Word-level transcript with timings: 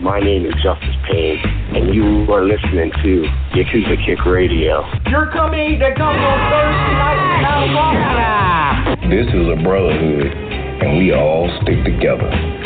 My 0.00 0.20
name 0.20 0.44
is 0.44 0.52
Justice 0.62 0.94
Payne, 1.08 1.38
and 1.74 1.94
you 1.94 2.30
are 2.30 2.44
listening 2.44 2.92
to 3.02 3.24
Yakuza 3.56 3.96
Kick 4.04 4.26
Radio. 4.26 4.84
You're 5.08 5.30
coming 5.32 5.78
to 5.78 5.94
come 5.96 6.14
on 6.14 6.38
Thursday 6.52 6.92
night 7.00 7.16
in 7.16 7.40
California! 7.40 9.24
This 9.24 9.26
is 9.32 9.48
a 9.48 9.62
brotherhood, 9.64 10.26
and 10.82 10.98
we 10.98 11.14
all 11.14 11.48
stick 11.62 11.82
together. 11.84 12.65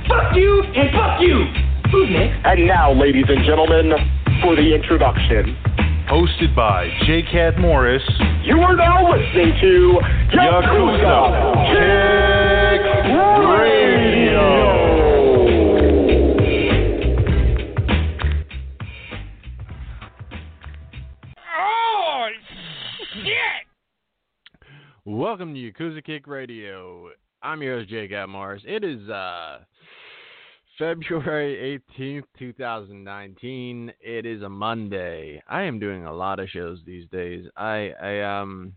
Fuck 0.11 0.35
you 0.35 0.61
and 0.75 0.91
fuck 0.91 1.21
you. 1.21 1.45
Who's 1.89 2.09
next? 2.11 2.45
And 2.45 2.67
now, 2.67 2.91
ladies 2.91 3.23
and 3.29 3.45
gentlemen, 3.45 3.93
for 4.43 4.57
the 4.57 4.75
introduction. 4.75 5.55
Hosted 6.09 6.53
by 6.53 6.89
J. 7.07 7.21
Cat 7.31 7.57
Morris. 7.57 8.03
You 8.43 8.59
are 8.59 8.75
now 8.75 9.09
listening 9.09 9.53
to 9.61 9.99
Yakuza 10.33 11.31
Kick 11.71 12.83
Radio. 13.55 14.41
Oh, 21.57 22.27
shit! 23.13 23.65
Welcome 25.05 25.53
to 25.53 25.71
Yakuza 25.71 26.03
Kick 26.03 26.27
Radio. 26.27 27.11
I'm 27.41 27.61
your 27.61 27.79
host, 27.79 27.89
Jake 27.89 28.11
Mars. 28.27 28.61
It 28.67 28.83
is 28.83 29.07
uh, 29.09 29.59
February 30.77 31.81
18th, 31.97 32.23
2019. 32.39 33.93
It 33.99 34.25
is 34.25 34.41
a 34.41 34.49
Monday. 34.49 35.41
I 35.47 35.63
am 35.63 35.79
doing 35.79 36.05
a 36.05 36.13
lot 36.13 36.39
of 36.39 36.49
shows 36.49 36.79
these 36.85 37.07
days. 37.09 37.45
I, 37.57 37.91
I 38.01 38.39
um, 38.39 38.73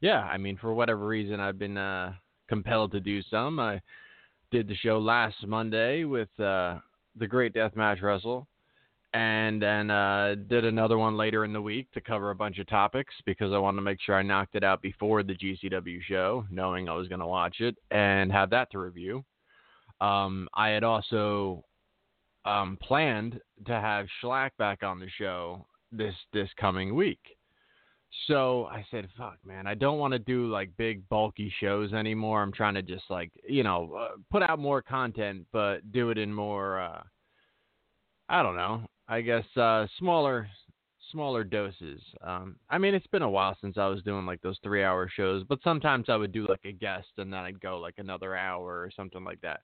yeah, 0.00 0.20
I 0.20 0.38
mean, 0.38 0.56
for 0.56 0.72
whatever 0.72 1.06
reason, 1.06 1.40
I've 1.40 1.58
been 1.58 1.76
uh, 1.76 2.14
compelled 2.48 2.92
to 2.92 3.00
do 3.00 3.22
some. 3.22 3.58
I 3.58 3.80
did 4.50 4.68
the 4.68 4.76
show 4.76 4.98
last 4.98 5.46
Monday 5.46 6.04
with 6.04 6.28
uh, 6.38 6.78
the 7.16 7.26
Great 7.26 7.54
Deathmatch 7.54 8.02
Wrestle 8.02 8.46
and 9.12 9.60
then 9.60 9.90
uh, 9.90 10.36
did 10.48 10.64
another 10.64 10.96
one 10.96 11.16
later 11.16 11.44
in 11.44 11.52
the 11.52 11.60
week 11.60 11.90
to 11.92 12.00
cover 12.00 12.30
a 12.30 12.34
bunch 12.34 12.58
of 12.58 12.68
topics 12.68 13.12
because 13.26 13.52
I 13.52 13.58
wanted 13.58 13.76
to 13.76 13.82
make 13.82 14.00
sure 14.00 14.14
I 14.14 14.22
knocked 14.22 14.54
it 14.54 14.62
out 14.62 14.80
before 14.82 15.22
the 15.22 15.34
GCW 15.34 16.00
show, 16.02 16.44
knowing 16.50 16.88
I 16.88 16.94
was 16.94 17.08
going 17.08 17.20
to 17.20 17.26
watch 17.26 17.60
it 17.60 17.76
and 17.90 18.30
have 18.30 18.50
that 18.50 18.70
to 18.70 18.78
review. 18.78 19.24
Um, 20.00 20.48
I 20.54 20.68
had 20.70 20.84
also 20.84 21.64
um, 22.44 22.78
planned 22.82 23.40
to 23.66 23.72
have 23.72 24.06
Shlak 24.22 24.50
back 24.58 24.82
on 24.82 24.98
the 24.98 25.08
show 25.18 25.66
this 25.92 26.14
this 26.32 26.48
coming 26.58 26.94
week. 26.94 27.20
So 28.26 28.66
I 28.66 28.84
said, 28.90 29.08
"Fuck, 29.16 29.38
man, 29.44 29.66
I 29.66 29.74
don't 29.74 29.98
want 29.98 30.12
to 30.12 30.18
do 30.18 30.48
like 30.48 30.70
big 30.76 31.08
bulky 31.08 31.52
shows 31.60 31.92
anymore. 31.92 32.42
I'm 32.42 32.52
trying 32.52 32.74
to 32.74 32.82
just 32.82 33.04
like 33.08 33.30
you 33.48 33.62
know 33.62 33.94
uh, 33.94 34.16
put 34.30 34.42
out 34.42 34.58
more 34.58 34.82
content, 34.82 35.46
but 35.52 35.92
do 35.92 36.10
it 36.10 36.18
in 36.18 36.32
more." 36.32 36.80
Uh, 36.80 37.02
I 38.28 38.42
don't 38.42 38.56
know. 38.56 38.82
I 39.08 39.20
guess 39.22 39.44
uh, 39.56 39.86
smaller 39.98 40.48
smaller 41.10 41.44
doses. 41.44 42.00
Um, 42.22 42.56
I 42.68 42.78
mean, 42.78 42.94
it's 42.94 43.06
been 43.08 43.22
a 43.22 43.30
while 43.30 43.56
since 43.60 43.78
I 43.78 43.86
was 43.86 44.02
doing 44.02 44.26
like 44.26 44.40
those 44.42 44.58
three 44.62 44.84
hour 44.84 45.10
shows, 45.14 45.44
but 45.48 45.58
sometimes 45.62 46.06
I 46.08 46.16
would 46.16 46.32
do 46.32 46.46
like 46.48 46.64
a 46.64 46.72
guest 46.72 47.08
and 47.18 47.32
then 47.32 47.40
I'd 47.40 47.60
go 47.60 47.78
like 47.78 47.94
another 47.98 48.36
hour 48.36 48.80
or 48.80 48.90
something 48.94 49.24
like 49.24 49.40
that. 49.42 49.60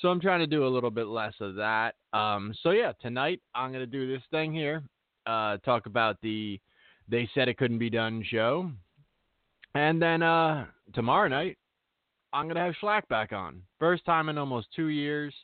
So 0.00 0.08
I'm 0.08 0.20
trying 0.20 0.40
to 0.40 0.46
do 0.46 0.66
a 0.66 0.68
little 0.68 0.90
bit 0.90 1.06
less 1.06 1.34
of 1.40 1.56
that. 1.56 1.94
Um, 2.12 2.54
so 2.62 2.70
yeah, 2.70 2.92
tonight 3.00 3.40
I'm 3.54 3.72
gonna 3.72 3.86
do 3.86 4.06
this 4.06 4.22
thing 4.30 4.52
here. 4.52 4.82
Uh, 5.26 5.56
talk 5.58 5.86
about 5.86 6.16
the 6.22 6.60
they 7.08 7.28
said 7.34 7.48
it 7.48 7.58
couldn't 7.58 7.78
be 7.78 7.90
done 7.90 8.24
show, 8.30 8.70
and 9.74 10.00
then 10.00 10.22
uh, 10.22 10.66
tomorrow 10.94 11.28
night 11.28 11.58
I'm 12.32 12.46
gonna 12.46 12.64
have 12.64 12.74
Shlak 12.80 13.08
back 13.08 13.32
on. 13.32 13.62
First 13.78 14.04
time 14.04 14.28
in 14.28 14.38
almost 14.38 14.68
two 14.74 14.88
years 14.88 15.34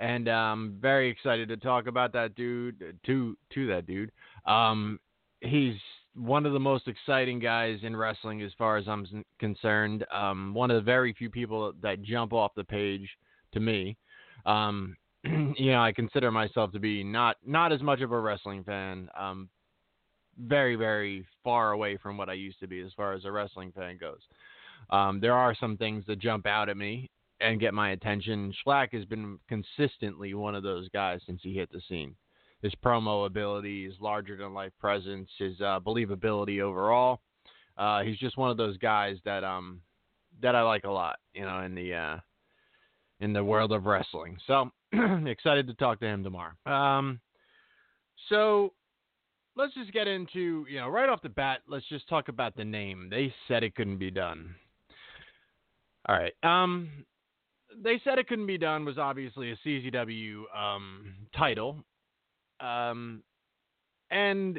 and 0.00 0.28
I'm 0.28 0.78
very 0.80 1.08
excited 1.10 1.48
to 1.50 1.56
talk 1.56 1.86
about 1.86 2.12
that 2.14 2.34
dude 2.34 2.98
to 3.06 3.36
to 3.54 3.66
that 3.68 3.86
dude. 3.86 4.10
Um, 4.46 4.98
he's 5.40 5.76
one 6.14 6.46
of 6.46 6.52
the 6.52 6.60
most 6.60 6.88
exciting 6.88 7.38
guys 7.38 7.78
in 7.82 7.94
wrestling 7.94 8.42
as 8.42 8.50
far 8.58 8.78
as 8.78 8.88
I'm 8.88 9.24
concerned. 9.38 10.04
Um, 10.12 10.54
one 10.54 10.70
of 10.70 10.76
the 10.76 10.82
very 10.82 11.12
few 11.12 11.30
people 11.30 11.72
that 11.82 12.02
jump 12.02 12.32
off 12.32 12.52
the 12.56 12.64
page 12.64 13.08
to 13.52 13.60
me. 13.60 13.96
Um, 14.46 14.96
you 15.24 15.70
know, 15.72 15.82
I 15.82 15.92
consider 15.92 16.30
myself 16.30 16.72
to 16.72 16.80
be 16.80 17.04
not 17.04 17.36
not 17.44 17.72
as 17.72 17.82
much 17.82 18.00
of 18.00 18.10
a 18.10 18.18
wrestling 18.18 18.64
fan. 18.64 19.08
Um, 19.18 19.50
very, 20.38 20.76
very 20.76 21.26
far 21.44 21.72
away 21.72 21.98
from 21.98 22.16
what 22.16 22.30
I 22.30 22.32
used 22.32 22.60
to 22.60 22.66
be 22.66 22.80
as 22.80 22.92
far 22.96 23.12
as 23.12 23.26
a 23.26 23.32
wrestling 23.32 23.72
fan 23.76 23.98
goes. 24.00 24.20
Um, 24.88 25.20
there 25.20 25.34
are 25.34 25.54
some 25.54 25.76
things 25.76 26.04
that 26.06 26.18
jump 26.18 26.46
out 26.46 26.70
at 26.70 26.78
me 26.78 27.10
and 27.40 27.60
get 27.60 27.74
my 27.74 27.90
attention. 27.90 28.52
Shlak 28.64 28.92
has 28.92 29.04
been 29.04 29.38
consistently 29.48 30.34
one 30.34 30.54
of 30.54 30.62
those 30.62 30.88
guys 30.90 31.20
since 31.26 31.40
he 31.42 31.54
hit 31.54 31.70
the 31.72 31.80
scene. 31.88 32.14
His 32.62 32.72
promo 32.84 33.26
ability, 33.26 33.86
his 33.86 33.94
larger 34.00 34.36
than 34.36 34.52
life 34.52 34.72
presence, 34.78 35.28
his 35.38 35.60
uh, 35.60 35.80
believability 35.80 36.60
overall. 36.60 37.20
Uh, 37.78 38.02
he's 38.02 38.18
just 38.18 38.36
one 38.36 38.50
of 38.50 38.58
those 38.58 38.76
guys 38.76 39.16
that 39.24 39.42
um 39.44 39.80
that 40.42 40.54
I 40.54 40.62
like 40.62 40.84
a 40.84 40.90
lot, 40.90 41.16
you 41.34 41.42
know, 41.42 41.60
in 41.62 41.74
the 41.74 41.94
uh, 41.94 42.16
in 43.20 43.32
the 43.32 43.44
world 43.44 43.72
of 43.72 43.86
wrestling. 43.86 44.36
So 44.46 44.70
excited 45.26 45.66
to 45.68 45.74
talk 45.74 46.00
to 46.00 46.06
him 46.06 46.22
tomorrow. 46.22 46.52
Um, 46.66 47.20
so 48.28 48.72
let's 49.56 49.74
just 49.74 49.92
get 49.92 50.06
into 50.06 50.66
you 50.68 50.78
know 50.78 50.88
right 50.88 51.08
off 51.08 51.22
the 51.22 51.28
bat. 51.28 51.60
Let's 51.66 51.88
just 51.88 52.08
talk 52.08 52.28
about 52.28 52.56
the 52.56 52.64
name. 52.64 53.08
They 53.10 53.32
said 53.48 53.62
it 53.62 53.74
couldn't 53.74 53.98
be 53.98 54.10
done. 54.10 54.54
All 56.08 56.16
right. 56.16 56.32
Um, 56.42 56.88
they 57.82 58.00
said 58.04 58.18
it 58.18 58.28
couldn't 58.28 58.46
be 58.46 58.58
done 58.58 58.84
was 58.84 58.98
obviously 58.98 59.52
a 59.52 59.56
CZW 59.66 60.42
um, 60.56 61.14
title, 61.36 61.84
um, 62.60 63.22
and 64.10 64.58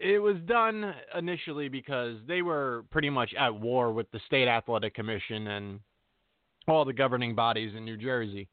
it 0.00 0.18
was 0.20 0.36
done 0.46 0.94
initially 1.16 1.68
because 1.68 2.16
they 2.26 2.42
were 2.42 2.84
pretty 2.90 3.10
much 3.10 3.34
at 3.38 3.54
war 3.54 3.92
with 3.92 4.10
the 4.12 4.20
state 4.26 4.48
athletic 4.48 4.94
commission 4.94 5.48
and 5.48 5.80
all 6.68 6.84
the 6.84 6.92
governing 6.92 7.34
bodies 7.34 7.74
in 7.76 7.84
New 7.84 7.96
Jersey. 7.96 8.48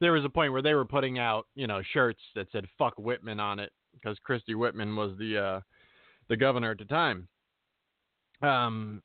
There 0.00 0.12
was 0.12 0.24
a 0.24 0.28
point 0.28 0.52
where 0.52 0.62
they 0.62 0.74
were 0.74 0.84
putting 0.84 1.18
out, 1.18 1.46
you 1.54 1.66
know, 1.66 1.80
shirts 1.92 2.20
that 2.34 2.48
said 2.52 2.66
"fuck 2.78 2.94
Whitman" 2.98 3.40
on 3.40 3.58
it 3.58 3.72
because 3.92 4.18
Christie 4.24 4.54
Whitman 4.54 4.96
was 4.96 5.16
the 5.18 5.38
uh, 5.38 5.60
the 6.28 6.36
governor 6.36 6.72
at 6.72 6.78
the 6.78 6.84
time. 6.84 7.28
Um, 8.42 9.02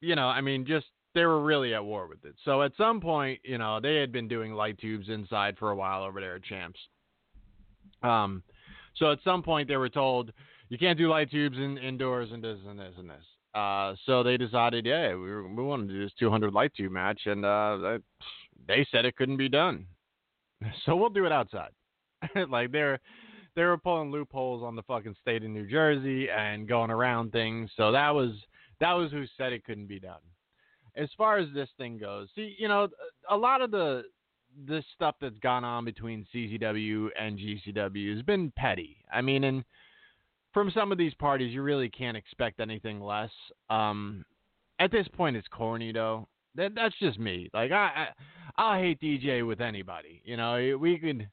you 0.00 0.14
know, 0.14 0.28
I 0.28 0.40
mean, 0.40 0.66
just 0.66 0.86
they 1.14 1.24
were 1.24 1.42
really 1.42 1.74
at 1.74 1.84
war 1.84 2.06
with 2.06 2.24
it. 2.24 2.34
So 2.44 2.62
at 2.62 2.72
some 2.76 3.00
point, 3.00 3.40
you 3.44 3.58
know, 3.58 3.80
they 3.80 3.96
had 3.96 4.12
been 4.12 4.28
doing 4.28 4.52
light 4.52 4.78
tubes 4.78 5.08
inside 5.08 5.56
for 5.58 5.70
a 5.70 5.76
while 5.76 6.04
over 6.04 6.20
there 6.20 6.36
at 6.36 6.44
Champs. 6.44 6.78
Um, 8.02 8.42
so 8.96 9.10
at 9.10 9.18
some 9.24 9.42
point 9.42 9.68
they 9.68 9.76
were 9.76 9.88
told 9.88 10.32
you 10.68 10.78
can't 10.78 10.98
do 10.98 11.08
light 11.08 11.30
tubes 11.30 11.58
in, 11.58 11.78
indoors 11.78 12.30
and 12.32 12.42
this 12.42 12.58
and 12.66 12.78
this 12.78 12.94
and 12.96 13.10
this. 13.10 13.24
Uh, 13.54 13.94
so 14.06 14.22
they 14.22 14.36
decided, 14.36 14.86
yeah, 14.86 15.14
we, 15.14 15.42
we 15.42 15.62
wanted 15.62 15.88
to 15.88 15.94
do 15.94 16.04
this 16.04 16.12
200 16.20 16.52
light 16.52 16.72
tube 16.76 16.92
match, 16.92 17.22
and 17.26 17.44
uh, 17.44 17.98
they 18.68 18.86
said 18.92 19.04
it 19.04 19.16
couldn't 19.16 19.36
be 19.36 19.48
done. 19.48 19.86
So 20.84 20.94
we'll 20.94 21.08
do 21.08 21.24
it 21.24 21.32
outside. 21.32 21.70
like 22.50 22.70
they're 22.70 23.00
they 23.56 23.62
were 23.62 23.78
pulling 23.78 24.10
loopholes 24.10 24.62
on 24.62 24.76
the 24.76 24.82
fucking 24.82 25.16
state 25.20 25.42
of 25.42 25.50
New 25.50 25.66
Jersey 25.66 26.28
and 26.30 26.68
going 26.68 26.90
around 26.90 27.32
things. 27.32 27.70
So 27.78 27.92
that 27.92 28.10
was 28.10 28.32
that 28.78 28.92
was 28.92 29.10
who 29.10 29.24
said 29.38 29.54
it 29.54 29.64
couldn't 29.64 29.86
be 29.86 29.98
done. 29.98 30.20
As 30.96 31.08
far 31.16 31.38
as 31.38 31.48
this 31.54 31.68
thing 31.78 31.98
goes, 31.98 32.28
see, 32.34 32.54
you 32.58 32.68
know, 32.68 32.88
a 33.28 33.36
lot 33.36 33.62
of 33.62 33.70
the 33.70 34.02
this 34.66 34.84
stuff 34.94 35.14
that's 35.20 35.38
gone 35.38 35.64
on 35.64 35.84
between 35.84 36.26
CCW 36.34 37.08
and 37.18 37.38
GCW 37.38 38.14
has 38.14 38.22
been 38.22 38.52
petty. 38.56 38.96
I 39.12 39.20
mean, 39.20 39.44
and 39.44 39.64
from 40.52 40.70
some 40.72 40.90
of 40.90 40.98
these 40.98 41.14
parties, 41.14 41.54
you 41.54 41.62
really 41.62 41.88
can't 41.88 42.16
expect 42.16 42.60
anything 42.60 43.00
less. 43.00 43.30
Um, 43.68 44.24
at 44.80 44.90
this 44.90 45.06
point, 45.08 45.36
it's 45.36 45.48
corny 45.48 45.92
though. 45.92 46.26
That 46.56 46.74
that's 46.74 46.98
just 46.98 47.18
me. 47.18 47.48
Like 47.54 47.70
I, 47.70 47.76
I 47.76 48.06
I'll 48.56 48.80
hate 48.80 49.00
DJ 49.00 49.46
with 49.46 49.60
anybody. 49.60 50.20
You 50.24 50.36
know, 50.36 50.76
we 50.80 50.98
could 50.98 51.28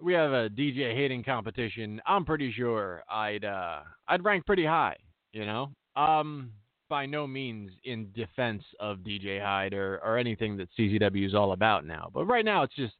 we 0.00 0.14
have 0.14 0.32
a 0.32 0.48
DJ 0.48 0.94
hating 0.94 1.22
competition. 1.22 2.00
I'm 2.06 2.24
pretty 2.24 2.52
sure 2.52 3.02
I'd 3.10 3.44
uh 3.44 3.80
I'd 4.08 4.24
rank 4.24 4.46
pretty 4.46 4.64
high. 4.64 4.96
You 5.32 5.46
know, 5.46 5.70
um, 5.96 6.52
by 6.92 7.06
no 7.06 7.26
means 7.26 7.70
in 7.84 8.12
defense 8.14 8.62
of 8.78 8.98
DJ 8.98 9.40
Hyde 9.40 9.72
or 9.72 9.98
or 10.04 10.18
anything 10.18 10.58
that 10.58 10.68
CZW 10.78 11.26
is 11.26 11.34
all 11.34 11.52
about 11.52 11.86
now. 11.86 12.10
But 12.12 12.26
right 12.26 12.44
now, 12.44 12.64
it's 12.64 12.74
just. 12.74 12.92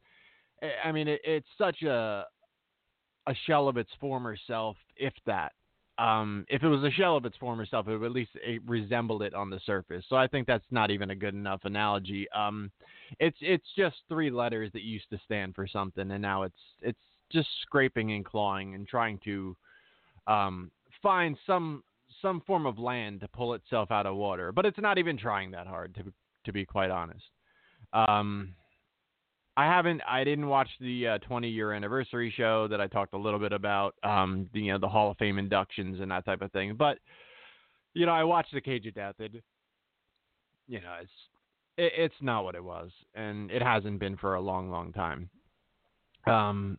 I 0.82 0.92
mean, 0.92 1.08
it, 1.08 1.20
it's 1.24 1.46
such 1.58 1.82
a 1.82 2.24
a 3.26 3.34
shell 3.46 3.68
of 3.68 3.76
its 3.76 3.90
former 4.00 4.34
self, 4.46 4.78
if 4.96 5.12
that. 5.26 5.52
Um, 5.98 6.46
if 6.48 6.62
it 6.62 6.68
was 6.68 6.82
a 6.84 6.90
shell 6.90 7.18
of 7.18 7.26
its 7.26 7.36
former 7.36 7.66
self, 7.66 7.86
it 7.86 7.98
would 7.98 8.06
at 8.06 8.12
least 8.12 8.30
it 8.36 8.62
resembled 8.66 9.20
it 9.20 9.34
on 9.34 9.50
the 9.50 9.60
surface. 9.66 10.06
So 10.08 10.16
I 10.16 10.26
think 10.26 10.46
that's 10.46 10.64
not 10.70 10.90
even 10.90 11.10
a 11.10 11.14
good 11.14 11.34
enough 11.34 11.60
analogy. 11.64 12.26
Um, 12.34 12.70
it's 13.20 13.36
it's 13.42 13.66
just 13.76 13.96
three 14.08 14.30
letters 14.30 14.70
that 14.72 14.84
used 14.84 15.10
to 15.10 15.20
stand 15.26 15.54
for 15.54 15.66
something, 15.66 16.10
and 16.10 16.22
now 16.22 16.44
it's 16.44 16.62
it's 16.80 17.04
just 17.30 17.48
scraping 17.60 18.12
and 18.12 18.24
clawing 18.24 18.74
and 18.74 18.88
trying 18.88 19.20
to 19.24 19.54
um, 20.26 20.70
find 21.02 21.36
some 21.46 21.82
some 22.22 22.40
form 22.46 22.64
of 22.64 22.78
land 22.78 23.20
to 23.20 23.28
pull 23.28 23.54
itself 23.54 23.90
out 23.90 24.06
of 24.06 24.16
water. 24.16 24.52
But 24.52 24.64
it's 24.64 24.78
not 24.78 24.98
even 24.98 25.18
trying 25.18 25.50
that 25.50 25.66
hard, 25.66 25.94
to 25.96 26.04
to 26.44 26.52
be 26.52 26.64
quite 26.64 26.90
honest. 26.90 27.24
Um, 27.92 28.54
I 29.56 29.66
haven't. 29.66 30.00
I 30.08 30.24
didn't 30.24 30.48
watch 30.48 30.68
the 30.80 31.08
uh, 31.08 31.18
20 31.18 31.48
year 31.48 31.72
anniversary 31.72 32.32
show 32.34 32.66
that 32.68 32.80
I 32.80 32.86
talked 32.86 33.12
a 33.12 33.18
little 33.18 33.38
bit 33.38 33.52
about. 33.52 33.94
Um, 34.02 34.48
the, 34.54 34.60
you 34.60 34.72
know, 34.72 34.78
the 34.78 34.88
Hall 34.88 35.10
of 35.10 35.18
Fame 35.18 35.38
inductions 35.38 36.00
and 36.00 36.10
that 36.10 36.24
type 36.24 36.40
of 36.40 36.50
thing. 36.52 36.74
But 36.78 36.98
you 37.94 38.06
know, 38.06 38.12
I 38.12 38.24
watched 38.24 38.54
the 38.54 38.60
Cage 38.60 38.86
of 38.86 38.94
Death. 38.94 39.16
And, 39.18 39.42
you 40.66 40.80
know, 40.80 40.94
it's 41.02 41.10
it, 41.76 41.92
it's 41.96 42.14
not 42.20 42.44
what 42.44 42.54
it 42.54 42.64
was, 42.64 42.90
and 43.14 43.50
it 43.50 43.62
hasn't 43.62 44.00
been 44.00 44.16
for 44.16 44.34
a 44.34 44.40
long, 44.40 44.70
long 44.70 44.92
time. 44.92 45.28
Um, 46.26 46.78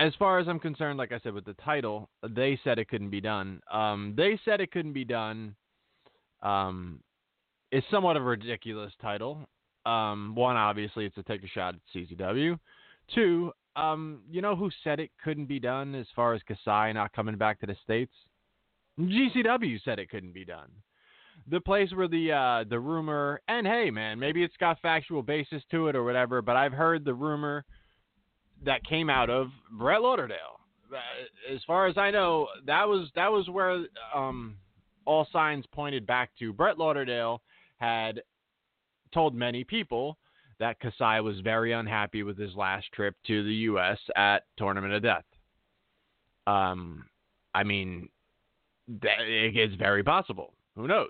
as 0.00 0.14
far 0.18 0.38
as 0.38 0.48
I'm 0.48 0.58
concerned, 0.58 0.98
like 0.98 1.12
I 1.12 1.20
said 1.20 1.34
with 1.34 1.44
the 1.44 1.54
title, 1.62 2.08
they 2.26 2.58
said 2.64 2.78
it 2.78 2.88
couldn't 2.88 3.10
be 3.10 3.20
done. 3.20 3.60
Um, 3.70 4.14
they 4.16 4.40
said 4.46 4.60
it 4.62 4.72
couldn't 4.72 4.94
be 4.94 5.04
done. 5.04 5.54
Um, 6.42 7.00
is 7.70 7.84
somewhat 7.90 8.16
of 8.16 8.22
a 8.22 8.26
ridiculous 8.26 8.92
title. 9.00 9.46
Um, 9.84 10.34
one, 10.34 10.56
obviously, 10.56 11.04
it's 11.04 11.14
to 11.16 11.22
take 11.22 11.44
a 11.44 11.48
shot 11.48 11.74
at 11.74 11.80
CZW. 11.94 12.58
Two, 13.14 13.52
um, 13.76 14.22
you 14.30 14.40
know 14.40 14.56
who 14.56 14.70
said 14.82 15.00
it 15.00 15.10
couldn't 15.22 15.46
be 15.46 15.60
done 15.60 15.94
as 15.94 16.06
far 16.16 16.32
as 16.32 16.40
Kasai 16.48 16.92
not 16.94 17.12
coming 17.12 17.36
back 17.36 17.60
to 17.60 17.66
the 17.66 17.76
states? 17.84 18.12
GCW 18.98 19.80
said 19.84 19.98
it 19.98 20.08
couldn't 20.08 20.32
be 20.32 20.46
done. 20.46 20.70
The 21.50 21.60
place 21.60 21.90
where 21.94 22.08
the 22.08 22.32
uh, 22.32 22.64
the 22.68 22.80
rumor, 22.80 23.42
and 23.48 23.66
hey, 23.66 23.90
man, 23.90 24.18
maybe 24.18 24.42
it's 24.42 24.56
got 24.58 24.80
factual 24.80 25.22
basis 25.22 25.62
to 25.70 25.88
it 25.88 25.96
or 25.96 26.04
whatever, 26.04 26.40
but 26.40 26.56
I've 26.56 26.72
heard 26.72 27.04
the 27.04 27.14
rumor 27.14 27.64
that 28.64 28.84
came 28.84 29.10
out 29.10 29.30
of 29.30 29.50
Brett 29.72 30.02
Lauderdale. 30.02 30.60
Uh, 30.92 31.54
as 31.54 31.60
far 31.66 31.86
as 31.86 31.96
I 31.96 32.10
know, 32.10 32.48
that 32.66 32.86
was 32.88 33.08
that 33.14 33.30
was 33.30 33.48
where 33.48 33.84
um, 34.14 34.56
all 35.04 35.26
signs 35.32 35.64
pointed 35.72 36.06
back 36.06 36.30
to. 36.38 36.52
Brett 36.52 36.78
Lauderdale 36.78 37.42
had 37.78 38.22
told 39.12 39.34
many 39.34 39.64
people 39.64 40.18
that 40.58 40.78
Kasai 40.80 41.20
was 41.20 41.40
very 41.40 41.72
unhappy 41.72 42.22
with 42.22 42.38
his 42.38 42.54
last 42.54 42.86
trip 42.92 43.16
to 43.26 43.42
the 43.44 43.54
U.S. 43.54 43.98
at 44.14 44.44
Tournament 44.58 44.92
of 44.92 45.02
Death. 45.02 45.24
Um, 46.46 47.06
I 47.54 47.64
mean, 47.64 48.08
it's 49.02 49.74
very 49.76 50.02
possible. 50.02 50.52
Who 50.76 50.86
knows? 50.86 51.08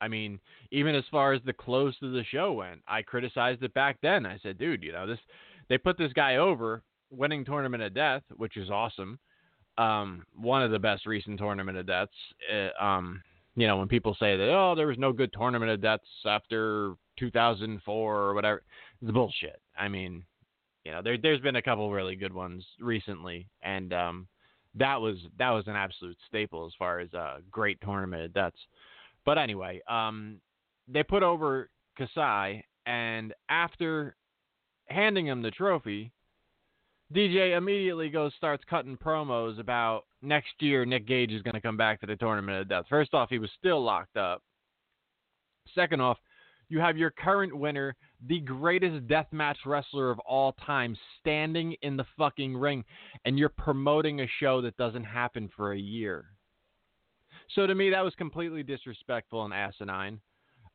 I 0.00 0.08
mean, 0.08 0.40
even 0.72 0.96
as 0.96 1.04
far 1.12 1.32
as 1.32 1.40
the 1.46 1.52
close 1.52 1.96
to 2.00 2.12
the 2.12 2.24
show 2.24 2.52
went, 2.52 2.80
I 2.88 3.02
criticized 3.02 3.62
it 3.62 3.72
back 3.72 3.98
then. 4.02 4.26
I 4.26 4.38
said, 4.42 4.58
dude, 4.58 4.82
you 4.82 4.90
know, 4.90 5.06
this 5.06 5.20
they 5.68 5.78
put 5.78 5.98
this 5.98 6.12
guy 6.12 6.36
over, 6.36 6.82
winning 7.10 7.44
Tournament 7.44 7.82
of 7.82 7.94
Death, 7.94 8.22
which 8.36 8.56
is 8.56 8.70
awesome. 8.70 9.18
Um, 9.78 10.24
one 10.36 10.62
of 10.62 10.70
the 10.70 10.78
best 10.78 11.06
recent 11.06 11.38
Tournament 11.38 11.78
of 11.78 11.86
Deaths. 11.86 12.12
Uh, 12.52 12.82
um, 12.82 13.22
you 13.54 13.66
know, 13.66 13.76
when 13.76 13.88
people 13.88 14.16
say 14.18 14.36
that, 14.36 14.48
oh, 14.48 14.74
there 14.74 14.86
was 14.86 14.98
no 14.98 15.12
good 15.12 15.32
Tournament 15.32 15.70
of 15.70 15.82
Deaths 15.82 16.06
after 16.26 16.94
2004 17.18 18.16
or 18.16 18.34
whatever. 18.34 18.62
It's 19.00 19.10
bullshit. 19.10 19.60
I 19.78 19.88
mean, 19.88 20.24
you 20.84 20.92
know, 20.92 21.02
there 21.02 21.18
there's 21.18 21.40
been 21.40 21.56
a 21.56 21.62
couple 21.62 21.90
really 21.90 22.16
good 22.16 22.32
ones 22.32 22.64
recently, 22.80 23.48
and 23.62 23.92
um, 23.92 24.28
that 24.74 25.00
was 25.00 25.16
that 25.38 25.50
was 25.50 25.66
an 25.66 25.76
absolute 25.76 26.16
staple 26.26 26.66
as 26.66 26.72
far 26.78 27.00
as 27.00 27.12
a 27.12 27.38
great 27.50 27.80
tournament 27.82 28.24
of 28.24 28.34
Deaths. 28.34 28.58
But 29.24 29.38
anyway, 29.38 29.80
um, 29.88 30.40
they 30.88 31.02
put 31.02 31.22
over 31.22 31.70
Kasai, 31.96 32.64
and 32.86 33.32
after 33.48 34.16
handing 34.92 35.26
him 35.26 35.42
the 35.42 35.50
trophy, 35.50 36.12
DJ 37.12 37.56
immediately 37.56 38.08
goes 38.08 38.32
starts 38.36 38.64
cutting 38.68 38.96
promos 38.96 39.58
about 39.58 40.04
next 40.22 40.52
year 40.60 40.84
Nick 40.84 41.06
Gage 41.06 41.32
is 41.32 41.42
going 41.42 41.54
to 41.54 41.60
come 41.60 41.76
back 41.76 42.00
to 42.00 42.06
the 42.06 42.16
tournament 42.16 42.60
of 42.60 42.68
death. 42.68 42.84
First 42.88 43.12
off, 43.12 43.28
he 43.28 43.38
was 43.38 43.50
still 43.58 43.82
locked 43.82 44.16
up. 44.16 44.42
Second 45.74 46.00
off, 46.00 46.18
you 46.68 46.80
have 46.80 46.96
your 46.96 47.10
current 47.10 47.54
winner, 47.56 47.94
the 48.26 48.40
greatest 48.40 49.06
deathmatch 49.06 49.56
wrestler 49.66 50.10
of 50.10 50.18
all 50.20 50.52
time, 50.64 50.96
standing 51.20 51.76
in 51.82 51.96
the 51.96 52.06
fucking 52.16 52.56
ring, 52.56 52.84
and 53.24 53.38
you're 53.38 53.50
promoting 53.50 54.20
a 54.20 54.26
show 54.40 54.62
that 54.62 54.76
doesn't 54.78 55.04
happen 55.04 55.50
for 55.54 55.72
a 55.72 55.78
year. 55.78 56.24
So 57.54 57.66
to 57.66 57.74
me, 57.74 57.90
that 57.90 58.04
was 58.04 58.14
completely 58.14 58.62
disrespectful 58.62 59.44
and 59.44 59.52
asinine. 59.52 60.20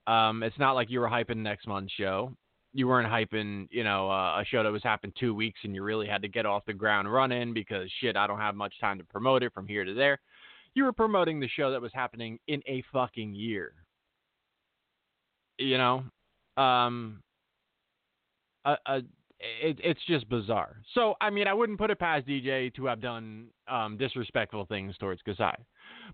Um, 0.05 0.43
it's 0.43 0.59
not 0.59 0.73
like 0.73 0.91
you 0.91 0.99
were 0.99 1.09
hyping 1.09 1.37
next 1.37 1.67
month's 1.67 1.93
show. 1.93 2.31
You 2.73 2.87
weren't 2.87 3.09
hyping, 3.09 3.67
you 3.71 3.83
know, 3.83 4.09
uh, 4.09 4.41
a 4.41 4.45
show 4.45 4.61
that 4.61 4.71
was 4.71 4.83
happening 4.83 5.13
two 5.19 5.33
weeks, 5.33 5.59
and 5.63 5.73
you 5.73 5.83
really 5.83 6.07
had 6.07 6.21
to 6.21 6.27
get 6.27 6.45
off 6.45 6.65
the 6.65 6.73
ground 6.73 7.11
running 7.11 7.53
because 7.53 7.89
shit, 7.99 8.15
I 8.15 8.27
don't 8.27 8.39
have 8.39 8.55
much 8.55 8.73
time 8.79 8.97
to 8.99 9.03
promote 9.03 9.41
it 9.41 9.53
from 9.53 9.67
here 9.67 9.83
to 9.83 9.93
there 9.93 10.19
you 10.77 10.83
were 10.83 10.93
promoting 10.93 11.39
the 11.39 11.47
show 11.47 11.71
that 11.71 11.81
was 11.81 11.91
happening 11.93 12.37
in 12.47 12.61
a 12.67 12.83
fucking 12.93 13.33
year. 13.33 13.73
You 15.57 15.79
know, 15.79 16.03
um, 16.55 17.23
a 18.63 19.01
it, 19.39 19.79
it's 19.83 19.99
just 20.07 20.29
bizarre. 20.29 20.77
So, 20.93 21.15
I 21.19 21.31
mean, 21.31 21.47
I 21.47 21.53
wouldn't 21.53 21.79
put 21.79 21.89
it 21.89 21.99
past 21.99 22.27
DJ 22.27 22.73
to 22.75 22.85
have 22.85 23.01
done 23.01 23.47
um, 23.67 23.97
disrespectful 23.97 24.65
things 24.65 24.95
towards 24.97 25.21
Kasai. 25.23 25.55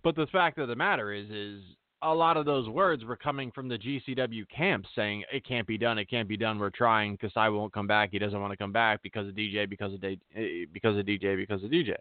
But 0.01 0.15
the 0.15 0.27
fact 0.27 0.59
of 0.59 0.69
the 0.69 0.75
matter 0.75 1.13
is, 1.13 1.29
is 1.29 1.61
a 2.03 2.13
lot 2.13 2.37
of 2.37 2.45
those 2.45 2.67
words 2.69 3.03
were 3.05 3.15
coming 3.15 3.51
from 3.51 3.67
the 3.67 3.77
GCW 3.77 4.47
camp 4.49 4.85
saying 4.95 5.23
it 5.31 5.45
can't 5.45 5.65
be 5.65 5.77
done, 5.77 5.97
it 5.97 6.09
can't 6.09 6.27
be 6.27 6.37
done. 6.37 6.59
We're 6.59 6.69
trying. 6.69 7.17
Kasai 7.17 7.49
won't 7.49 7.73
come 7.73 7.87
back. 7.87 8.09
He 8.11 8.19
doesn't 8.19 8.39
want 8.39 8.51
to 8.51 8.57
come 8.57 8.71
back 8.71 9.01
because 9.01 9.27
of 9.27 9.35
DJ, 9.35 9.69
because 9.69 9.93
of 9.93 10.03
eh, 10.03 10.65
because 10.71 10.97
of 10.97 11.05
DJ, 11.05 11.37
because 11.37 11.63
of 11.63 11.71
DJ. 11.71 11.95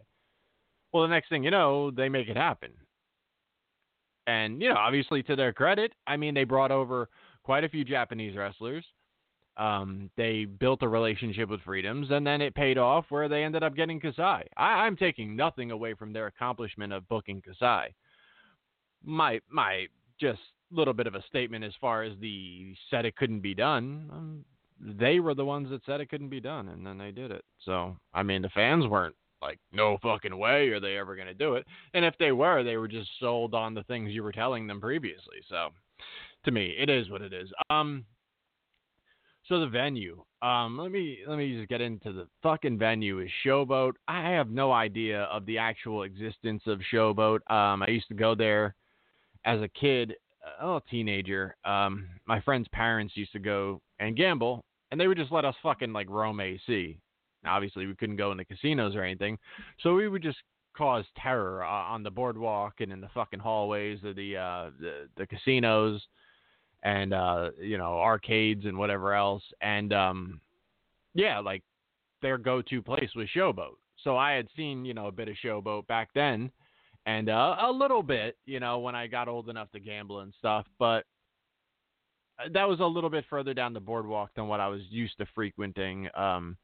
Well, 0.91 1.03
the 1.03 1.09
next 1.09 1.29
thing 1.29 1.43
you 1.43 1.51
know, 1.51 1.89
they 1.89 2.09
make 2.09 2.27
it 2.27 2.37
happen. 2.37 2.71
And 4.27 4.61
you 4.61 4.69
know, 4.69 4.75
obviously, 4.75 5.23
to 5.23 5.35
their 5.35 5.53
credit, 5.53 5.93
I 6.05 6.17
mean, 6.17 6.33
they 6.33 6.43
brought 6.43 6.71
over 6.71 7.09
quite 7.43 7.63
a 7.63 7.69
few 7.69 7.83
Japanese 7.83 8.35
wrestlers. 8.35 8.85
Um, 9.55 10.09
they 10.17 10.45
built 10.45 10.81
a 10.81 10.87
relationship 10.87 11.49
with 11.49 11.61
Freedoms, 11.61 12.07
and 12.09 12.25
then 12.25 12.41
it 12.41 12.55
paid 12.55 12.77
off 12.77 13.05
where 13.09 13.29
they 13.29 13.43
ended 13.43 13.61
up 13.61 13.75
getting 13.75 13.99
Kasai. 13.99 14.47
I, 14.57 14.87
am 14.87 14.95
taking 14.95 15.35
nothing 15.35 15.69
away 15.69 15.93
from 15.93 16.11
their 16.11 16.25
accomplishment 16.25 16.91
of 16.91 17.07
booking 17.07 17.41
Kasai. 17.41 17.93
My 19.03 19.39
my 19.49 19.87
just 20.19 20.39
little 20.71 20.93
bit 20.93 21.07
of 21.07 21.15
a 21.15 21.23
statement 21.23 21.63
as 21.63 21.73
far 21.79 22.03
as 22.03 22.13
the 22.19 22.73
said 22.89 23.05
it 23.05 23.15
couldn't 23.15 23.41
be 23.41 23.53
done. 23.53 24.09
Um, 24.11 24.45
they 24.79 25.19
were 25.19 25.35
the 25.35 25.45
ones 25.45 25.69
that 25.69 25.85
said 25.85 26.01
it 26.01 26.09
couldn't 26.09 26.29
be 26.29 26.41
done, 26.41 26.69
and 26.69 26.85
then 26.85 26.97
they 26.97 27.11
did 27.11 27.31
it. 27.31 27.45
So 27.65 27.95
I 28.13 28.23
mean, 28.23 28.41
the 28.41 28.49
fans 28.49 28.87
weren't 28.87 29.15
like, 29.43 29.59
no 29.73 29.97
fucking 30.01 30.37
way 30.37 30.69
are 30.69 30.79
they 30.79 30.97
ever 30.97 31.15
going 31.15 31.27
to 31.27 31.33
do 31.33 31.55
it. 31.55 31.65
And 31.93 32.05
if 32.05 32.15
they 32.17 32.31
were, 32.31 32.63
they 32.63 32.77
were 32.77 32.87
just 32.87 33.09
sold 33.19 33.53
on 33.53 33.73
the 33.73 33.83
things 33.83 34.11
you 34.11 34.23
were 34.23 34.31
telling 34.31 34.67
them 34.67 34.79
previously. 34.79 35.37
So 35.49 35.69
to 36.45 36.51
me, 36.51 36.75
it 36.79 36.89
is 36.89 37.09
what 37.09 37.21
it 37.21 37.33
is. 37.33 37.49
Um, 37.69 38.05
so 39.47 39.59
the 39.59 39.67
venue. 39.67 40.23
Um, 40.41 40.77
let 40.77 40.91
me 40.91 41.19
let 41.27 41.37
me 41.37 41.57
just 41.57 41.69
get 41.69 41.81
into 41.81 42.13
the 42.13 42.27
fucking 42.41 42.77
venue 42.77 43.19
is 43.19 43.29
Showboat. 43.45 43.93
I 44.07 44.29
have 44.29 44.49
no 44.49 44.71
idea 44.71 45.23
of 45.23 45.45
the 45.45 45.57
actual 45.57 46.03
existence 46.03 46.63
of 46.65 46.79
Showboat. 46.91 47.39
Um, 47.51 47.83
I 47.83 47.89
used 47.89 48.07
to 48.07 48.13
go 48.13 48.35
there 48.35 48.75
as 49.45 49.61
a 49.61 49.67
kid, 49.67 50.15
oh 50.61 50.79
teenager. 50.89 51.55
Um, 51.65 52.07
my 52.25 52.41
friend's 52.41 52.67
parents 52.69 53.15
used 53.15 53.33
to 53.33 53.39
go 53.39 53.81
and 53.99 54.15
gamble, 54.15 54.63
and 54.91 54.99
they 54.99 55.07
would 55.07 55.17
just 55.17 55.31
let 55.31 55.45
us 55.45 55.55
fucking 55.63 55.93
like 55.93 56.09
roam 56.09 56.39
AC. 56.39 56.99
Now, 57.43 57.55
obviously, 57.55 57.85
we 57.85 57.95
couldn't 57.95 58.15
go 58.15 58.31
in 58.31 58.37
the 58.37 58.45
casinos 58.45 58.95
or 58.95 59.03
anything, 59.03 59.37
so 59.81 59.95
we 59.95 60.07
would 60.07 60.23
just 60.23 60.37
cause 60.75 61.05
terror 61.21 61.63
uh, 61.63 61.67
on 61.67 62.03
the 62.03 62.11
boardwalk 62.11 62.75
and 62.79 62.91
in 62.91 62.99
the 62.99 63.09
fucking 63.13 63.39
hallways 63.39 63.99
of 64.03 64.15
the 64.15 64.37
uh, 64.37 64.69
the, 64.79 65.07
the 65.17 65.27
casinos 65.27 66.01
and 66.83 67.13
uh, 67.13 67.49
you 67.59 67.77
know 67.77 67.99
arcades 67.99 68.65
and 68.65 68.77
whatever 68.77 69.13
else. 69.13 69.43
And 69.61 69.93
um, 69.93 70.41
yeah, 71.13 71.39
like 71.39 71.63
their 72.21 72.37
go-to 72.37 72.81
place 72.81 73.09
was 73.15 73.27
Showboat. 73.35 73.75
So 74.03 74.17
I 74.17 74.33
had 74.33 74.47
seen 74.55 74.85
you 74.85 74.93
know 74.93 75.07
a 75.07 75.11
bit 75.11 75.27
of 75.27 75.35
Showboat 75.43 75.87
back 75.87 76.09
then, 76.13 76.51
and 77.05 77.29
uh, 77.29 77.55
a 77.61 77.71
little 77.71 78.03
bit 78.03 78.37
you 78.45 78.59
know 78.59 78.79
when 78.79 78.95
I 78.95 79.07
got 79.07 79.27
old 79.27 79.49
enough 79.49 79.71
to 79.71 79.79
gamble 79.79 80.19
and 80.21 80.33
stuff, 80.39 80.65
but 80.79 81.05
uh, 82.39 82.49
that 82.53 82.67
was 82.67 82.79
a 82.79 82.85
little 82.85 83.09
bit 83.09 83.25
further 83.29 83.53
down 83.53 83.73
the 83.73 83.79
boardwalk 83.79 84.31
than 84.35 84.47
what 84.47 84.59
I 84.59 84.67
was 84.67 84.81
used 84.89 85.17
to 85.19 85.25
frequenting. 85.35 86.09
Um, 86.15 86.57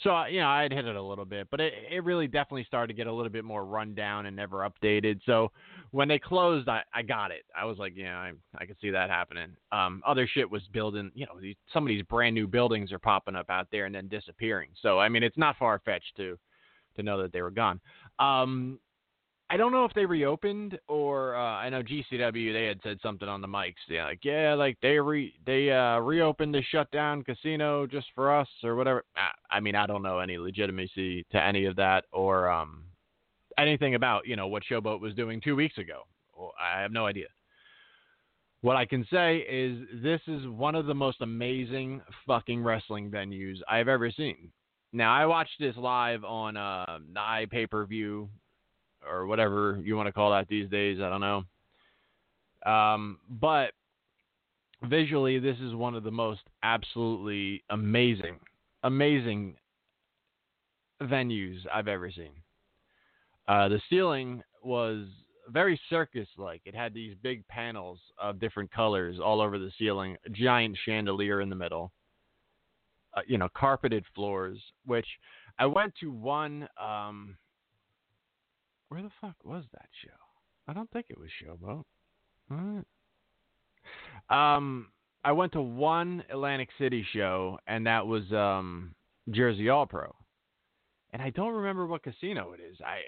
so 0.00 0.24
you 0.26 0.40
know, 0.40 0.48
I'd 0.48 0.72
hit 0.72 0.86
it 0.86 0.96
a 0.96 1.02
little 1.02 1.24
bit, 1.24 1.48
but 1.50 1.60
it 1.60 1.72
it 1.90 2.04
really 2.04 2.26
definitely 2.26 2.64
started 2.64 2.88
to 2.88 2.94
get 2.94 3.06
a 3.06 3.12
little 3.12 3.32
bit 3.32 3.44
more 3.44 3.64
run 3.64 3.94
down 3.94 4.26
and 4.26 4.36
never 4.36 4.68
updated. 4.68 5.20
So 5.26 5.50
when 5.90 6.08
they 6.08 6.18
closed, 6.18 6.68
I, 6.68 6.82
I 6.94 7.02
got 7.02 7.30
it. 7.30 7.44
I 7.56 7.64
was 7.64 7.78
like, 7.78 7.94
yeah, 7.96 8.16
I 8.16 8.32
I 8.56 8.66
could 8.66 8.76
see 8.80 8.90
that 8.90 9.10
happening. 9.10 9.56
Um, 9.72 10.02
other 10.06 10.28
shit 10.32 10.48
was 10.48 10.62
building. 10.72 11.10
You 11.14 11.26
know, 11.26 11.40
these, 11.40 11.56
some 11.72 11.84
of 11.84 11.88
these 11.88 12.04
brand 12.04 12.34
new 12.34 12.46
buildings 12.46 12.92
are 12.92 12.98
popping 12.98 13.36
up 13.36 13.50
out 13.50 13.68
there 13.72 13.86
and 13.86 13.94
then 13.94 14.08
disappearing. 14.08 14.70
So 14.82 14.98
I 14.98 15.08
mean, 15.08 15.22
it's 15.22 15.38
not 15.38 15.56
far 15.56 15.80
fetched 15.84 16.16
to 16.18 16.38
to 16.96 17.02
know 17.02 17.20
that 17.22 17.32
they 17.32 17.42
were 17.42 17.50
gone. 17.50 17.80
Um, 18.18 18.78
I 19.50 19.56
don't 19.56 19.72
know 19.72 19.86
if 19.86 19.94
they 19.94 20.04
reopened 20.04 20.78
or 20.88 21.34
uh, 21.34 21.40
I 21.40 21.70
know 21.70 21.82
GCW 21.82 22.52
they 22.52 22.66
had 22.66 22.80
said 22.82 22.98
something 23.02 23.28
on 23.28 23.40
the 23.40 23.48
mics. 23.48 23.74
Yeah, 23.88 24.04
like 24.04 24.20
yeah, 24.22 24.54
like 24.54 24.76
they 24.82 24.98
re 24.98 25.32
they 25.46 25.70
uh, 25.70 25.98
reopened 26.00 26.54
the 26.54 26.62
shutdown 26.70 27.24
casino 27.24 27.86
just 27.86 28.08
for 28.14 28.34
us 28.34 28.48
or 28.62 28.76
whatever. 28.76 29.04
I 29.50 29.60
mean, 29.60 29.74
I 29.74 29.86
don't 29.86 30.02
know 30.02 30.18
any 30.18 30.36
legitimacy 30.36 31.24
to 31.32 31.42
any 31.42 31.64
of 31.64 31.76
that 31.76 32.04
or 32.12 32.50
um, 32.50 32.84
anything 33.58 33.94
about 33.94 34.26
you 34.26 34.36
know 34.36 34.48
what 34.48 34.64
Showboat 34.70 35.00
was 35.00 35.14
doing 35.14 35.40
two 35.40 35.56
weeks 35.56 35.78
ago. 35.78 36.02
I 36.60 36.80
have 36.82 36.92
no 36.92 37.06
idea. 37.06 37.26
What 38.60 38.76
I 38.76 38.84
can 38.84 39.06
say 39.10 39.38
is 39.48 39.78
this 40.02 40.20
is 40.26 40.46
one 40.46 40.74
of 40.74 40.86
the 40.86 40.94
most 40.94 41.22
amazing 41.22 42.02
fucking 42.26 42.62
wrestling 42.62 43.10
venues 43.10 43.56
I've 43.68 43.88
ever 43.88 44.10
seen. 44.10 44.50
Now 44.92 45.14
I 45.14 45.24
watched 45.24 45.58
this 45.58 45.76
live 45.76 46.22
on 46.24 46.56
uh, 46.58 46.98
the 47.14 47.20
iPay 47.20 47.70
per 47.70 47.86
view 47.86 48.28
or 49.06 49.26
whatever 49.26 49.78
you 49.82 49.96
want 49.96 50.06
to 50.06 50.12
call 50.12 50.30
that 50.30 50.48
these 50.48 50.68
days. 50.70 50.98
I 51.00 51.08
don't 51.08 51.20
know. 51.20 51.44
Um, 52.70 53.18
but 53.28 53.72
visually, 54.82 55.38
this 55.38 55.56
is 55.60 55.74
one 55.74 55.94
of 55.94 56.02
the 56.02 56.10
most 56.10 56.42
absolutely 56.62 57.62
amazing, 57.70 58.38
amazing 58.82 59.56
venues 61.02 61.58
I've 61.72 61.88
ever 61.88 62.10
seen. 62.10 62.32
Uh, 63.46 63.68
the 63.68 63.80
ceiling 63.88 64.42
was 64.62 65.06
very 65.48 65.80
circus-like. 65.88 66.60
It 66.66 66.74
had 66.74 66.92
these 66.92 67.14
big 67.22 67.46
panels 67.48 67.98
of 68.18 68.40
different 68.40 68.70
colors 68.70 69.16
all 69.22 69.40
over 69.40 69.58
the 69.58 69.70
ceiling, 69.78 70.16
a 70.26 70.30
giant 70.30 70.76
chandelier 70.84 71.40
in 71.40 71.48
the 71.48 71.56
middle. 71.56 71.92
Uh, 73.16 73.22
you 73.26 73.38
know, 73.38 73.48
carpeted 73.56 74.04
floors. 74.14 74.58
Which 74.84 75.06
I 75.58 75.64
went 75.64 75.94
to 76.00 76.12
one. 76.12 76.68
Um, 76.78 77.36
where 78.88 79.02
the 79.02 79.10
fuck 79.20 79.36
was 79.44 79.64
that 79.72 79.88
show? 80.02 80.10
I 80.66 80.72
don't 80.72 80.90
think 80.90 81.06
it 81.08 81.18
was 81.18 81.30
Showboat. 81.42 81.84
Um, 84.30 84.88
I 85.24 85.32
went 85.32 85.52
to 85.52 85.62
one 85.62 86.24
Atlantic 86.30 86.68
City 86.78 87.06
show, 87.12 87.58
and 87.66 87.86
that 87.86 88.06
was 88.06 88.30
um, 88.32 88.94
Jersey 89.30 89.68
All 89.68 89.86
Pro. 89.86 90.14
And 91.12 91.22
I 91.22 91.30
don't 91.30 91.54
remember 91.54 91.86
what 91.86 92.02
casino 92.02 92.52
it 92.52 92.60
is. 92.60 92.78
I, 92.84 92.98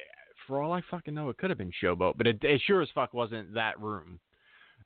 for 0.46 0.62
all 0.62 0.72
I 0.72 0.80
fucking 0.90 1.14
know, 1.14 1.28
it 1.28 1.36
could 1.36 1.50
have 1.50 1.58
been 1.58 1.72
Showboat, 1.82 2.14
but 2.16 2.26
it, 2.26 2.38
it 2.42 2.62
sure 2.66 2.80
as 2.80 2.88
fuck 2.94 3.12
wasn't 3.12 3.54
that 3.54 3.78
room. 3.78 4.20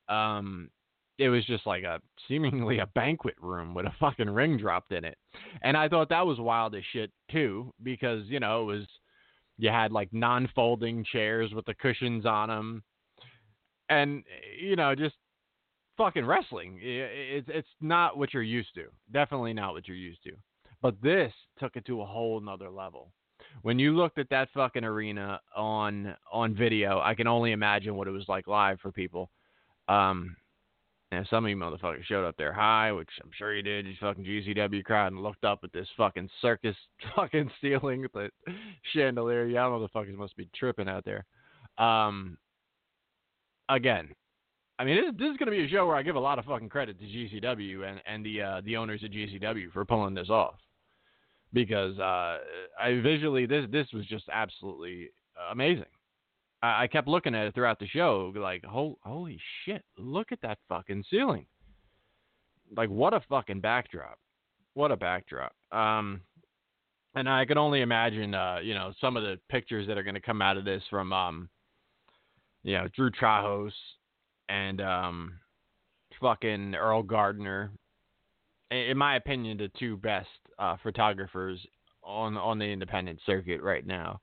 Um, 0.08 0.70
it 1.18 1.28
was 1.28 1.44
just 1.44 1.64
like 1.66 1.84
a 1.84 2.00
seemingly 2.26 2.80
a 2.80 2.86
banquet 2.86 3.36
room 3.40 3.72
with 3.72 3.86
a 3.86 3.94
fucking 4.00 4.28
ring 4.28 4.58
dropped 4.58 4.92
in 4.92 5.04
it, 5.04 5.16
and 5.62 5.76
I 5.76 5.88
thought 5.88 6.08
that 6.08 6.26
was 6.26 6.40
wild 6.40 6.74
as 6.74 6.82
shit 6.92 7.10
too, 7.30 7.72
because 7.82 8.24
you 8.26 8.40
know 8.40 8.62
it 8.62 8.64
was 8.64 8.86
you 9.58 9.70
had 9.70 9.92
like 9.92 10.12
non-folding 10.12 11.04
chairs 11.04 11.52
with 11.54 11.64
the 11.66 11.74
cushions 11.74 12.26
on 12.26 12.48
them, 12.48 12.82
and 13.88 14.24
you 14.58 14.76
know 14.76 14.94
just 14.94 15.16
fucking 15.96 16.26
wrestling. 16.26 16.78
It's 16.82 17.48
it's 17.48 17.68
not 17.80 18.18
what 18.18 18.34
you're 18.34 18.42
used 18.42 18.74
to. 18.74 18.86
Definitely 19.12 19.52
not 19.52 19.74
what 19.74 19.88
you're 19.88 19.96
used 19.96 20.22
to. 20.24 20.32
But 20.82 21.00
this 21.02 21.32
took 21.58 21.76
it 21.76 21.86
to 21.86 22.02
a 22.02 22.06
whole 22.06 22.40
nother 22.40 22.70
level. 22.70 23.10
When 23.62 23.78
you 23.78 23.96
looked 23.96 24.18
at 24.18 24.28
that 24.30 24.48
fucking 24.52 24.84
arena 24.84 25.40
on 25.56 26.14
on 26.32 26.54
video, 26.54 27.00
I 27.00 27.14
can 27.14 27.26
only 27.26 27.52
imagine 27.52 27.94
what 27.94 28.08
it 28.08 28.12
was 28.12 28.28
like 28.28 28.46
live 28.46 28.80
for 28.80 28.92
people. 28.92 29.30
Um, 29.88 30.36
and 31.14 31.26
some 31.28 31.44
of 31.44 31.50
you 31.50 31.56
motherfuckers 31.56 32.04
showed 32.04 32.26
up 32.26 32.36
there 32.36 32.52
high, 32.52 32.92
which 32.92 33.08
I'm 33.22 33.30
sure 33.36 33.54
you 33.54 33.62
did. 33.62 33.86
You 33.86 33.94
fucking 34.00 34.24
GCW 34.24 34.84
crowd 34.84 35.12
and 35.12 35.22
looked 35.22 35.44
up 35.44 35.60
at 35.64 35.72
this 35.72 35.88
fucking 35.96 36.28
circus 36.40 36.76
fucking 37.16 37.50
ceiling 37.60 38.06
the 38.12 38.30
chandelier. 38.92 39.46
Y'all 39.46 39.78
motherfuckers 39.78 40.16
must 40.16 40.36
be 40.36 40.48
tripping 40.54 40.88
out 40.88 41.04
there. 41.04 41.24
Um, 41.78 42.38
again, 43.68 44.08
I 44.78 44.84
mean, 44.84 44.96
this, 44.96 45.14
this 45.18 45.30
is 45.30 45.36
going 45.36 45.46
to 45.46 45.56
be 45.56 45.64
a 45.64 45.68
show 45.68 45.86
where 45.86 45.96
I 45.96 46.02
give 46.02 46.16
a 46.16 46.20
lot 46.20 46.38
of 46.38 46.44
fucking 46.44 46.68
credit 46.68 46.98
to 46.98 47.04
GCW 47.04 47.88
and 47.88 48.00
and 48.06 48.24
the 48.24 48.42
uh, 48.42 48.60
the 48.64 48.76
owners 48.76 49.02
of 49.02 49.10
GCW 49.10 49.72
for 49.72 49.84
pulling 49.84 50.14
this 50.14 50.30
off 50.30 50.54
because 51.52 51.98
uh, 51.98 52.38
I 52.80 53.00
visually 53.02 53.46
this 53.46 53.66
this 53.70 53.86
was 53.92 54.06
just 54.06 54.24
absolutely 54.32 55.10
amazing. 55.50 55.84
I, 56.64 56.84
I 56.84 56.86
kept 56.86 57.08
looking 57.08 57.34
at 57.34 57.46
it 57.46 57.54
throughout 57.54 57.78
the 57.78 57.86
show, 57.86 58.32
like, 58.34 58.64
holy 58.64 59.38
shit, 59.64 59.84
look 59.98 60.32
at 60.32 60.40
that 60.42 60.58
fucking 60.68 61.04
ceiling. 61.10 61.46
Like, 62.74 62.88
what 62.88 63.12
a 63.12 63.20
fucking 63.28 63.60
backdrop. 63.60 64.18
What 64.72 64.90
a 64.90 64.96
backdrop. 64.96 65.52
Um, 65.70 66.22
and 67.14 67.28
I 67.28 67.44
can 67.44 67.58
only 67.58 67.82
imagine, 67.82 68.34
uh, 68.34 68.58
you 68.62 68.74
know, 68.74 68.92
some 69.00 69.16
of 69.16 69.22
the 69.22 69.38
pictures 69.50 69.86
that 69.86 69.98
are 69.98 70.02
going 70.02 70.14
to 70.14 70.20
come 70.20 70.40
out 70.40 70.56
of 70.56 70.64
this 70.64 70.82
from, 70.88 71.12
um, 71.12 71.48
you 72.62 72.72
know, 72.72 72.88
Drew 72.96 73.10
Trajos 73.10 73.72
and 74.48 74.80
um, 74.80 75.34
fucking 76.20 76.74
Earl 76.74 77.02
Gardner. 77.02 77.70
In 78.70 78.96
my 78.96 79.16
opinion, 79.16 79.58
the 79.58 79.70
two 79.78 79.98
best 79.98 80.28
uh, 80.58 80.76
photographers 80.82 81.60
on 82.02 82.36
on 82.36 82.58
the 82.58 82.64
independent 82.64 83.20
circuit 83.24 83.62
right 83.62 83.86
now. 83.86 84.20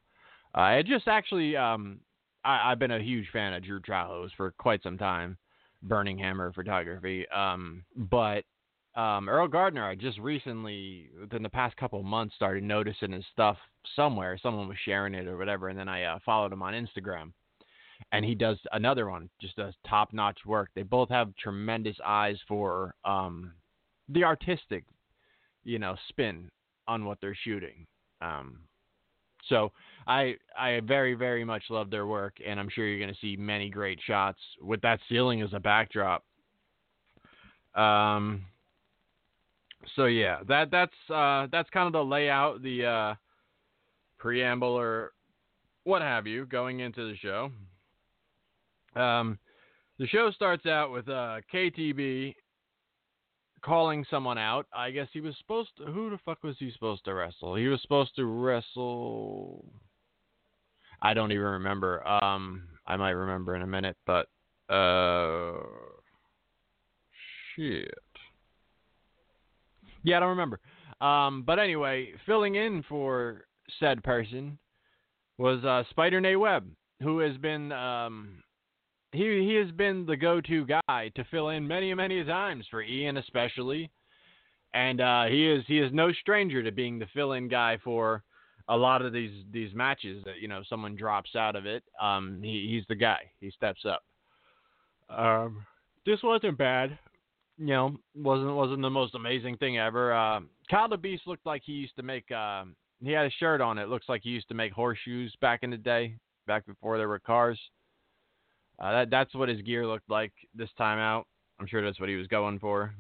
Uh, 0.54 0.62
I 0.62 0.82
just 0.82 1.08
actually 1.08 1.56
um, 1.56 2.00
I, 2.44 2.72
I've 2.72 2.80
been 2.80 2.92
a 2.92 3.02
huge 3.02 3.28
fan 3.32 3.54
of 3.54 3.64
Drew 3.64 3.80
Trahos 3.80 4.30
for 4.36 4.52
quite 4.58 4.84
some 4.84 4.98
time, 4.98 5.38
Burning 5.84 6.18
Hammer 6.18 6.52
Photography. 6.54 7.26
Um, 7.30 7.84
but 7.96 8.44
um, 8.96 9.30
Earl 9.30 9.48
Gardner, 9.48 9.86
I 9.86 9.96
just 9.96 10.20
recently, 10.20 11.10
within 11.20 11.44
the 11.44 11.50
past 11.50 11.78
couple 11.78 12.00
of 12.00 12.06
months, 12.06 12.36
started 12.36 12.64
noticing 12.64 13.12
his 13.12 13.26
stuff 13.32 13.58
somewhere. 13.96 14.38
Someone 14.42 14.68
was 14.68 14.78
sharing 14.84 15.14
it 15.14 15.28
or 15.28 15.38
whatever, 15.38 15.70
and 15.70 15.80
then 15.80 15.88
I 15.88 16.04
uh, 16.04 16.20
followed 16.26 16.52
him 16.52 16.62
on 16.62 16.74
Instagram. 16.74 17.32
And 18.12 18.26
he 18.26 18.36
does 18.36 18.58
another 18.72 19.10
one, 19.10 19.30
just 19.40 19.56
does 19.56 19.74
top 19.88 20.12
notch 20.12 20.40
work. 20.46 20.70
They 20.76 20.84
both 20.84 21.10
have 21.10 21.36
tremendous 21.36 21.96
eyes 22.04 22.38
for 22.48 22.96
um, 23.06 23.54
the 24.10 24.24
artistic, 24.24 24.84
you 25.64 25.80
know, 25.80 25.96
spin 26.10 26.50
on 26.88 27.06
what 27.06 27.20
they're 27.22 27.38
shooting. 27.44 27.86
Um, 28.22 28.62
so 29.50 29.72
I 30.08 30.36
I 30.58 30.80
very 30.82 31.14
very 31.14 31.44
much 31.44 31.64
love 31.70 31.90
their 31.90 32.08
work, 32.08 32.36
and 32.46 32.60
I'm 32.60 32.70
sure 32.70 32.88
you're 32.88 33.00
going 33.00 33.14
to 33.14 33.20
see 33.20 33.36
many 33.36 33.70
great 33.70 34.00
shots 34.06 34.40
with 34.62 34.82
that 34.82 35.00
ceiling 35.10 35.42
as 35.42 35.54
a 35.54 35.60
backdrop. 35.60 36.24
Um. 37.76 38.46
So 39.96 40.06
yeah, 40.06 40.40
that 40.48 40.70
that's 40.72 40.94
uh, 41.10 41.48
that's 41.52 41.70
kind 41.72 41.88
of 41.88 41.94
the 41.94 42.04
layout, 42.04 42.62
the 42.62 42.86
uh, 42.86 43.16
preamble 44.20 44.68
or 44.68 45.14
what 45.84 46.02
have 46.02 46.28
you 46.28 46.46
going 46.46 46.80
into 46.80 47.10
the 47.10 47.18
show. 47.18 47.52
Um, 48.96 49.40
the 49.98 50.08
show 50.08 50.32
starts 50.32 50.66
out 50.66 50.92
with 50.92 51.08
uh, 51.10 51.42
KTB 51.54 52.36
calling 53.64 54.06
someone 54.10 54.38
out. 54.38 54.68
I 54.74 54.92
guess 54.92 55.08
he 55.14 55.22
was 55.22 55.36
supposed 55.40 55.70
to. 55.78 55.86
Who 55.86 56.10
the 56.10 56.20
fuck 56.26 56.44
was 56.44 56.56
he 56.60 56.72
supposed 56.72 57.06
to 57.06 57.14
wrestle? 57.14 57.56
He 57.56 57.68
was 57.68 57.82
supposed 57.82 58.16
to 58.16 58.26
wrestle. 58.26 59.66
I 61.02 61.14
don't 61.14 61.32
even 61.32 61.46
remember. 61.46 62.08
Um, 62.08 62.64
I 62.86 62.96
might 62.98 63.12
remember 63.12 63.56
in 63.56 63.62
a 63.62 63.68
minute, 63.68 63.98
but 64.06 64.28
uh, 64.74 65.64
shit. 67.56 67.94
Yeah, 70.04 70.18
I 70.18 70.20
don't 70.20 70.30
remember. 70.30 70.60
Um, 71.00 71.44
but 71.46 71.60
anyway, 71.60 72.14
filling 72.26 72.56
in 72.56 72.84
for 72.88 73.46
said 73.80 74.04
person 74.04 74.58
was 75.38 75.64
uh, 75.64 75.84
Spider 75.90 76.22
Nate 76.22 76.40
Webb, 76.40 76.68
who 77.02 77.20
has 77.20 77.36
been 77.38 77.72
um, 77.72 78.44
he 79.12 79.46
he 79.46 79.56
has 79.56 79.72
been 79.72 80.06
the 80.06 80.18
go-to 80.18 80.66
guy 80.66 81.12
to 81.16 81.24
fill 81.26 81.50
in 81.50 81.68
many 81.68 81.94
many 81.94 82.24
times 82.24 82.66
for 82.70 82.82
Ian 82.82 83.18
especially, 83.18 83.90
and 84.74 85.02
uh, 85.02 85.26
he 85.26 85.50
is 85.50 85.64
he 85.68 85.80
is 85.80 85.92
no 85.94 86.12
stranger 86.14 86.64
to 86.64 86.72
being 86.72 87.00
the 87.00 87.08
fill-in 87.14 87.48
guy 87.48 87.78
for 87.84 88.24
a 88.70 88.76
lot 88.76 89.02
of 89.02 89.12
these 89.12 89.44
these 89.52 89.74
matches 89.74 90.24
that 90.26 90.40
you 90.40 90.48
know 90.48 90.62
someone 90.68 90.96
drops 90.96 91.36
out 91.36 91.56
of 91.56 91.66
it. 91.66 91.84
Um, 92.02 92.40
he 92.42 92.70
he's 92.72 92.86
the 92.88 92.96
guy. 92.96 93.20
He 93.40 93.52
steps 93.52 93.86
up. 93.86 94.04
Um, 95.10 95.66
this 96.06 96.20
wasn't 96.24 96.58
bad. 96.58 96.98
You 97.58 97.68
know, 97.68 97.98
wasn't 98.16 98.56
wasn't 98.56 98.82
the 98.82 98.90
most 98.90 99.16
amazing 99.16 99.58
thing 99.58 99.78
ever. 99.78 100.14
Uh, 100.14 100.40
Kyle 100.70 100.90
the 100.90 100.98
Beast 100.98 101.24
looked 101.28 101.46
like 101.46 101.64
he 101.66 101.74
used 101.74 101.96
to 101.98 102.04
make. 102.04 102.32
Uh, 102.32 102.64
he 103.04 103.12
had 103.12 103.26
a 103.26 103.32
shirt 103.32 103.62
on. 103.62 103.78
It 103.78 103.90
looks 103.90 104.08
like 104.08 104.22
he 104.24 104.30
used 104.30 104.48
to 104.50 104.54
make 104.56 104.72
horseshoes 104.72 105.36
back 105.42 105.64
in 105.64 105.72
the 105.72 105.78
day, 105.78 106.16
back 106.48 106.66
before 106.66 106.98
there 106.98 107.08
were 107.08 107.20
cars. 107.20 107.60
Uh, 108.82 108.92
that 108.92 109.10
that's 109.12 109.36
what 109.36 109.48
his 109.48 109.62
gear 109.62 109.86
looked 109.86 110.10
like 110.10 110.34
this 110.56 110.70
time 110.78 110.98
out. 110.98 111.28
I'm 111.60 111.68
sure 111.68 111.84
that's 111.84 112.00
what 112.00 112.10
he 112.10 112.16
was 112.16 112.28
going 112.28 112.58
for. 112.60 112.94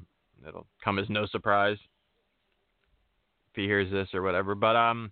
It'll 0.47 0.67
come 0.83 0.99
as 0.99 1.09
no 1.09 1.25
surprise 1.25 1.77
if 3.49 3.55
he 3.55 3.63
hears 3.63 3.91
this 3.91 4.07
or 4.13 4.21
whatever. 4.21 4.53
But 4.53 4.75
um, 4.75 5.11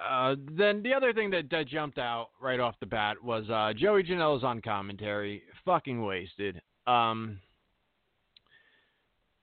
uh, 0.00 0.36
then 0.56 0.82
the 0.82 0.94
other 0.94 1.12
thing 1.12 1.30
that, 1.30 1.50
that 1.50 1.66
jumped 1.66 1.98
out 1.98 2.28
right 2.40 2.60
off 2.60 2.76
the 2.80 2.86
bat 2.86 3.22
was 3.22 3.48
uh, 3.50 3.72
Joey 3.76 4.04
Janela's 4.04 4.44
on 4.44 4.60
commentary, 4.60 5.42
fucking 5.64 6.04
wasted. 6.04 6.60
Um, 6.86 7.40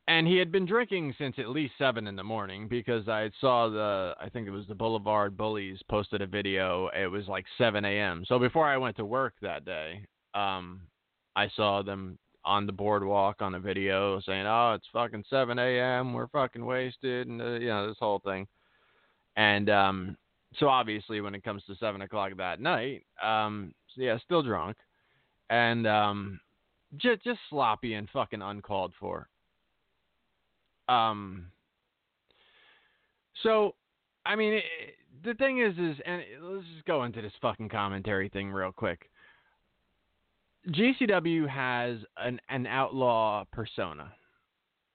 and 0.07 0.27
he 0.27 0.37
had 0.37 0.51
been 0.51 0.65
drinking 0.65 1.13
since 1.17 1.35
at 1.39 1.49
least 1.49 1.73
seven 1.77 2.07
in 2.07 2.15
the 2.15 2.23
morning 2.23 2.67
because 2.67 3.07
I 3.07 3.31
saw 3.39 3.69
the 3.69 4.13
I 4.19 4.29
think 4.29 4.47
it 4.47 4.51
was 4.51 4.67
the 4.67 4.75
Boulevard 4.75 5.37
Bullies 5.37 5.79
posted 5.89 6.21
a 6.21 6.27
video. 6.27 6.89
It 6.89 7.07
was 7.07 7.27
like 7.27 7.45
7 7.57 7.85
a.m. 7.85 8.25
So 8.27 8.37
before 8.37 8.67
I 8.67 8.77
went 8.77 8.97
to 8.97 9.05
work 9.05 9.33
that 9.41 9.63
day, 9.65 10.05
um, 10.33 10.81
I 11.35 11.47
saw 11.55 11.81
them 11.81 12.17
on 12.45 12.65
the 12.65 12.73
boardwalk 12.73 13.41
on 13.41 13.55
a 13.55 13.59
video 13.59 14.19
saying, 14.21 14.45
"Oh, 14.45 14.73
it's 14.75 14.87
fucking 14.91 15.23
7 15.29 15.57
a.m. 15.57 16.13
We're 16.13 16.27
fucking 16.27 16.65
wasted," 16.65 17.27
and 17.27 17.41
uh, 17.41 17.51
you 17.51 17.67
know 17.67 17.87
this 17.87 17.97
whole 17.99 18.19
thing. 18.19 18.45
And 19.37 19.69
um, 19.69 20.17
so 20.57 20.67
obviously, 20.67 21.21
when 21.21 21.35
it 21.35 21.43
comes 21.43 21.63
to 21.65 21.75
seven 21.75 22.01
o'clock 22.01 22.31
that 22.37 22.59
night, 22.59 23.05
um, 23.23 23.73
so 23.95 24.01
yeah, 24.01 24.17
still 24.19 24.43
drunk, 24.43 24.75
and 25.49 25.87
um, 25.87 26.39
just 26.97 27.23
just 27.23 27.39
sloppy 27.49 27.93
and 27.93 28.09
fucking 28.09 28.41
uncalled 28.41 28.93
for. 28.99 29.29
Um. 30.87 31.47
So, 33.41 33.75
I 34.25 34.35
mean, 34.35 34.53
it, 34.53 34.63
the 35.23 35.33
thing 35.33 35.59
is, 35.59 35.73
is, 35.77 36.01
and 36.05 36.21
let's 36.41 36.67
just 36.73 36.85
go 36.85 37.03
into 37.03 37.21
this 37.21 37.33
fucking 37.41 37.69
commentary 37.69 38.29
thing 38.29 38.51
real 38.51 38.71
quick. 38.71 39.09
GCW 40.69 41.47
has 41.47 41.97
an 42.17 42.39
an 42.49 42.65
outlaw 42.67 43.43
persona, 43.51 44.13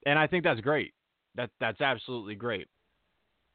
and 0.05 0.17
I 0.17 0.25
think 0.25 0.43
that's 0.43 0.61
great. 0.61 0.93
That 1.35 1.51
that's 1.59 1.79
absolutely 1.81 2.35
great. 2.35 2.67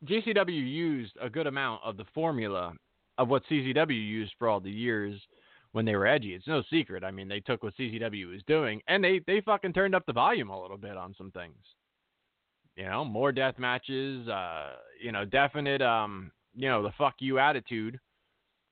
GCW 0.04 0.48
used 0.48 1.12
a 1.20 1.30
good 1.30 1.46
amount 1.46 1.82
of 1.84 1.96
the 1.96 2.04
formula 2.14 2.72
of 3.18 3.28
what 3.28 3.42
CZW 3.50 3.90
used 3.90 4.32
for 4.38 4.48
all 4.48 4.60
the 4.60 4.70
years 4.70 5.20
when 5.72 5.84
they 5.84 5.96
were 5.96 6.06
edgy. 6.06 6.34
It's 6.34 6.46
no 6.46 6.62
secret. 6.70 7.02
I 7.02 7.10
mean, 7.10 7.28
they 7.28 7.40
took 7.40 7.62
what 7.62 7.76
CZW 7.76 8.30
was 8.30 8.42
doing 8.46 8.80
and 8.86 9.02
they 9.02 9.20
they 9.26 9.40
fucking 9.40 9.72
turned 9.72 9.94
up 9.94 10.04
the 10.06 10.12
volume 10.12 10.50
a 10.50 10.60
little 10.60 10.76
bit 10.76 10.96
on 10.96 11.14
some 11.16 11.30
things. 11.30 11.56
You 12.76 12.84
know, 12.84 13.04
more 13.04 13.30
death 13.30 13.58
matches, 13.58 14.26
uh, 14.28 14.70
you 15.00 15.12
know, 15.12 15.24
definite 15.24 15.80
um, 15.80 16.32
you 16.54 16.68
know, 16.68 16.82
the 16.82 16.92
fuck 16.96 17.14
you 17.18 17.38
attitude, 17.38 17.98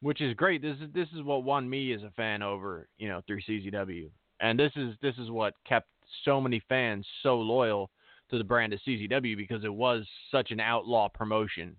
which 0.00 0.20
is 0.20 0.34
great. 0.34 0.62
This 0.62 0.76
is 0.80 0.92
this 0.94 1.08
is 1.14 1.22
what 1.22 1.44
won 1.44 1.68
me 1.68 1.92
as 1.92 2.02
a 2.02 2.10
fan 2.16 2.42
over, 2.42 2.88
you 2.98 3.08
know, 3.08 3.20
through 3.26 3.40
CZW. 3.48 4.10
And 4.40 4.58
this 4.58 4.72
is 4.76 4.94
this 5.02 5.16
is 5.18 5.30
what 5.30 5.54
kept 5.66 5.88
so 6.24 6.40
many 6.40 6.62
fans 6.68 7.06
so 7.22 7.36
loyal 7.36 7.90
to 8.30 8.38
the 8.38 8.44
brand 8.44 8.72
of 8.72 8.80
CZW 8.86 9.36
because 9.36 9.64
it 9.64 9.72
was 9.72 10.06
such 10.30 10.50
an 10.50 10.60
outlaw 10.60 11.08
promotion. 11.08 11.76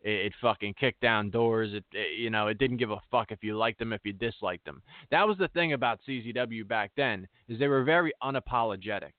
It, 0.00 0.26
it 0.26 0.32
fucking 0.40 0.74
kicked 0.78 1.00
down 1.00 1.30
doors. 1.30 1.72
It, 1.72 1.84
it, 1.92 2.18
you 2.18 2.30
know, 2.30 2.48
it 2.48 2.58
didn't 2.58 2.76
give 2.78 2.90
a 2.90 3.00
fuck 3.10 3.30
if 3.30 3.42
you 3.42 3.56
liked 3.56 3.78
them, 3.78 3.92
if 3.92 4.00
you 4.04 4.12
disliked 4.12 4.64
them. 4.64 4.82
That 5.10 5.26
was 5.26 5.38
the 5.38 5.48
thing 5.48 5.72
about 5.72 6.00
CZW 6.08 6.66
back 6.66 6.92
then 6.96 7.26
is 7.48 7.58
they 7.58 7.68
were 7.68 7.84
very 7.84 8.12
unapologetic 8.22 9.12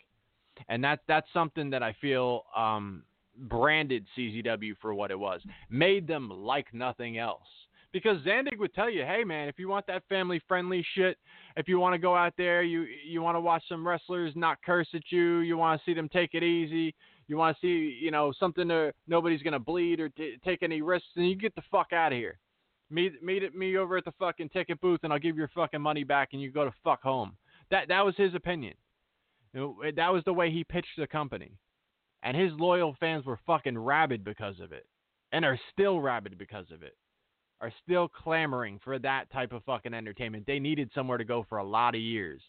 and 0.70 0.84
that 0.84 1.00
that's 1.08 1.28
something 1.34 1.70
that 1.70 1.84
I 1.84 1.96
feel 2.02 2.44
um, 2.56 3.04
branded 3.38 4.06
CZW 4.18 4.74
for 4.82 4.94
what 4.94 5.12
it 5.12 5.20
was, 5.20 5.42
made 5.70 6.08
them 6.08 6.30
like 6.30 6.74
nothing 6.74 7.18
else. 7.18 7.48
Because 7.92 8.18
Zandig 8.24 8.58
would 8.58 8.74
tell 8.74 8.89
you, 8.89 9.04
hey 9.04 9.24
man, 9.24 9.48
if 9.48 9.60
you 9.60 9.68
want 9.68 9.86
that 9.86 10.04
family 10.10 10.42
friendly 10.48 10.84
shit, 10.96 11.18
if 11.56 11.68
you 11.68 11.80
want 11.80 11.94
to 11.94 12.00
go 12.00 12.16
out 12.16 12.34
there, 12.38 12.63
you 12.63 12.88
you 13.06 13.22
want 13.22 13.36
to 13.36 13.42
watch 13.42 13.63
some 13.70 13.88
wrestlers 13.88 14.34
not 14.36 14.58
curse 14.66 14.88
at 14.96 15.04
you, 15.10 15.39
you 15.39 15.58
want 15.58 15.80
to 15.80 15.86
see 15.86 15.94
them 15.94 16.10
take 16.10 16.34
it 16.34 16.42
easy, 16.42 16.96
you 17.28 17.38
want 17.38 17.56
to 17.56 17.62
see 17.62 17.98
you 18.02 18.10
know 18.10 18.34
something 18.39 18.68
that 18.68 18.94
nobody's 19.08 19.44
gonna 19.44 19.60
bleed 19.60 20.00
or 20.00 20.10
t- 20.10 20.38
take 20.44 20.63
any 20.63 20.82
risks, 20.82 21.08
then 21.16 21.26
you 21.26 21.36
get 21.36 21.54
the 21.54 21.62
fuck 21.70 21.94
out 21.94 22.12
of 22.12 22.18
here. 22.18 22.39
Meet 22.89 23.22
meet 23.22 23.56
me 23.56 23.78
over 23.78 23.98
at 23.98 24.06
the 24.06 24.13
fucking 24.18 24.50
ticket 24.50 24.82
booth, 24.82 25.02
and 25.04 25.13
I'll 25.13 25.20
give 25.20 25.38
your 25.38 25.50
fucking 25.54 25.82
money 25.82 26.04
back, 26.04 26.30
and 26.34 26.42
you 26.42 26.52
go 26.52 26.66
to 26.66 26.74
fuck 26.84 27.04
home. 27.04 27.38
That 27.70 27.88
that 27.89 28.04
was 28.04 28.16
his 28.18 28.34
opinion. 28.34 28.74
You 29.54 29.60
know, 29.60 29.78
eh, 29.86 29.92
that 29.96 30.12
was 30.13 30.24
the 30.26 30.34
way 30.34 30.52
he 30.52 30.63
pitched 30.63 30.98
the 30.98 31.08
company. 31.08 31.52
And 32.24 32.38
his 32.38 32.52
loyal 32.54 32.96
fans 33.00 33.26
were 33.26 33.39
fucking 33.46 33.78
rabid 33.78 34.24
because 34.24 34.60
of 34.60 34.72
it. 34.72 34.86
And 35.32 35.44
are 35.44 35.60
still 35.72 36.00
rabid 36.00 36.38
because 36.38 36.72
of 36.72 36.84
it. 36.84 36.96
Are 37.62 37.74
still 37.84 38.08
clamoring 38.08 38.80
for 38.84 39.00
that 39.00 39.32
type 39.32 39.52
of 39.52 39.63
fucking 39.63 39.94
entertainment. 39.94 40.46
They 40.46 40.60
needed 40.60 40.89
somewhere 40.94 41.18
to 41.18 41.24
go 41.24 41.46
for 41.48 41.58
a 41.58 41.63
lot 41.63 41.96
of 41.96 42.02
years. 42.02 42.42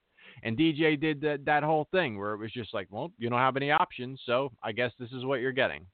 And 0.43 0.57
DJ 0.57 1.01
did 1.01 1.21
that, 1.21 1.45
that 1.45 1.63
whole 1.63 1.87
thing 1.93 2.19
where 2.19 2.33
it 2.33 2.39
was 2.39 2.53
just 2.53 2.75
like, 2.75 2.89
well, 2.91 3.13
you 3.19 3.29
don't 3.29 3.39
have 3.39 3.57
any 3.57 3.71
options, 3.71 4.21
so 4.25 4.51
I 4.63 4.73
guess 4.73 4.91
this 4.99 5.13
is 5.13 5.25
what 5.25 5.41
you're 5.41 5.53
getting. 5.53 5.87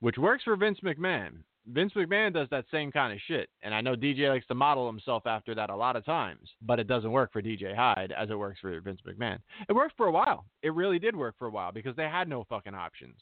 Which 0.00 0.16
works 0.16 0.44
for 0.44 0.56
Vince 0.56 0.78
McMahon. 0.82 1.42
Vince 1.70 1.92
McMahon 1.94 2.32
does 2.32 2.48
that 2.50 2.64
same 2.70 2.90
kind 2.90 3.12
of 3.12 3.18
shit. 3.26 3.48
And 3.62 3.74
I 3.74 3.80
know 3.80 3.94
DJ 3.94 4.28
likes 4.28 4.46
to 4.46 4.54
model 4.54 4.86
himself 4.86 5.26
after 5.26 5.54
that 5.54 5.70
a 5.70 5.76
lot 5.76 5.96
of 5.96 6.04
times, 6.04 6.48
but 6.62 6.78
it 6.78 6.86
doesn't 6.86 7.12
work 7.12 7.32
for 7.32 7.42
DJ 7.42 7.74
Hyde 7.76 8.12
as 8.16 8.30
it 8.30 8.38
works 8.38 8.60
for 8.60 8.80
Vince 8.80 9.00
McMahon. 9.06 9.38
It 9.68 9.74
worked 9.74 9.96
for 9.96 10.06
a 10.06 10.12
while. 10.12 10.46
It 10.62 10.74
really 10.74 10.98
did 10.98 11.14
work 11.14 11.34
for 11.38 11.46
a 11.46 11.50
while 11.50 11.72
because 11.72 11.94
they 11.96 12.04
had 12.04 12.28
no 12.28 12.44
fucking 12.48 12.74
options. 12.74 13.16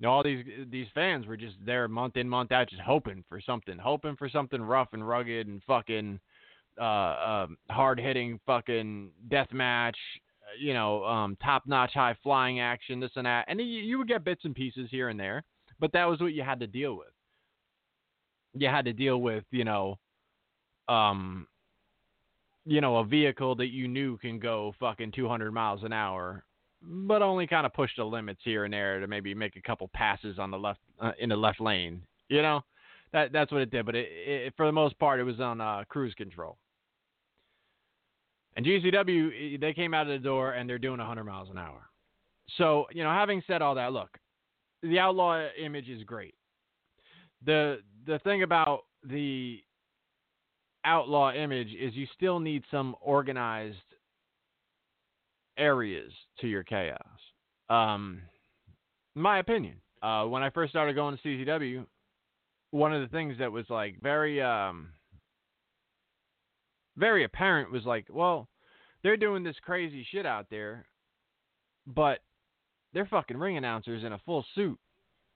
You 0.00 0.06
know, 0.06 0.12
all 0.12 0.22
these 0.22 0.44
these 0.70 0.88
fans 0.94 1.26
were 1.26 1.36
just 1.36 1.56
there 1.64 1.86
month 1.88 2.16
in, 2.16 2.28
month 2.28 2.52
out, 2.52 2.68
just 2.68 2.82
hoping 2.82 3.24
for 3.28 3.40
something, 3.40 3.78
hoping 3.78 4.16
for 4.16 4.28
something 4.28 4.60
rough 4.60 4.88
and 4.92 5.06
rugged 5.06 5.46
and 5.46 5.62
fucking 5.66 6.18
uh, 6.78 6.82
uh, 6.82 7.46
hard 7.70 8.00
hitting 8.00 8.40
fucking 8.44 9.10
death 9.28 9.52
match, 9.52 9.96
you 10.58 10.74
know, 10.74 11.04
um, 11.04 11.36
top 11.42 11.62
notch 11.66 11.94
high 11.94 12.16
flying 12.22 12.58
action, 12.60 12.98
this 12.98 13.12
and 13.14 13.24
that. 13.24 13.44
And 13.46 13.60
you, 13.60 13.66
you 13.66 13.98
would 13.98 14.08
get 14.08 14.24
bits 14.24 14.44
and 14.44 14.54
pieces 14.54 14.88
here 14.90 15.08
and 15.08 15.18
there, 15.18 15.44
but 15.78 15.92
that 15.92 16.06
was 16.06 16.20
what 16.20 16.32
you 16.32 16.42
had 16.42 16.58
to 16.60 16.66
deal 16.66 16.96
with 16.96 17.13
you 18.54 18.68
had 18.68 18.84
to 18.84 18.92
deal 18.92 19.20
with, 19.20 19.44
you 19.50 19.64
know, 19.64 19.98
um, 20.88 21.46
you 22.64 22.80
know, 22.80 22.98
a 22.98 23.04
vehicle 23.04 23.54
that 23.56 23.68
you 23.68 23.88
knew 23.88 24.16
can 24.18 24.38
go 24.38 24.74
fucking 24.80 25.12
200 25.12 25.52
miles 25.52 25.82
an 25.82 25.92
hour, 25.92 26.44
but 26.82 27.22
only 27.22 27.46
kind 27.46 27.66
of 27.66 27.74
push 27.74 27.90
the 27.96 28.04
limits 28.04 28.40
here 28.44 28.64
and 28.64 28.72
there 28.72 29.00
to 29.00 29.06
maybe 29.06 29.34
make 29.34 29.56
a 29.56 29.62
couple 29.62 29.90
passes 29.92 30.38
on 30.38 30.50
the 30.50 30.58
left 30.58 30.80
uh, 31.00 31.12
in 31.18 31.28
the 31.28 31.36
left 31.36 31.60
lane. 31.60 32.02
You 32.28 32.42
know, 32.42 32.62
that 33.12 33.32
that's 33.32 33.52
what 33.52 33.60
it 33.60 33.70
did. 33.70 33.84
But 33.84 33.96
it, 33.96 34.08
it, 34.10 34.54
for 34.56 34.66
the 34.66 34.72
most 34.72 34.98
part, 34.98 35.20
it 35.20 35.24
was 35.24 35.40
on 35.40 35.60
uh, 35.60 35.84
cruise 35.88 36.14
control. 36.14 36.56
And 38.56 38.64
GCW, 38.64 39.60
they 39.60 39.72
came 39.72 39.94
out 39.94 40.06
of 40.06 40.12
the 40.12 40.24
door 40.24 40.52
and 40.52 40.68
they're 40.70 40.78
doing 40.78 40.98
100 40.98 41.24
miles 41.24 41.50
an 41.50 41.58
hour. 41.58 41.88
So, 42.56 42.86
you 42.92 43.02
know, 43.02 43.10
having 43.10 43.42
said 43.46 43.62
all 43.62 43.74
that, 43.74 43.92
look, 43.92 44.16
the 44.82 44.98
outlaw 44.98 45.44
image 45.60 45.88
is 45.88 46.04
great. 46.04 46.34
The 47.44 47.80
the 48.06 48.18
thing 48.20 48.42
about 48.42 48.84
the 49.02 49.60
outlaw 50.84 51.32
image 51.32 51.68
is 51.68 51.94
you 51.94 52.06
still 52.14 52.40
need 52.40 52.62
some 52.70 52.94
organized 53.00 53.78
areas 55.56 56.12
to 56.40 56.46
your 56.46 56.62
chaos. 56.62 56.98
Um, 57.68 58.22
my 59.14 59.38
opinion. 59.38 59.76
Uh, 60.02 60.26
when 60.26 60.42
I 60.42 60.50
first 60.50 60.70
started 60.70 60.94
going 60.94 61.16
to 61.16 61.22
CZW, 61.22 61.86
one 62.72 62.92
of 62.92 63.00
the 63.00 63.08
things 63.08 63.38
that 63.38 63.50
was 63.50 63.64
like 63.70 63.96
very 64.02 64.42
um, 64.42 64.90
very 66.98 67.24
apparent 67.24 67.72
was 67.72 67.84
like, 67.84 68.06
well, 68.10 68.48
they're 69.02 69.16
doing 69.16 69.42
this 69.42 69.56
crazy 69.62 70.06
shit 70.10 70.26
out 70.26 70.46
there, 70.50 70.84
but 71.86 72.18
they're 72.92 73.06
fucking 73.06 73.38
ring 73.38 73.56
announcers 73.56 74.04
in 74.04 74.12
a 74.12 74.20
full 74.26 74.44
suit. 74.54 74.78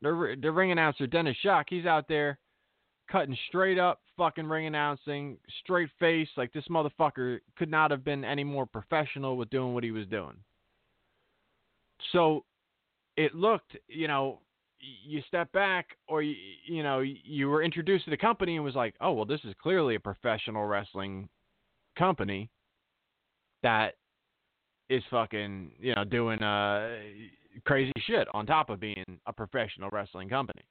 The 0.03 0.13
ring 0.13 0.71
announcer 0.71 1.07
Dennis 1.07 1.37
Shock, 1.43 1.67
he's 1.71 1.87
out 1.87 2.07
there 2.07 2.39
cutting 3.11 3.37
straight 3.49 3.79
up 3.79 4.01
fucking 4.17 4.47
ring 4.47 4.67
announcing, 4.67 5.39
straight 5.63 5.89
face. 5.99 6.29
Like 6.37 6.53
this 6.53 6.65
motherfucker 6.69 7.39
could 7.57 7.71
not 7.71 7.91
have 7.91 8.05
been 8.05 8.25
any 8.25 8.45
more 8.45 8.67
professional 8.67 9.37
with 9.37 9.49
doing 9.51 9.75
what 9.75 9.85
he 9.85 9.91
was 9.91 10.07
doing. 10.07 10.37
So 12.13 12.45
it 13.17 13.35
looked, 13.35 13.77
you 13.89 14.09
know, 14.09 14.41
you 14.81 15.23
step 15.27 15.51
back 15.53 15.97
or 16.07 16.23
you, 16.23 16.37
you 16.67 16.83
know, 16.83 17.01
you 17.01 17.49
were 17.49 17.63
introduced 17.63 18.05
to 18.05 18.11
the 18.11 18.17
company 18.17 18.57
and 18.57 18.65
was 18.65 18.75
like, 18.77 18.95
"Oh, 19.01 19.13
well 19.13 19.25
this 19.25 19.41
is 19.45 19.55
clearly 19.61 19.97
a 19.97 20.01
professional 20.01 20.67
wrestling 20.67 21.29
company 21.97 22.49
that 23.63 23.95
is 24.89 25.03
fucking, 25.11 25.73
you 25.81 25.95
know, 25.95 26.05
doing 26.05 26.43
uh 26.43 26.97
crazy 27.65 27.93
shit 28.07 28.29
on 28.33 28.47
top 28.47 28.71
of 28.71 28.79
being 28.79 29.19
a 29.27 29.33
professional 29.33 29.91
wrestling 29.91 30.29
company." 30.29 30.63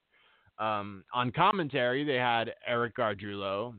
Um, 0.59 1.03
on 1.13 1.31
commentary, 1.31 2.03
they 2.03 2.15
had 2.15 2.53
Eric 2.65 2.95
Gargiulo 2.95 3.75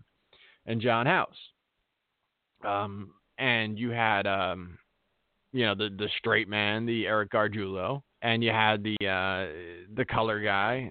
and 0.66 0.80
John 0.80 1.06
House. 1.06 1.36
Um, 2.64 3.12
and 3.38 3.78
you 3.78 3.90
had, 3.90 4.26
um, 4.26 4.78
you 5.52 5.64
know, 5.64 5.74
the 5.74 5.90
the 5.96 6.08
straight 6.18 6.48
man, 6.48 6.86
the 6.86 7.06
Eric 7.06 7.30
Gargiulo, 7.30 8.02
and 8.22 8.42
you 8.42 8.50
had 8.50 8.82
the 8.82 8.96
uh, 9.06 9.52
the 9.94 10.04
color 10.04 10.40
guy, 10.40 10.90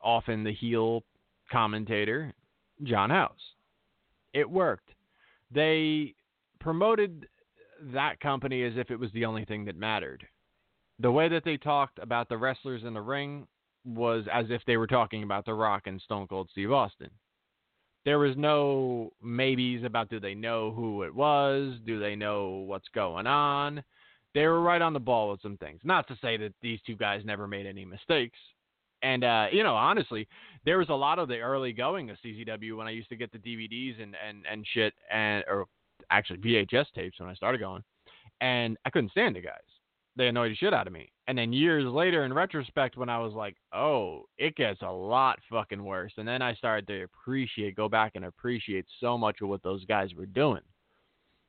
often 0.00 0.44
the 0.44 0.52
heel 0.52 1.02
commentator, 1.50 2.34
John 2.82 3.10
House. 3.10 3.38
It 4.32 4.48
worked. 4.48 4.90
They 5.52 6.14
promoted 6.60 7.26
that 7.92 8.20
company 8.20 8.62
as 8.64 8.72
if 8.76 8.90
it 8.90 8.98
was 8.98 9.10
the 9.12 9.24
only 9.24 9.44
thing 9.44 9.64
that 9.66 9.76
mattered. 9.76 10.26
The 10.98 11.10
way 11.10 11.28
that 11.28 11.44
they 11.44 11.56
talked 11.56 11.98
about 11.98 12.28
the 12.28 12.38
wrestlers 12.38 12.84
in 12.84 12.94
the 12.94 13.00
ring 13.00 13.46
was 13.84 14.24
as 14.32 14.46
if 14.48 14.62
they 14.66 14.76
were 14.76 14.86
talking 14.86 15.22
about 15.22 15.44
The 15.44 15.54
Rock 15.54 15.82
and 15.86 16.00
Stone 16.00 16.28
Cold 16.28 16.48
Steve 16.52 16.72
Austin. 16.72 17.10
There 18.04 18.18
was 18.18 18.36
no 18.36 19.12
maybes 19.22 19.84
about 19.84 20.08
do 20.08 20.18
they 20.18 20.34
know 20.34 20.72
who 20.72 21.02
it 21.04 21.14
was, 21.14 21.74
do 21.86 22.00
they 22.00 22.16
know 22.16 22.64
what's 22.66 22.88
going 22.94 23.26
on. 23.26 23.82
They 24.34 24.46
were 24.46 24.62
right 24.62 24.82
on 24.82 24.92
the 24.92 25.00
ball 25.00 25.30
with 25.30 25.42
some 25.42 25.56
things. 25.58 25.80
Not 25.84 26.08
to 26.08 26.16
say 26.20 26.36
that 26.38 26.54
these 26.62 26.80
two 26.86 26.96
guys 26.96 27.22
never 27.24 27.46
made 27.46 27.66
any 27.66 27.84
mistakes. 27.84 28.38
And 29.02 29.24
uh, 29.24 29.46
you 29.52 29.62
know, 29.62 29.74
honestly, 29.74 30.26
there 30.64 30.78
was 30.78 30.88
a 30.88 30.94
lot 30.94 31.18
of 31.18 31.28
the 31.28 31.38
early 31.38 31.72
going 31.72 32.10
of 32.10 32.16
CZW 32.24 32.76
when 32.76 32.86
I 32.86 32.90
used 32.90 33.08
to 33.10 33.16
get 33.16 33.32
the 33.32 33.38
DVDs 33.38 34.00
and 34.02 34.16
and 34.26 34.44
and 34.50 34.66
shit, 34.72 34.94
and 35.12 35.44
or 35.48 35.66
actually 36.10 36.38
VHS 36.38 36.86
tapes 36.94 37.18
when 37.20 37.28
I 37.28 37.34
started 37.34 37.58
going, 37.58 37.82
and 38.40 38.76
I 38.84 38.90
couldn't 38.90 39.10
stand 39.10 39.36
the 39.36 39.40
guys 39.40 39.58
they 40.16 40.28
annoyed 40.28 40.52
the 40.52 40.56
shit 40.56 40.74
out 40.74 40.86
of 40.86 40.92
me. 40.92 41.10
And 41.26 41.38
then 41.38 41.52
years 41.52 41.84
later, 41.84 42.24
in 42.24 42.32
retrospect, 42.32 42.96
when 42.96 43.08
I 43.08 43.18
was 43.18 43.32
like, 43.32 43.56
oh, 43.72 44.24
it 44.38 44.56
gets 44.56 44.82
a 44.82 44.90
lot 44.90 45.38
fucking 45.50 45.82
worse. 45.82 46.12
And 46.16 46.26
then 46.26 46.42
I 46.42 46.54
started 46.54 46.86
to 46.88 47.04
appreciate, 47.04 47.76
go 47.76 47.88
back 47.88 48.12
and 48.14 48.24
appreciate 48.24 48.86
so 49.00 49.16
much 49.16 49.40
of 49.40 49.48
what 49.48 49.62
those 49.62 49.84
guys 49.86 50.10
were 50.14 50.26
doing 50.26 50.60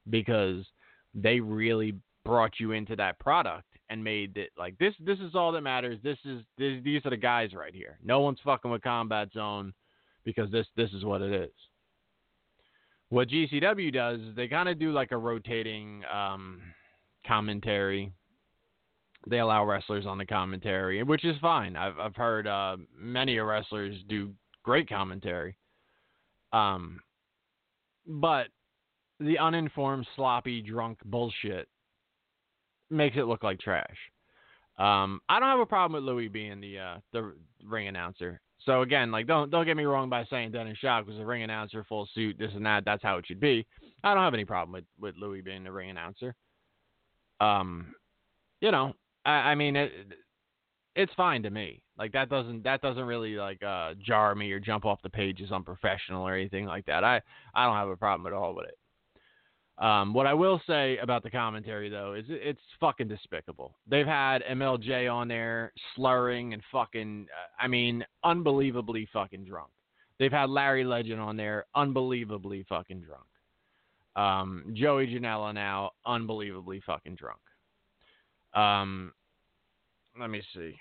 because 0.10 0.66
they 1.14 1.40
really 1.40 1.96
brought 2.24 2.60
you 2.60 2.72
into 2.72 2.96
that 2.96 3.20
product 3.20 3.68
and 3.90 4.04
made 4.04 4.38
it 4.38 4.52
like 4.58 4.78
this. 4.78 4.94
This 5.00 5.20
is 5.20 5.36
all 5.36 5.52
that 5.52 5.62
matters. 5.62 6.00
This 6.04 6.18
is 6.26 6.42
this, 6.58 6.82
these 6.84 7.06
are 7.06 7.10
the 7.10 7.18
guys 7.18 7.54
right 7.54 7.74
here. 7.74 8.00
No 8.04 8.22
one's 8.22 8.40
fucking 8.44 8.72
with 8.72 8.82
Combat 8.82 9.30
Zone 9.34 9.74
because 10.24 10.50
this 10.52 10.66
this 10.76 10.92
is 10.94 11.04
what 11.04 11.22
it 11.22 11.34
is. 11.34 11.52
What 13.10 13.30
GCW 13.30 13.94
does 13.94 14.20
is 14.22 14.36
they 14.36 14.48
kind 14.48 14.70
of 14.70 14.80
do 14.80 14.92
like 14.92 15.12
a 15.12 15.18
rotating 15.18 16.04
um, 16.12 16.62
commentary 17.28 18.12
they 19.28 19.40
allow 19.40 19.66
wrestlers 19.66 20.06
on 20.06 20.18
the 20.18 20.26
commentary, 20.26 21.02
which 21.04 21.26
is 21.26 21.36
fine. 21.42 21.76
I've 21.76 21.98
I've 22.00 22.16
heard 22.16 22.48
uh, 22.48 22.78
many 22.98 23.38
wrestlers 23.40 23.96
do 24.08 24.32
great 24.64 24.90
commentary. 24.90 25.58
Um, 26.52 27.02
but 28.06 28.48
the 29.20 29.40
uninformed, 29.40 30.08
sloppy, 30.16 30.62
drunk 30.62 31.00
bullshit 31.06 31.68
makes 32.90 33.18
it 33.18 33.24
look 33.26 33.44
like 33.44 33.60
trash. 33.60 33.98
Um, 34.78 35.22
I 35.30 35.40
don't 35.40 35.50
have 35.50 35.60
a 35.60 35.66
problem 35.66 36.04
with 36.04 36.08
Louis 36.08 36.28
being 36.28 36.60
the 36.60 36.80
uh, 36.80 36.98
the 37.12 37.34
ring 37.64 37.88
announcer. 37.88 38.42
So 38.66 38.82
again, 38.82 39.12
like 39.12 39.28
don't 39.28 39.50
don't 39.50 39.66
get 39.66 39.78
me 39.78 39.84
wrong 39.84 40.10
by 40.10 40.26
saying 40.26 40.52
Dennis 40.52 40.78
Shock 40.80 41.06
was 41.06 41.20
a 41.20 41.26
ring 41.26 41.44
announcer, 41.44 41.86
full 41.88 42.08
suit, 42.14 42.38
this 42.40 42.52
and 42.56 42.66
that. 42.66 42.84
That's 42.86 43.04
how 43.04 43.18
it 43.18 43.28
should 43.28 43.40
be. 43.40 43.66
I 44.04 44.14
don't 44.14 44.24
have 44.24 44.34
any 44.34 44.46
problem 44.46 44.74
with 44.74 44.86
with 45.00 45.16
Louis 45.16 45.42
being 45.42 45.64
the 45.64 45.72
ring 45.72 45.90
announcer. 45.90 46.34
Um, 47.40 47.94
you 48.62 48.72
know, 48.72 48.94
I, 49.26 49.32
I 49.32 49.56
mean, 49.56 49.76
it, 49.76 49.92
it's 50.96 51.14
fine 51.16 51.44
to 51.44 51.50
me. 51.50 51.82
Like 51.98 52.12
that 52.14 52.30
doesn't 52.30 52.64
that 52.64 52.82
doesn't 52.82 53.06
really 53.06 53.36
like 53.36 53.62
uh, 53.64 53.94
jar 54.04 54.34
me 54.36 54.52
or 54.52 54.60
jump 54.60 54.86
off 54.86 55.02
the 55.04 55.10
page 55.10 55.42
as 55.42 55.52
unprofessional 55.52 56.28
or 56.28 56.34
anything 56.34 56.66
like 56.66 56.86
that. 56.86 57.04
I 57.04 57.22
I 57.54 57.66
don't 57.66 57.76
have 57.76 57.90
a 57.90 57.98
problem 57.98 58.32
at 58.32 58.36
all 58.36 58.56
with 58.56 58.68
it. 58.68 58.78
Um, 59.78 60.14
what 60.14 60.28
I 60.28 60.34
will 60.34 60.62
say 60.68 60.98
about 60.98 61.24
the 61.24 61.32
commentary 61.32 61.90
though 61.90 62.14
is 62.14 62.26
it's 62.30 62.62
fucking 62.80 63.08
despicable. 63.08 63.76
They've 63.88 64.06
had 64.06 64.44
MLJ 64.44 65.12
on 65.12 65.28
there 65.28 65.74
slurring 65.96 66.54
and 66.54 66.62
fucking, 66.72 67.28
uh, 67.32 67.64
I 67.64 67.68
mean, 67.68 68.06
unbelievably 68.24 69.10
fucking 69.12 69.46
drunk. 69.46 69.72
They've 70.20 70.32
had 70.32 70.52
Larry 70.52 70.84
Legend 70.84 71.20
on 71.20 71.38
there, 71.38 71.66
unbelievably 71.76 72.66
fucking 72.70 73.02
drunk. 73.02 73.26
Um, 74.16 74.74
Joey 74.74 75.08
Janela 75.08 75.54
now, 75.56 75.92
unbelievably 76.06 76.82
fucking 76.86 77.16
drunk. 77.16 77.40
Um, 78.56 79.14
let 80.20 80.30
me 80.30 80.42
see. 80.54 80.76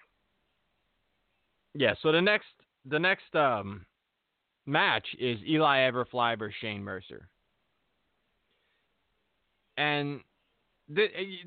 Yeah, 1.74 1.94
so 2.02 2.12
the 2.12 2.20
next 2.20 2.48
the 2.84 2.98
next 2.98 3.34
um 3.34 3.86
match 4.66 5.06
is 5.18 5.38
Eli 5.48 5.90
Everfly 5.90 6.38
versus 6.38 6.54
Shane 6.60 6.82
Mercer. 6.82 7.28
And 9.78 10.20
the, 10.88 11.06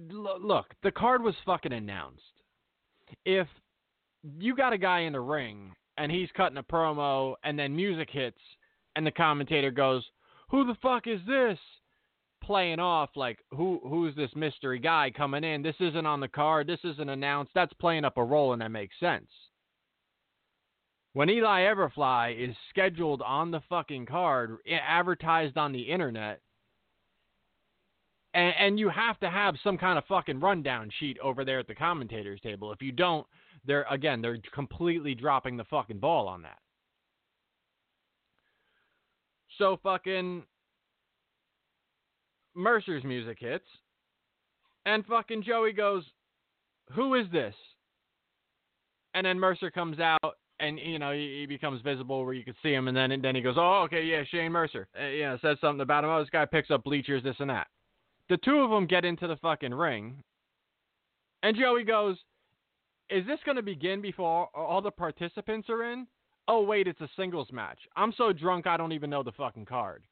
look, 0.09 0.65
the 0.81 0.91
card 0.91 1.21
was 1.21 1.35
fucking 1.45 1.73
announced. 1.73 2.23
If 3.23 3.47
you 4.39 4.55
got 4.55 4.73
a 4.73 4.77
guy 4.77 5.01
in 5.01 5.13
the 5.13 5.19
ring 5.19 5.73
and 5.97 6.11
he's 6.11 6.29
cutting 6.35 6.57
a 6.57 6.63
promo 6.63 7.35
and 7.43 7.57
then 7.57 7.75
music 7.75 8.09
hits 8.11 8.39
and 8.95 9.05
the 9.05 9.11
commentator 9.11 9.69
goes, 9.71 10.03
"Who 10.49 10.65
the 10.65 10.75
fuck 10.81 11.05
is 11.05 11.19
this?" 11.27 11.59
Playing 12.45 12.79
off 12.79 13.09
like 13.15 13.39
who 13.51 13.79
who's 13.83 14.15
this 14.15 14.29
mystery 14.35 14.79
guy 14.79 15.11
coming 15.15 15.43
in? 15.43 15.61
This 15.61 15.75
isn't 15.79 16.05
on 16.05 16.19
the 16.19 16.27
card. 16.27 16.67
This 16.67 16.79
isn't 16.83 17.09
announced. 17.09 17.51
That's 17.55 17.73
playing 17.73 18.05
up 18.05 18.17
a 18.17 18.23
role, 18.23 18.53
and 18.53 18.61
that 18.61 18.71
makes 18.71 18.95
sense. 18.99 19.27
When 21.13 21.29
Eli 21.29 21.61
Everfly 21.61 22.49
is 22.49 22.55
scheduled 22.69 23.21
on 23.21 23.49
the 23.49 23.61
fucking 23.69 24.05
card, 24.05 24.57
advertised 24.69 25.57
on 25.57 25.71
the 25.71 25.81
internet, 25.81 26.41
and, 28.33 28.53
and 28.59 28.79
you 28.79 28.89
have 28.89 29.17
to 29.21 29.29
have 29.29 29.55
some 29.63 29.77
kind 29.77 29.97
of 29.97 30.03
fucking 30.05 30.41
rundown 30.41 30.91
sheet 30.99 31.17
over 31.23 31.45
there 31.45 31.59
at 31.59 31.67
the 31.67 31.75
commentators 31.75 32.41
table. 32.41 32.73
If 32.73 32.81
you 32.81 32.91
don't, 32.91 33.25
they're 33.65 33.85
again 33.89 34.21
they're 34.21 34.37
completely 34.53 35.15
dropping 35.15 35.57
the 35.57 35.63
fucking 35.63 35.99
ball 35.99 36.27
on 36.27 36.41
that. 36.43 36.59
So 39.57 39.79
fucking 39.81 40.43
Mercer's 42.55 43.03
music 43.03 43.37
hits, 43.39 43.65
and 44.85 45.05
fucking 45.05 45.43
Joey 45.43 45.73
goes, 45.73 46.03
Who 46.93 47.15
is 47.15 47.25
this? 47.31 47.55
And 49.13 49.25
then 49.25 49.39
Mercer 49.39 49.71
comes 49.71 49.99
out 49.99 50.35
and 50.59 50.79
you 50.79 50.99
know 50.99 51.11
he, 51.11 51.39
he 51.41 51.45
becomes 51.45 51.81
visible 51.81 52.23
where 52.23 52.33
you 52.33 52.43
can 52.43 52.55
see 52.63 52.73
him, 52.73 52.87
and 52.87 52.95
then 52.95 53.11
and 53.11 53.23
then 53.23 53.35
he 53.35 53.41
goes, 53.41 53.55
oh 53.57 53.83
okay, 53.85 54.03
yeah, 54.03 54.23
Shane 54.29 54.51
Mercer, 54.51 54.87
uh, 54.97 55.37
says 55.41 55.57
something 55.61 55.81
about 55.81 56.03
him. 56.03 56.09
Oh, 56.09 56.19
this 56.19 56.29
guy 56.29 56.45
picks 56.45 56.71
up 56.71 56.83
bleachers, 56.83 57.23
this 57.23 57.35
and 57.39 57.49
that. 57.49 57.67
The 58.29 58.37
two 58.37 58.59
of 58.59 58.69
them 58.69 58.87
get 58.87 59.05
into 59.05 59.27
the 59.27 59.35
fucking 59.37 59.73
ring, 59.73 60.23
and 61.43 61.55
Joey 61.55 61.83
goes, 61.83 62.17
is 63.09 63.25
this 63.27 63.39
going 63.45 63.57
to 63.57 63.63
begin 63.63 64.01
before 64.01 64.47
all 64.55 64.81
the 64.81 64.91
participants 64.91 65.69
are 65.69 65.91
in? 65.91 66.07
Oh 66.47 66.63
wait, 66.63 66.87
it's 66.87 67.01
a 67.01 67.09
singles 67.15 67.49
match. 67.51 67.79
I'm 67.95 68.13
so 68.17 68.31
drunk 68.31 68.67
I 68.67 68.77
don't 68.77 68.93
even 68.93 69.09
know 69.09 69.23
the 69.23 69.31
fucking 69.31 69.65
card. 69.65 70.03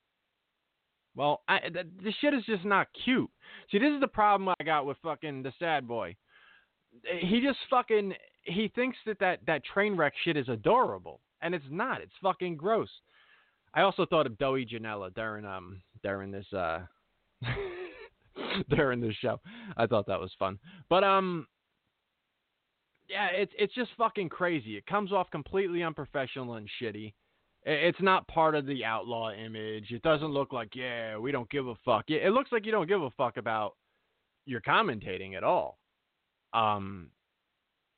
Well, 1.15 1.41
I, 1.47 1.60
th- 1.60 1.86
this 2.04 2.13
shit 2.21 2.34
is 2.34 2.43
just 2.45 2.65
not 2.65 2.88
cute. 3.04 3.30
See, 3.71 3.78
this 3.78 3.93
is 3.93 3.99
the 3.99 4.08
problem 4.08 4.49
I 4.60 4.63
got 4.63 4.86
with 4.86 4.97
fucking 5.04 5.43
the 5.43 5.54
sad 5.60 5.88
boy. 5.88 6.15
He 7.19 7.41
just 7.41 7.60
fucking 7.69 8.13
he 8.43 8.71
thinks 8.76 8.97
that 9.06 9.19
that 9.19 9.39
that 9.47 9.63
train 9.63 9.95
wreck 9.95 10.13
shit 10.23 10.38
is 10.38 10.49
adorable, 10.49 11.21
and 11.41 11.56
it's 11.56 11.65
not. 11.69 12.02
It's 12.02 12.13
fucking 12.21 12.58
gross. 12.58 12.89
I 13.73 13.82
also 13.82 14.06
thought 14.06 14.28
of 14.28 14.38
Joey 14.38 14.65
Janela 14.65 15.13
during 15.13 15.45
um 15.45 15.82
during 16.04 16.32
this 16.32 16.45
uh 16.54 16.82
during 18.69 19.02
this 19.02 19.15
show. 19.15 19.39
I 19.78 19.88
thought 19.88 20.08
that 20.08 20.19
was 20.19 20.32
fun, 20.38 20.60
but 20.89 21.04
um 21.04 21.47
yeah, 23.10 23.28
it's 23.28 23.54
it's 23.58 23.73
just 23.73 23.91
fucking 23.97 24.30
crazy. 24.30 24.78
It 24.78 24.86
comes 24.86 25.12
off 25.12 25.30
completely 25.32 25.84
unprofessional 25.84 26.56
and 26.56 26.67
shitty. 26.82 27.13
It's 27.65 28.02
not 28.02 28.28
part 28.28 28.56
of 28.56 28.65
the 28.65 28.84
outlaw 28.84 29.32
image. 29.32 29.91
It 29.91 30.02
doesn't 30.02 30.28
look 30.28 30.52
like, 30.52 30.76
yeah, 30.76 31.17
we 31.17 31.32
don't 31.32 31.49
give 31.49 31.67
a 31.67 31.76
fuck. 31.86 32.06
It 32.10 32.34
looks 32.34 32.52
like 32.52 32.65
you 32.65 32.71
don't 32.71 32.88
give 32.88 33.02
a 33.02 33.10
fuck 33.12 33.38
about 33.38 33.76
your 34.45 34.60
commentating 34.62 35.36
at 35.36 35.43
all. 35.43 35.80
Um, 36.54 37.10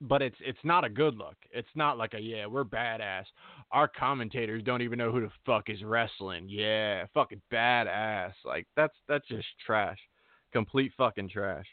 but 0.02 0.22
it's 0.22 0.38
it's 0.42 0.60
not 0.64 0.84
a 0.84 0.90
good 0.90 1.16
look. 1.16 1.36
It's 1.52 1.70
not 1.76 1.98
like 1.98 2.14
a 2.14 2.20
yeah, 2.20 2.46
we're 2.46 2.66
badass. 2.66 3.26
Our 3.72 3.88
commentators 3.88 4.64
don't 4.64 4.82
even 4.82 5.00
know 5.00 5.12
who 5.12 5.22
the 5.22 5.32
fuck 5.46 5.70
is 5.70 5.84
wrestling. 5.84 6.48
Yeah, 6.50 7.06
fucking 7.14 7.42
badass. 7.52 8.34
Like 8.44 8.68
that's 8.76 8.96
that's 9.08 9.28
just 9.28 9.48
trash. 9.66 9.98
Complete 10.52 10.92
fucking 10.98 11.30
trash. 11.30 11.66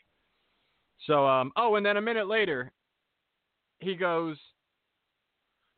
So 1.07 1.27
um 1.27 1.53
oh, 1.57 1.75
and 1.75 1.85
then 1.85 1.97
a 1.97 2.03
minute 2.03 2.29
later, 2.29 2.73
he 3.81 3.97
goes, 3.97 4.37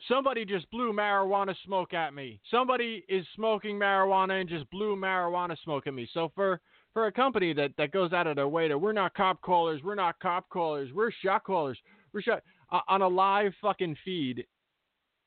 Somebody 0.09 0.45
just 0.45 0.71
blew 0.71 0.93
marijuana 0.93 1.55
smoke 1.65 1.95
at 1.95 2.13
me. 2.13 2.41
Somebody 2.51 3.05
is 3.09 3.27
smoking 3.35 3.79
marijuana 3.79 4.41
and 4.41 4.49
just 4.49 4.69
blew 4.71 4.97
marijuana 4.97 5.57
smoke 5.65 5.87
at 5.87 5.95
me. 5.95 6.09
So 6.13 6.31
for 6.35 6.61
for 6.93 7.07
a 7.07 7.13
company 7.13 7.53
that, 7.55 7.73
that 7.77 7.91
goes 7.91 8.13
out 8.13 8.29
of 8.29 8.37
their 8.37 8.49
way 8.49 8.69
to 8.69 8.79
we're 8.79 8.93
not 8.93 9.15
cop 9.15 9.41
callers, 9.41 9.83
we're 9.83 9.95
not 9.97 10.19
cop 10.21 10.49
callers, 10.49 10.91
we're 10.93 11.11
shot 11.11 11.45
callers, 11.45 11.79
we're 12.13 12.23
shot 12.23 12.43
uh, 12.71 12.81
on 12.89 13.03
a 13.03 13.09
live 13.09 13.53
fucking 13.61 13.97
feed, 14.05 14.47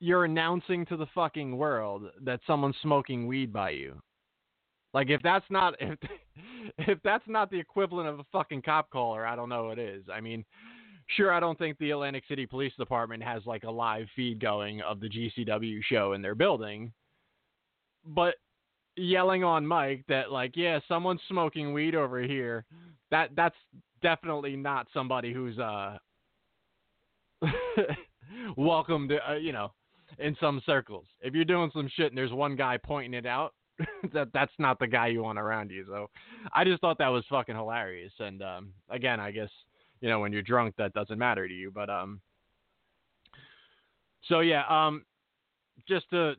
you're 0.00 0.24
announcing 0.24 0.86
to 0.86 0.96
the 0.96 1.06
fucking 1.14 1.56
world 1.56 2.04
that 2.22 2.40
someone's 2.46 2.76
smoking 2.82 3.26
weed 3.26 3.52
by 3.52 3.70
you. 3.70 4.00
Like 4.94 5.10
if 5.10 5.22
that's 5.22 5.44
not 5.50 5.74
if 5.80 5.98
if 6.78 6.98
that's 7.02 7.26
not 7.26 7.50
the 7.50 7.58
equivalent 7.58 8.08
of 8.08 8.20
a 8.20 8.24
fucking 8.32 8.62
cop 8.62 8.90
caller, 8.90 9.26
I 9.26 9.36
don't 9.36 9.48
know 9.48 9.64
what 9.64 9.78
is. 9.78 10.04
I 10.12 10.20
mean, 10.20 10.44
sure, 11.08 11.32
I 11.32 11.40
don't 11.40 11.58
think 11.58 11.78
the 11.78 11.90
Atlantic 11.90 12.24
City 12.28 12.46
Police 12.46 12.72
Department 12.78 13.22
has 13.22 13.44
like 13.46 13.64
a 13.64 13.70
live 13.70 14.06
feed 14.14 14.40
going 14.40 14.80
of 14.82 15.00
the 15.00 15.08
GCW 15.08 15.82
show 15.84 16.12
in 16.12 16.22
their 16.22 16.34
building, 16.34 16.92
but 18.04 18.34
yelling 18.96 19.44
on 19.44 19.66
mic 19.66 20.06
that 20.08 20.30
like, 20.30 20.52
yeah, 20.56 20.80
someone's 20.88 21.20
smoking 21.28 21.72
weed 21.72 21.94
over 21.94 22.20
here. 22.20 22.64
That 23.10 23.30
that's 23.36 23.56
definitely 24.02 24.56
not 24.56 24.86
somebody 24.92 25.32
who's 25.32 25.58
uh 25.58 25.98
welcome 28.56 29.08
to 29.08 29.30
uh, 29.30 29.34
you 29.34 29.52
know 29.52 29.72
in 30.18 30.36
some 30.40 30.60
circles. 30.66 31.06
If 31.20 31.34
you're 31.34 31.44
doing 31.44 31.70
some 31.72 31.90
shit 31.94 32.08
and 32.08 32.18
there's 32.18 32.32
one 32.32 32.56
guy 32.56 32.78
pointing 32.82 33.14
it 33.14 33.26
out, 33.26 33.54
that 34.12 34.28
that's 34.32 34.52
not 34.58 34.78
the 34.78 34.86
guy 34.86 35.08
you 35.08 35.22
want 35.22 35.38
around 35.38 35.70
you. 35.70 35.84
So 35.86 36.10
I 36.52 36.64
just 36.64 36.80
thought 36.80 36.98
that 36.98 37.08
was 37.08 37.24
fucking 37.30 37.54
hilarious. 37.54 38.12
And 38.18 38.42
um, 38.42 38.72
again, 38.90 39.20
I 39.20 39.30
guess 39.30 39.50
you 40.00 40.08
know 40.08 40.20
when 40.20 40.32
you're 40.32 40.42
drunk 40.42 40.74
that 40.78 40.92
doesn't 40.92 41.18
matter 41.18 41.46
to 41.46 41.54
you. 41.54 41.70
But 41.70 41.90
um, 41.90 42.20
so 44.28 44.40
yeah, 44.40 44.64
um, 44.68 45.04
just 45.88 46.08
to 46.10 46.34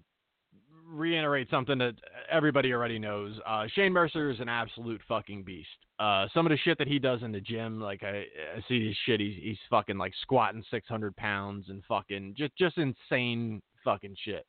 reiterate 0.91 1.49
something 1.49 1.77
that 1.77 1.93
everybody 2.31 2.73
already 2.73 2.99
knows. 2.99 3.39
Uh, 3.45 3.65
Shane 3.75 3.93
Mercer 3.93 4.29
is 4.29 4.39
an 4.39 4.49
absolute 4.49 5.01
fucking 5.07 5.43
beast. 5.43 5.67
Uh, 5.99 6.27
some 6.33 6.45
of 6.45 6.49
the 6.49 6.57
shit 6.57 6.77
that 6.77 6.87
he 6.87 6.97
does 6.97 7.21
in 7.23 7.31
the 7.31 7.41
gym, 7.41 7.79
like 7.79 8.03
I, 8.03 8.23
I 8.55 8.63
see 8.67 8.87
his 8.87 8.97
shit. 9.05 9.19
He's, 9.19 9.35
he's 9.41 9.57
fucking 9.69 9.97
like 9.97 10.13
squatting 10.21 10.63
600 10.71 11.15
pounds 11.15 11.65
and 11.69 11.83
fucking 11.87 12.35
just 12.37 12.55
just 12.57 12.77
insane 12.77 13.61
fucking 13.83 14.15
shit. 14.23 14.45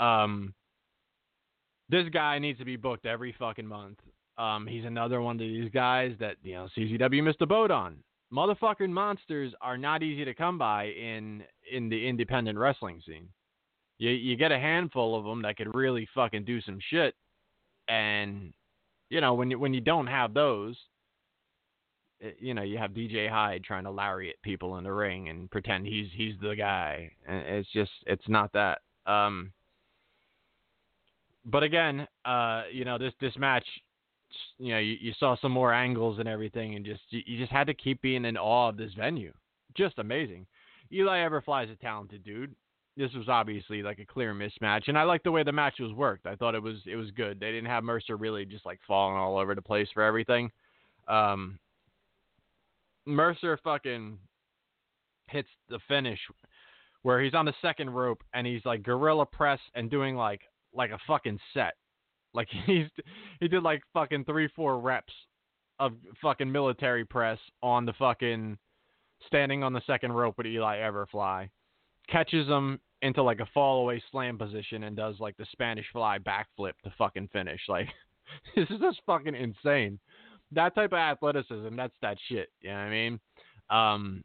Um, 0.00 0.54
this 1.88 2.08
guy 2.12 2.38
needs 2.38 2.58
to 2.58 2.64
be 2.64 2.76
booked 2.76 3.06
every 3.06 3.34
fucking 3.38 3.66
month. 3.66 3.98
Um, 4.38 4.66
he's 4.66 4.84
another 4.84 5.20
one 5.20 5.36
of 5.36 5.40
these 5.40 5.70
guys 5.70 6.12
that 6.20 6.36
you 6.42 6.54
know 6.54 6.68
CZW 6.76 7.22
missed 7.22 7.38
the 7.38 7.46
boat 7.46 7.70
on. 7.70 7.96
Motherfucking 8.32 8.88
monsters 8.88 9.52
are 9.60 9.76
not 9.76 10.02
easy 10.02 10.24
to 10.24 10.34
come 10.34 10.56
by 10.58 10.86
in 10.86 11.42
in 11.70 11.88
the 11.88 12.08
independent 12.08 12.58
wrestling 12.58 13.02
scene 13.06 13.28
you 14.02 14.10
you 14.10 14.36
get 14.36 14.50
a 14.50 14.58
handful 14.58 15.16
of 15.16 15.24
them 15.24 15.42
that 15.42 15.56
could 15.56 15.74
really 15.74 16.08
fucking 16.12 16.44
do 16.44 16.60
some 16.60 16.78
shit, 16.90 17.14
and 17.88 18.52
you 19.10 19.20
know 19.20 19.34
when 19.34 19.50
you 19.50 19.58
when 19.58 19.72
you 19.72 19.80
don't 19.80 20.08
have 20.08 20.34
those, 20.34 20.76
it, 22.20 22.36
you 22.40 22.52
know 22.52 22.62
you 22.62 22.78
have 22.78 22.90
DJ 22.90 23.30
Hyde 23.30 23.62
trying 23.62 23.84
to 23.84 23.92
lariat 23.92 24.42
people 24.42 24.76
in 24.78 24.84
the 24.84 24.92
ring 24.92 25.28
and 25.28 25.48
pretend 25.50 25.86
he's 25.86 26.08
he's 26.16 26.34
the 26.42 26.56
guy, 26.56 27.12
and 27.26 27.38
it's 27.46 27.68
just 27.72 27.92
it's 28.06 28.28
not 28.28 28.52
that. 28.54 28.80
Um, 29.06 29.52
but 31.44 31.62
again, 31.62 32.08
uh, 32.24 32.64
you 32.72 32.84
know 32.84 32.98
this 32.98 33.12
this 33.20 33.36
match, 33.38 33.66
you 34.58 34.72
know 34.72 34.78
you, 34.78 34.96
you 35.00 35.12
saw 35.18 35.36
some 35.40 35.52
more 35.52 35.72
angles 35.72 36.18
and 36.18 36.28
everything, 36.28 36.74
and 36.74 36.84
just 36.84 37.02
you, 37.10 37.20
you 37.26 37.38
just 37.38 37.52
had 37.52 37.66
to 37.66 37.74
keep 37.74 38.00
being 38.02 38.24
in 38.24 38.36
awe 38.36 38.68
of 38.68 38.76
this 38.76 38.92
venue. 38.96 39.32
Just 39.76 39.98
amazing. 39.98 40.46
Eli 40.92 41.18
Everfly 41.18 41.64
is 41.64 41.70
a 41.70 41.76
talented 41.76 42.24
dude 42.24 42.54
this 42.96 43.12
was 43.14 43.28
obviously 43.28 43.82
like 43.82 43.98
a 43.98 44.04
clear 44.04 44.34
mismatch, 44.34 44.88
and 44.88 44.98
I 44.98 45.04
like 45.04 45.22
the 45.22 45.30
way 45.30 45.42
the 45.42 45.52
match 45.52 45.76
was 45.80 45.92
worked. 45.92 46.26
I 46.26 46.36
thought 46.36 46.54
it 46.54 46.62
was 46.62 46.76
it 46.86 46.96
was 46.96 47.10
good. 47.12 47.40
They 47.40 47.50
didn't 47.50 47.70
have 47.70 47.84
Mercer 47.84 48.16
really 48.16 48.44
just 48.44 48.66
like 48.66 48.80
falling 48.86 49.16
all 49.16 49.38
over 49.38 49.54
the 49.54 49.62
place 49.62 49.88
for 49.94 50.02
everything. 50.02 50.50
Um, 51.08 51.58
Mercer 53.06 53.58
fucking 53.64 54.18
hits 55.28 55.48
the 55.70 55.78
finish 55.88 56.18
where 57.02 57.20
he's 57.20 57.34
on 57.34 57.46
the 57.46 57.54
second 57.62 57.90
rope 57.90 58.22
and 58.34 58.46
he's 58.46 58.64
like 58.64 58.82
gorilla 58.82 59.26
press 59.26 59.58
and 59.74 59.90
doing 59.90 60.14
like 60.14 60.42
like 60.74 60.90
a 60.90 60.98
fucking 61.06 61.38
set. 61.54 61.74
Like 62.34 62.48
he's 62.66 62.86
he 63.40 63.48
did 63.48 63.62
like 63.62 63.82
fucking 63.92 64.24
three 64.24 64.48
four 64.54 64.78
reps 64.78 65.12
of 65.78 65.92
fucking 66.20 66.50
military 66.50 67.04
press 67.04 67.38
on 67.62 67.86
the 67.86 67.92
fucking 67.94 68.58
standing 69.26 69.62
on 69.62 69.72
the 69.72 69.82
second 69.86 70.12
rope 70.12 70.36
with 70.36 70.46
Eli 70.46 70.78
Everfly 70.78 71.48
catches 72.08 72.46
him 72.46 72.80
into 73.02 73.22
like 73.22 73.40
a 73.40 73.46
fall 73.52 73.82
away 73.82 74.02
slam 74.10 74.38
position 74.38 74.84
and 74.84 74.96
does 74.96 75.16
like 75.18 75.36
the 75.36 75.46
Spanish 75.52 75.86
fly 75.92 76.18
backflip 76.18 76.72
to 76.84 76.92
fucking 76.98 77.28
finish. 77.32 77.60
Like 77.68 77.88
this 78.54 78.70
is 78.70 78.80
just 78.80 79.00
fucking 79.04 79.34
insane. 79.34 79.98
That 80.52 80.74
type 80.74 80.92
of 80.92 80.98
athleticism, 80.98 81.74
that's 81.76 81.94
that 82.02 82.16
shit. 82.28 82.50
You 82.60 82.70
know 82.70 82.76
what 82.76 82.82
I 82.82 82.90
mean? 82.90 83.20
Um, 83.68 84.24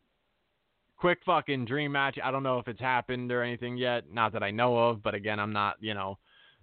quick 0.98 1.20
fucking 1.26 1.66
dream 1.66 1.92
match. 1.92 2.18
I 2.24 2.32
don't 2.32 2.44
know 2.44 2.60
if 2.60 2.68
it's 2.68 2.80
happened 2.80 3.32
or 3.32 3.42
anything 3.42 3.76
yet. 3.76 4.04
Not 4.12 4.34
that 4.34 4.44
I 4.44 4.52
know 4.52 4.78
of, 4.78 5.02
but 5.02 5.16
again, 5.16 5.40
I'm 5.40 5.52
not, 5.52 5.78
you 5.80 5.94
know, 5.94 6.20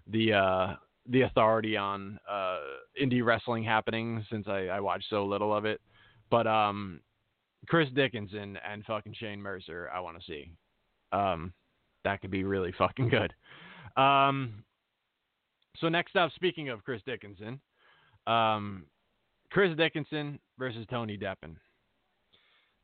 the 0.07 0.33
uh 0.35 0.75
the 1.07 1.23
authority 1.23 1.77
on 1.77 2.19
uh 2.31 2.59
indie 3.01 3.25
wrestling 3.25 3.63
happening 3.63 4.25
since 4.31 4.47
I, 4.49 4.69
I 4.69 4.81
watch 4.81 5.05
so 5.11 5.25
little 5.27 5.55
of 5.55 5.65
it. 5.65 5.81
But 6.31 6.47
um 6.47 7.01
Chris 7.67 7.89
Dickinson 7.95 8.59
and 8.69 8.85
fucking 8.85 9.15
Shane 9.19 9.41
Mercer, 9.41 9.91
I 9.95 10.01
want 10.01 10.19
to 10.19 10.25
see. 10.25 10.53
Um, 11.13 11.53
that 12.05 12.21
could 12.21 12.31
be 12.31 12.45
really 12.45 12.73
fucking 12.79 13.09
good. 13.09 13.33
Um, 14.01 14.65
so 15.79 15.89
next 15.89 16.17
up, 16.17 16.31
speaking 16.35 16.69
of 16.69 16.85
Chris 16.85 17.03
Dickinson, 17.07 17.61
um, 18.27 18.87
Chris 19.51 19.77
Dickinson 19.77 20.39
versus 20.59 20.87
Tony 20.91 21.17
Deppen. 21.17 21.57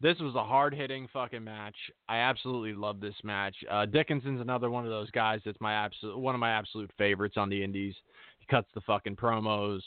This 0.01 0.19
was 0.19 0.35
a 0.35 0.45
hard 0.45 0.73
hitting 0.75 1.09
fucking 1.13 1.45
match. 1.45 1.77
I 2.09 2.19
absolutely 2.19 2.73
love 2.73 3.01
this 3.01 3.15
match. 3.23 3.55
Uh, 3.71 3.85
Dickinson's 3.85 4.41
another 4.41 4.71
one 4.71 4.85
of 4.85 4.91
those 4.91 5.11
guys 5.11 5.41
that's 5.45 5.61
my 5.61 5.75
absolute 5.75 6.19
one 6.19 6.35
of 6.35 6.41
my 6.41 6.51
absolute 6.51 6.91
favorites 6.97 7.37
on 7.37 7.51
the 7.51 7.63
indies. 7.63 7.95
He 8.39 8.47
cuts 8.47 8.69
the 8.75 8.81
fucking 8.83 9.17
promos. 9.17 9.81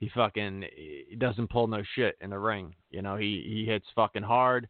He 0.00 0.10
fucking 0.14 0.64
he 0.74 1.16
doesn't 1.16 1.50
pull 1.50 1.66
no 1.66 1.82
shit 1.94 2.16
in 2.20 2.30
the 2.30 2.38
ring. 2.38 2.74
You 2.90 3.02
know, 3.02 3.16
he 3.16 3.44
he 3.46 3.66
hits 3.66 3.86
fucking 3.94 4.22
hard 4.22 4.68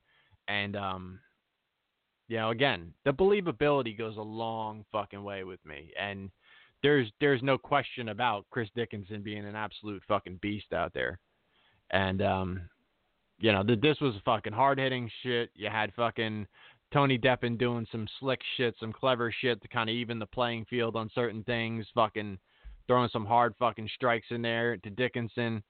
and 0.48 0.74
um 0.74 1.20
you 2.28 2.36
know, 2.36 2.50
again, 2.50 2.92
the 3.04 3.12
believability 3.12 3.96
goes 3.96 4.16
a 4.18 4.22
long 4.22 4.84
fucking 4.92 5.22
way 5.22 5.44
with 5.44 5.64
me, 5.64 5.92
and 5.98 6.30
there's 6.82 7.10
there's 7.20 7.42
no 7.42 7.56
question 7.56 8.10
about 8.10 8.44
Chris 8.50 8.68
Dickinson 8.76 9.22
being 9.22 9.46
an 9.46 9.56
absolute 9.56 10.02
fucking 10.06 10.38
beast 10.42 10.72
out 10.74 10.92
there, 10.92 11.18
and 11.90 12.20
um, 12.20 12.60
you 13.38 13.52
know, 13.52 13.62
th- 13.62 13.80
this 13.80 14.00
was 14.00 14.14
fucking 14.24 14.52
hard 14.52 14.78
hitting 14.78 15.10
shit. 15.22 15.50
You 15.54 15.68
had 15.70 15.92
fucking 15.94 16.46
Tony 16.92 17.18
Deppen 17.18 17.58
doing 17.58 17.86
some 17.92 18.06
slick 18.18 18.40
shit, 18.56 18.74
some 18.80 18.92
clever 18.92 19.32
shit 19.40 19.60
to 19.62 19.68
kind 19.68 19.88
of 19.88 19.94
even 19.94 20.18
the 20.18 20.26
playing 20.26 20.66
field 20.68 20.96
on 20.96 21.10
certain 21.14 21.44
things. 21.44 21.86
Fucking 21.94 22.38
throwing 22.86 23.10
some 23.12 23.26
hard 23.26 23.54
fucking 23.58 23.88
strikes 23.94 24.26
in 24.30 24.42
there 24.42 24.76
to 24.78 24.90
Dickinson, 24.90 25.62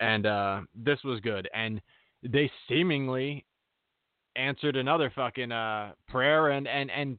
and 0.00 0.26
uh, 0.26 0.60
this 0.74 0.98
was 1.04 1.20
good. 1.20 1.48
And 1.54 1.80
they 2.22 2.50
seemingly 2.68 3.44
answered 4.36 4.76
another 4.76 5.12
fucking 5.14 5.52
uh, 5.52 5.92
prayer 6.08 6.50
and 6.50 6.68
and 6.68 6.90
and 6.90 7.18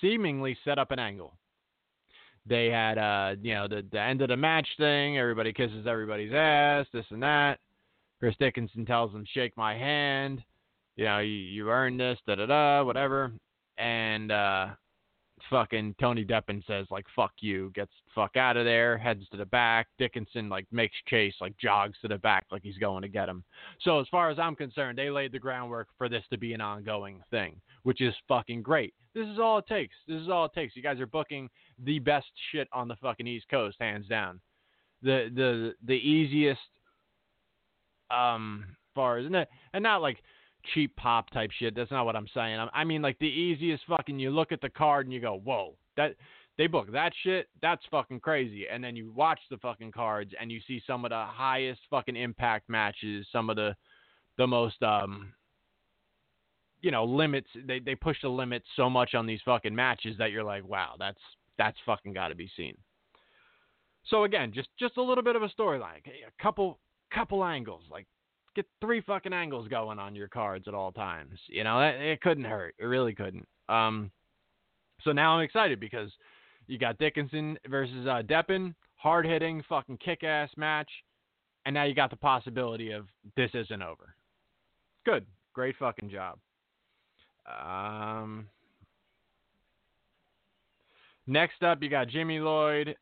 seemingly 0.00 0.56
set 0.64 0.78
up 0.78 0.90
an 0.90 0.98
angle. 0.98 1.34
They 2.46 2.66
had 2.66 2.98
uh 2.98 3.36
you 3.40 3.54
know 3.54 3.68
the 3.68 3.84
the 3.92 4.00
end 4.00 4.22
of 4.22 4.28
the 4.28 4.36
match 4.36 4.66
thing. 4.78 5.18
Everybody 5.18 5.52
kisses 5.52 5.86
everybody's 5.86 6.32
ass. 6.34 6.86
This 6.92 7.04
and 7.10 7.22
that. 7.22 7.60
Chris 8.20 8.36
Dickinson 8.38 8.84
tells 8.84 9.12
them, 9.12 9.24
"Shake 9.32 9.56
my 9.56 9.74
hand." 9.74 10.42
You 10.96 11.06
know, 11.06 11.18
you, 11.18 11.32
you 11.32 11.70
earned 11.70 11.98
this, 11.98 12.18
da 12.26 12.34
da 12.34 12.46
da, 12.46 12.84
whatever. 12.84 13.32
And 13.78 14.30
uh, 14.30 14.68
fucking 15.48 15.94
Tony 15.98 16.24
Deppen 16.24 16.64
says 16.66 16.86
like 16.90 17.06
"fuck 17.16 17.32
you," 17.40 17.72
gets 17.74 17.92
fuck 18.14 18.36
out 18.36 18.58
of 18.58 18.66
there, 18.66 18.98
heads 18.98 19.26
to 19.30 19.38
the 19.38 19.46
back. 19.46 19.88
Dickinson 19.98 20.50
like 20.50 20.66
makes 20.70 20.96
chase, 21.08 21.34
like 21.40 21.56
jogs 21.56 21.96
to 22.02 22.08
the 22.08 22.18
back, 22.18 22.44
like 22.50 22.62
he's 22.62 22.76
going 22.76 23.02
to 23.02 23.08
get 23.08 23.28
him. 23.28 23.42
So 23.80 23.98
as 24.00 24.06
far 24.10 24.30
as 24.30 24.38
I'm 24.38 24.54
concerned, 24.54 24.98
they 24.98 25.08
laid 25.08 25.32
the 25.32 25.38
groundwork 25.38 25.88
for 25.96 26.08
this 26.08 26.24
to 26.30 26.38
be 26.38 26.52
an 26.52 26.60
ongoing 26.60 27.22
thing, 27.30 27.60
which 27.84 28.02
is 28.02 28.14
fucking 28.28 28.62
great. 28.62 28.92
This 29.14 29.26
is 29.26 29.38
all 29.38 29.58
it 29.58 29.66
takes. 29.66 29.94
This 30.06 30.20
is 30.20 30.28
all 30.28 30.44
it 30.44 30.52
takes. 30.54 30.76
You 30.76 30.82
guys 30.82 31.00
are 31.00 31.06
booking 31.06 31.48
the 31.82 31.98
best 31.98 32.28
shit 32.52 32.68
on 32.72 32.88
the 32.88 32.96
fucking 32.96 33.26
East 33.26 33.46
Coast, 33.50 33.78
hands 33.80 34.06
down. 34.06 34.40
The 35.02 35.30
the 35.34 35.72
the 35.86 35.94
easiest 35.94 36.60
um 38.10 38.64
far 38.94 39.18
as 39.18 39.26
and, 39.26 39.46
and 39.72 39.82
not 39.82 40.02
like 40.02 40.18
cheap 40.74 40.94
pop 40.96 41.30
type 41.30 41.50
shit. 41.58 41.74
That's 41.74 41.90
not 41.90 42.04
what 42.04 42.16
I'm 42.16 42.28
saying. 42.34 42.58
I 42.72 42.84
mean 42.84 43.02
like 43.02 43.18
the 43.18 43.26
easiest 43.26 43.84
fucking. 43.88 44.18
You 44.18 44.30
look 44.30 44.52
at 44.52 44.60
the 44.60 44.68
card 44.68 45.06
and 45.06 45.12
you 45.12 45.20
go, 45.20 45.40
whoa, 45.42 45.74
that 45.96 46.16
they 46.58 46.66
book 46.66 46.92
that 46.92 47.12
shit. 47.22 47.48
That's 47.62 47.82
fucking 47.90 48.20
crazy. 48.20 48.66
And 48.70 48.82
then 48.84 48.96
you 48.96 49.12
watch 49.12 49.40
the 49.50 49.56
fucking 49.58 49.92
cards 49.92 50.32
and 50.38 50.52
you 50.52 50.60
see 50.66 50.82
some 50.86 51.04
of 51.04 51.10
the 51.10 51.24
highest 51.26 51.80
fucking 51.88 52.16
impact 52.16 52.68
matches. 52.68 53.26
Some 53.32 53.48
of 53.50 53.56
the 53.56 53.74
the 54.36 54.46
most 54.46 54.82
um 54.82 55.32
you 56.82 56.90
know 56.90 57.04
limits. 57.04 57.48
They 57.66 57.78
they 57.78 57.94
push 57.94 58.18
the 58.22 58.28
limits 58.28 58.66
so 58.76 58.90
much 58.90 59.14
on 59.14 59.26
these 59.26 59.40
fucking 59.44 59.74
matches 59.74 60.16
that 60.18 60.32
you're 60.32 60.44
like, 60.44 60.66
wow, 60.66 60.96
that's 60.98 61.20
that's 61.56 61.78
fucking 61.86 62.12
got 62.12 62.28
to 62.28 62.34
be 62.34 62.50
seen. 62.56 62.76
So 64.08 64.24
again, 64.24 64.52
just 64.52 64.68
just 64.78 64.96
a 64.96 65.02
little 65.02 65.24
bit 65.24 65.36
of 65.36 65.42
a 65.42 65.48
storyline, 65.48 66.00
a 66.06 66.42
couple 66.42 66.78
couple 67.12 67.44
angles, 67.44 67.82
like 67.90 68.06
get 68.54 68.66
three 68.80 69.00
fucking 69.00 69.32
angles 69.32 69.68
going 69.68 69.98
on 69.98 70.14
your 70.14 70.28
cards 70.28 70.66
at 70.68 70.74
all 70.74 70.92
times. 70.92 71.38
You 71.48 71.64
know, 71.64 71.80
it, 71.80 72.00
it 72.00 72.20
couldn't 72.20 72.44
hurt. 72.44 72.74
It 72.78 72.84
really 72.84 73.14
couldn't. 73.14 73.46
Um, 73.68 74.10
so 75.02 75.12
now 75.12 75.36
I'm 75.36 75.42
excited 75.42 75.80
because 75.80 76.10
you 76.66 76.78
got 76.78 76.98
Dickinson 76.98 77.58
versus 77.68 78.06
uh, 78.06 78.22
Deppen, 78.22 78.74
hard 78.96 79.26
hitting, 79.26 79.62
fucking 79.68 79.98
kick 79.98 80.24
ass 80.24 80.50
match, 80.56 80.90
and 81.66 81.74
now 81.74 81.84
you 81.84 81.94
got 81.94 82.10
the 82.10 82.16
possibility 82.16 82.92
of 82.92 83.06
this 83.36 83.50
isn't 83.54 83.82
over. 83.82 84.14
Good, 85.04 85.24
great 85.52 85.76
fucking 85.78 86.10
job. 86.10 86.38
Um, 87.46 88.46
next 91.26 91.62
up, 91.62 91.82
you 91.82 91.88
got 91.88 92.08
Jimmy 92.08 92.38
Lloyd, 92.38 92.94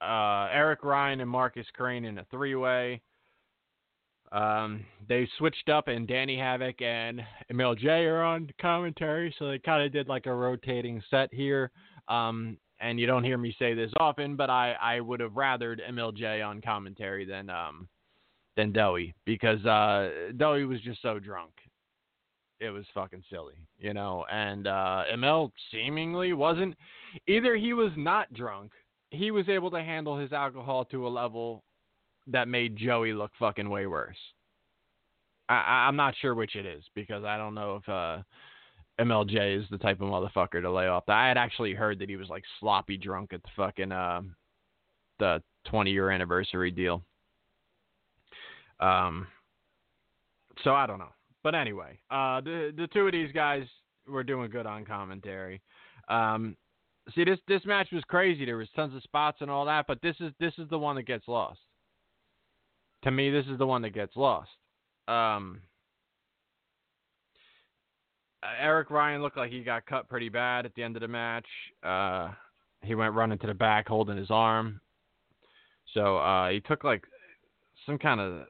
uh, 0.00 0.48
Eric 0.50 0.82
Ryan, 0.82 1.20
and 1.20 1.30
Marcus 1.30 1.66
Crane 1.74 2.04
in 2.04 2.18
a 2.18 2.26
three 2.30 2.54
way. 2.54 3.00
Um, 4.32 4.84
they 5.08 5.28
switched 5.36 5.68
up, 5.68 5.88
and 5.88 6.08
Danny 6.08 6.38
Havoc 6.38 6.80
and 6.80 7.20
Emil 7.50 7.74
Jay 7.74 8.04
are 8.06 8.22
on 8.22 8.48
commentary, 8.60 9.34
so 9.38 9.48
they 9.48 9.58
kind 9.58 9.84
of 9.84 9.92
did 9.92 10.08
like 10.08 10.26
a 10.26 10.34
rotating 10.34 11.02
set 11.10 11.32
here. 11.32 11.70
Um, 12.08 12.56
and 12.80 12.98
you 12.98 13.06
don't 13.06 13.24
hear 13.24 13.38
me 13.38 13.54
say 13.58 13.74
this 13.74 13.92
often, 14.00 14.34
but 14.34 14.50
I, 14.50 14.72
I 14.80 15.00
would 15.00 15.20
have 15.20 15.32
rathered 15.32 15.78
Emil 15.86 16.12
Jay 16.12 16.40
on 16.40 16.60
commentary 16.60 17.24
than 17.24 17.50
um, 17.50 17.88
than 18.56 18.72
Doughy 18.72 19.14
because 19.24 19.64
uh, 19.64 20.10
was 20.40 20.80
just 20.82 21.02
so 21.02 21.18
drunk. 21.18 21.52
It 22.58 22.70
was 22.70 22.84
fucking 22.94 23.24
silly, 23.30 23.54
you 23.78 23.92
know. 23.92 24.24
And 24.30 24.66
uh, 24.66 25.04
Emil 25.12 25.52
seemingly 25.70 26.32
wasn't. 26.32 26.74
Either 27.26 27.56
he 27.56 27.72
was 27.72 27.92
not 27.96 28.32
drunk, 28.32 28.72
he 29.10 29.30
was 29.30 29.48
able 29.48 29.70
to 29.72 29.82
handle 29.82 30.18
his 30.18 30.32
alcohol 30.32 30.84
to 30.86 31.06
a 31.06 31.08
level 31.08 31.64
that 32.28 32.48
made 32.48 32.76
Joey 32.76 33.12
look 33.12 33.32
fucking 33.38 33.68
way 33.68 33.86
worse. 33.86 34.16
I, 35.48 35.86
I'm 35.88 35.96
not 35.96 36.14
sure 36.20 36.34
which 36.34 36.56
it 36.56 36.66
is 36.66 36.84
because 36.94 37.24
I 37.24 37.36
don't 37.36 37.54
know 37.54 37.76
if 37.76 37.88
uh, 37.88 38.22
Emil 38.98 39.24
Jay 39.24 39.54
is 39.54 39.64
the 39.70 39.78
type 39.78 40.00
of 40.00 40.08
motherfucker 40.08 40.62
to 40.62 40.70
lay 40.70 40.86
off. 40.86 41.04
I 41.08 41.28
had 41.28 41.36
actually 41.36 41.74
heard 41.74 41.98
that 41.98 42.08
he 42.08 42.16
was 42.16 42.28
like 42.28 42.44
sloppy 42.60 42.96
drunk 42.96 43.32
at 43.32 43.42
the 43.42 43.48
fucking 43.56 43.92
uh, 43.92 44.22
the 45.18 45.42
20 45.66 45.90
year 45.90 46.10
anniversary 46.10 46.70
deal. 46.70 47.02
Um, 48.80 49.26
so 50.64 50.74
I 50.74 50.86
don't 50.86 50.98
know, 50.98 51.12
but 51.42 51.54
anyway, 51.54 51.98
uh, 52.10 52.40
the 52.40 52.72
the 52.76 52.88
two 52.92 53.06
of 53.06 53.12
these 53.12 53.32
guys 53.32 53.64
were 54.08 54.24
doing 54.24 54.50
good 54.50 54.66
on 54.66 54.84
commentary. 54.84 55.60
Um, 56.08 56.56
see 57.14 57.24
this 57.24 57.38
this 57.46 57.64
match 57.64 57.88
was 57.92 58.02
crazy. 58.08 58.44
There 58.44 58.56
was 58.56 58.68
tons 58.74 58.94
of 58.94 59.02
spots 59.02 59.38
and 59.40 59.50
all 59.50 59.64
that, 59.66 59.86
but 59.86 60.02
this 60.02 60.16
is 60.18 60.32
this 60.40 60.52
is 60.58 60.68
the 60.68 60.78
one 60.78 60.96
that 60.96 61.04
gets 61.06 61.28
lost 61.28 61.60
to 63.02 63.10
me, 63.10 63.30
this 63.30 63.46
is 63.46 63.58
the 63.58 63.66
one 63.66 63.82
that 63.82 63.90
gets 63.90 64.16
lost. 64.16 64.50
Um, 65.08 65.60
uh, 68.42 68.46
Eric 68.60 68.90
Ryan 68.90 69.22
looked 69.22 69.36
like 69.36 69.50
he 69.50 69.62
got 69.62 69.86
cut 69.86 70.08
pretty 70.08 70.28
bad 70.28 70.66
at 70.66 70.74
the 70.74 70.82
end 70.82 70.96
of 70.96 71.02
the 71.02 71.08
match. 71.08 71.46
Uh, 71.82 72.30
he 72.82 72.94
went 72.94 73.14
running 73.14 73.38
to 73.38 73.46
the 73.46 73.54
back 73.54 73.88
holding 73.88 74.16
his 74.16 74.30
arm. 74.30 74.80
So 75.94 76.18
uh, 76.18 76.50
he 76.50 76.60
took 76.60 76.84
like 76.84 77.04
some 77.86 77.98
kind 77.98 78.20
of 78.20 78.46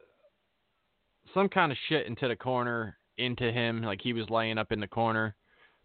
some 1.34 1.48
kind 1.48 1.72
of 1.72 1.78
shit 1.88 2.06
into 2.06 2.28
the 2.28 2.36
corner 2.36 2.96
into 3.18 3.50
him, 3.50 3.82
like 3.82 4.00
he 4.02 4.12
was 4.12 4.28
laying 4.30 4.58
up 4.58 4.72
in 4.72 4.80
the 4.80 4.86
corner 4.86 5.34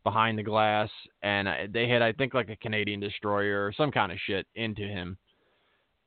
behind 0.03 0.37
the 0.37 0.43
glass, 0.43 0.89
and 1.21 1.47
uh, 1.47 1.53
they 1.69 1.87
hit 1.87 2.01
I 2.01 2.11
think 2.13 2.33
like 2.33 2.49
a 2.49 2.55
Canadian 2.57 2.99
destroyer 2.99 3.65
or 3.65 3.73
some 3.73 3.91
kind 3.91 4.11
of 4.11 4.17
shit 4.25 4.45
into 4.55 4.83
him, 4.83 5.17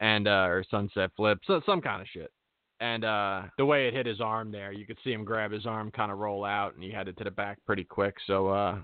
and 0.00 0.28
uh, 0.28 0.46
or 0.46 0.64
sunset 0.70 1.10
flip, 1.16 1.38
so 1.46 1.60
some 1.66 1.80
kind 1.80 2.00
of 2.00 2.08
shit 2.08 2.30
and 2.80 3.04
uh, 3.04 3.42
the 3.58 3.64
way 3.64 3.86
it 3.86 3.94
hit 3.94 4.06
his 4.06 4.20
arm 4.20 4.50
there, 4.50 4.72
you 4.72 4.86
could 4.86 4.98
see 5.04 5.12
him 5.12 5.24
grab 5.24 5.52
his 5.52 5.66
arm, 5.66 5.90
kind 5.90 6.10
of 6.10 6.18
roll 6.18 6.44
out, 6.44 6.74
and 6.74 6.82
he 6.82 6.90
had 6.90 7.08
it 7.08 7.16
to 7.18 7.24
the 7.24 7.30
back 7.30 7.58
pretty 7.66 7.84
quick. 7.84 8.16
So, 8.26 8.48
uh, 8.48 8.78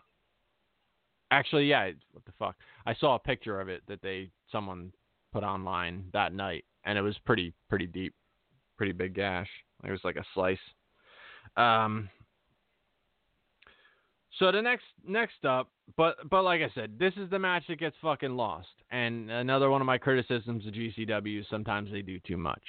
actually, 1.30 1.66
yeah, 1.66 1.90
what 2.12 2.24
the 2.26 2.32
fuck? 2.38 2.56
I 2.84 2.94
saw 2.94 3.14
a 3.14 3.18
picture 3.18 3.58
of 3.58 3.70
it 3.70 3.82
that 3.88 4.02
they 4.02 4.30
someone 4.52 4.92
put 5.32 5.42
online 5.42 6.04
that 6.12 6.34
night, 6.34 6.64
and 6.84 6.98
it 6.98 7.02
was 7.02 7.16
pretty 7.24 7.54
pretty 7.70 7.86
deep, 7.86 8.14
pretty 8.76 8.92
big 8.92 9.14
gash. 9.14 9.48
It 9.82 9.90
was 9.90 10.04
like 10.04 10.16
a 10.16 10.24
slice. 10.34 10.58
Um. 11.56 12.10
So 14.38 14.52
the 14.52 14.60
next 14.60 14.84
next 15.08 15.46
up, 15.46 15.70
but 15.96 16.16
but 16.28 16.42
like 16.42 16.60
I 16.60 16.70
said, 16.74 16.98
this 16.98 17.14
is 17.16 17.30
the 17.30 17.38
match 17.38 17.62
that 17.68 17.78
gets 17.78 17.96
fucking 18.02 18.36
lost. 18.36 18.68
And 18.90 19.30
another 19.30 19.70
one 19.70 19.80
of 19.80 19.86
my 19.86 19.96
criticisms 19.96 20.66
of 20.66 20.74
GCW, 20.74 21.48
sometimes 21.48 21.90
they 21.90 22.02
do 22.02 22.20
too 22.20 22.36
much 22.36 22.60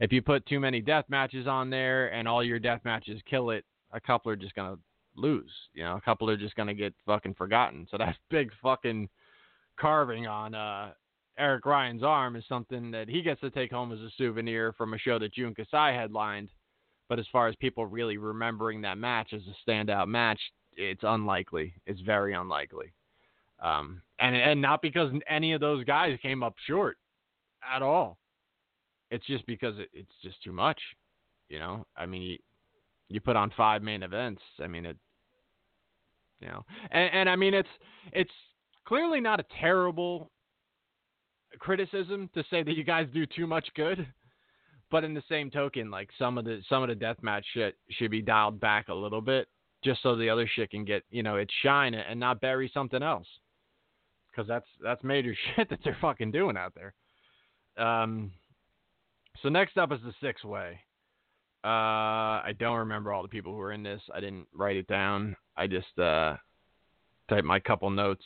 if 0.00 0.12
you 0.12 0.22
put 0.22 0.46
too 0.46 0.60
many 0.60 0.80
death 0.80 1.04
matches 1.08 1.46
on 1.46 1.70
there 1.70 2.12
and 2.12 2.26
all 2.26 2.42
your 2.42 2.58
death 2.58 2.80
matches 2.84 3.20
kill 3.28 3.50
it, 3.50 3.64
a 3.92 4.00
couple 4.00 4.30
are 4.32 4.36
just 4.36 4.54
gonna 4.54 4.78
lose. 5.16 5.50
You 5.74 5.84
know, 5.84 5.96
a 5.96 6.00
couple 6.00 6.28
are 6.30 6.36
just 6.36 6.56
gonna 6.56 6.74
get 6.74 6.94
fucking 7.06 7.34
forgotten. 7.34 7.86
So 7.90 7.98
that 7.98 8.16
big 8.30 8.50
fucking 8.62 9.08
carving 9.78 10.26
on 10.26 10.54
uh, 10.54 10.92
Eric 11.38 11.66
Ryan's 11.66 12.02
arm 12.02 12.36
is 12.36 12.44
something 12.48 12.90
that 12.90 13.08
he 13.08 13.22
gets 13.22 13.40
to 13.40 13.50
take 13.50 13.70
home 13.70 13.92
as 13.92 14.00
a 14.00 14.10
souvenir 14.16 14.72
from 14.72 14.94
a 14.94 14.98
show 14.98 15.18
that 15.18 15.34
Jun 15.34 15.54
Kasai 15.54 15.94
headlined. 15.94 16.50
But 17.08 17.18
as 17.18 17.26
far 17.30 17.48
as 17.48 17.56
people 17.56 17.84
really 17.86 18.16
remembering 18.16 18.80
that 18.82 18.96
match 18.96 19.32
as 19.32 19.42
a 19.42 19.70
standout 19.70 20.08
match, 20.08 20.40
it's 20.76 21.02
unlikely. 21.02 21.74
It's 21.86 22.00
very 22.00 22.34
unlikely. 22.34 22.92
Um, 23.62 24.02
and 24.18 24.34
and 24.34 24.60
not 24.60 24.82
because 24.82 25.12
any 25.28 25.52
of 25.52 25.60
those 25.60 25.84
guys 25.84 26.18
came 26.22 26.42
up 26.42 26.54
short 26.66 26.96
at 27.74 27.82
all. 27.82 28.18
It's 29.12 29.26
just 29.26 29.46
because 29.46 29.78
it, 29.78 29.90
it's 29.92 30.10
just 30.22 30.42
too 30.42 30.52
much. 30.52 30.80
You 31.50 31.58
know, 31.58 31.86
I 31.96 32.06
mean, 32.06 32.22
you, 32.22 32.38
you 33.08 33.20
put 33.20 33.36
on 33.36 33.52
five 33.56 33.82
main 33.82 34.02
events. 34.02 34.40
I 34.58 34.66
mean, 34.66 34.86
it. 34.86 34.96
You 36.40 36.48
know, 36.48 36.64
and, 36.90 37.10
and 37.12 37.28
I 37.28 37.36
mean, 37.36 37.54
it's 37.54 37.68
it's 38.12 38.32
clearly 38.86 39.20
not 39.20 39.38
a 39.38 39.44
terrible 39.60 40.30
criticism 41.58 42.30
to 42.34 42.42
say 42.50 42.62
that 42.62 42.74
you 42.74 42.84
guys 42.84 43.06
do 43.12 43.26
too 43.26 43.46
much 43.46 43.68
good. 43.76 44.06
But 44.90 45.04
in 45.04 45.14
the 45.14 45.22
same 45.28 45.50
token, 45.50 45.90
like 45.90 46.08
some 46.18 46.38
of 46.38 46.46
the 46.46 46.62
some 46.68 46.82
of 46.82 46.88
the 46.88 47.04
deathmatch 47.04 47.42
shit 47.52 47.76
should 47.90 48.10
be 48.10 48.22
dialed 48.22 48.60
back 48.60 48.88
a 48.88 48.94
little 48.94 49.20
bit, 49.20 49.46
just 49.84 50.02
so 50.02 50.16
the 50.16 50.30
other 50.30 50.48
shit 50.52 50.70
can 50.70 50.84
get 50.84 51.02
you 51.10 51.22
know 51.22 51.36
its 51.36 51.52
shine 51.62 51.94
and 51.94 52.18
not 52.18 52.40
bury 52.40 52.70
something 52.72 53.02
else. 53.02 53.26
Because 54.30 54.48
that's 54.48 54.66
that's 54.82 55.04
major 55.04 55.34
shit 55.56 55.68
that 55.68 55.80
they're 55.84 55.98
fucking 56.00 56.30
doing 56.30 56.56
out 56.56 56.74
there. 56.74 56.94
Um, 57.76 58.32
so 59.42 59.48
next 59.48 59.78
up 59.78 59.92
is 59.92 60.00
the 60.04 60.14
six 60.20 60.44
way. 60.44 60.80
Uh, 61.64 62.42
I 62.42 62.54
don't 62.58 62.78
remember 62.78 63.12
all 63.12 63.22
the 63.22 63.28
people 63.28 63.52
who 63.52 63.58
were 63.58 63.72
in 63.72 63.82
this. 63.84 64.02
I 64.12 64.20
didn't 64.20 64.48
write 64.52 64.76
it 64.76 64.88
down. 64.88 65.36
I 65.56 65.68
just 65.68 65.96
uh, 65.98 66.36
type 67.28 67.44
my 67.44 67.60
couple 67.60 67.88
notes. 67.90 68.24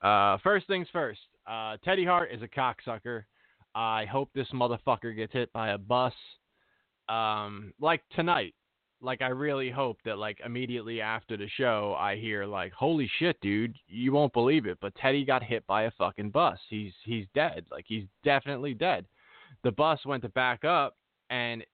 Uh, 0.00 0.38
first 0.44 0.66
things 0.68 0.86
first. 0.92 1.20
Uh, 1.46 1.76
Teddy 1.84 2.04
Hart 2.04 2.30
is 2.32 2.40
a 2.42 2.48
cocksucker. 2.48 3.24
I 3.74 4.04
hope 4.06 4.30
this 4.32 4.48
motherfucker 4.54 5.14
gets 5.14 5.32
hit 5.32 5.52
by 5.52 5.70
a 5.70 5.78
bus. 5.78 6.14
Um, 7.08 7.72
like 7.80 8.02
tonight. 8.14 8.54
Like 9.00 9.22
I 9.22 9.28
really 9.28 9.70
hope 9.70 9.98
that 10.04 10.18
like 10.18 10.40
immediately 10.44 11.00
after 11.00 11.36
the 11.36 11.48
show 11.56 11.96
I 11.98 12.16
hear 12.16 12.44
like, 12.44 12.72
Holy 12.72 13.10
shit, 13.18 13.40
dude, 13.40 13.76
you 13.86 14.12
won't 14.12 14.32
believe 14.32 14.66
it, 14.66 14.78
but 14.80 14.94
Teddy 14.96 15.24
got 15.24 15.42
hit 15.42 15.64
by 15.68 15.84
a 15.84 15.92
fucking 15.92 16.30
bus. 16.30 16.58
He's 16.68 16.92
he's 17.04 17.26
dead. 17.34 17.64
Like 17.70 17.84
he's 17.86 18.04
definitely 18.24 18.74
dead. 18.74 19.06
The 19.64 19.72
bus 19.72 20.04
went 20.06 20.22
to 20.22 20.28
back 20.30 20.64
up 20.64 20.96
and 21.30 21.64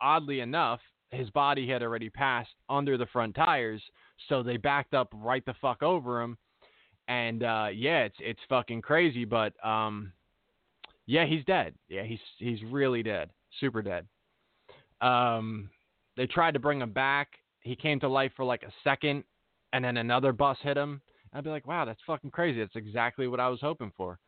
oddly 0.00 0.40
enough, 0.40 0.80
his 1.10 1.30
body 1.30 1.68
had 1.68 1.82
already 1.82 2.10
passed 2.10 2.54
under 2.68 2.98
the 2.98 3.06
front 3.06 3.34
tires, 3.34 3.82
so 4.28 4.42
they 4.42 4.56
backed 4.56 4.94
up 4.94 5.08
right 5.14 5.44
the 5.46 5.54
fuck 5.60 5.82
over 5.82 6.20
him. 6.20 6.36
And 7.06 7.42
uh 7.42 7.68
yeah, 7.72 8.00
it's 8.00 8.16
it's 8.20 8.40
fucking 8.48 8.82
crazy, 8.82 9.24
but 9.24 9.52
um 9.64 10.12
yeah, 11.06 11.24
he's 11.24 11.44
dead. 11.46 11.74
Yeah, 11.88 12.02
he's 12.02 12.20
he's 12.36 12.62
really 12.64 13.02
dead. 13.02 13.30
Super 13.60 13.80
dead. 13.80 14.06
Um 15.00 15.70
they 16.16 16.26
tried 16.26 16.54
to 16.54 16.60
bring 16.60 16.82
him 16.82 16.92
back. 16.92 17.28
He 17.60 17.74
came 17.76 18.00
to 18.00 18.08
life 18.08 18.32
for 18.36 18.44
like 18.44 18.62
a 18.62 18.72
second 18.84 19.24
and 19.72 19.84
then 19.84 19.96
another 19.96 20.32
bus 20.32 20.58
hit 20.62 20.76
him. 20.76 21.00
I'd 21.32 21.44
be 21.44 21.50
like, 21.50 21.66
"Wow, 21.66 21.84
that's 21.84 22.00
fucking 22.06 22.30
crazy. 22.30 22.60
That's 22.60 22.76
exactly 22.76 23.28
what 23.28 23.40
I 23.40 23.48
was 23.48 23.60
hoping 23.60 23.92
for." 23.96 24.18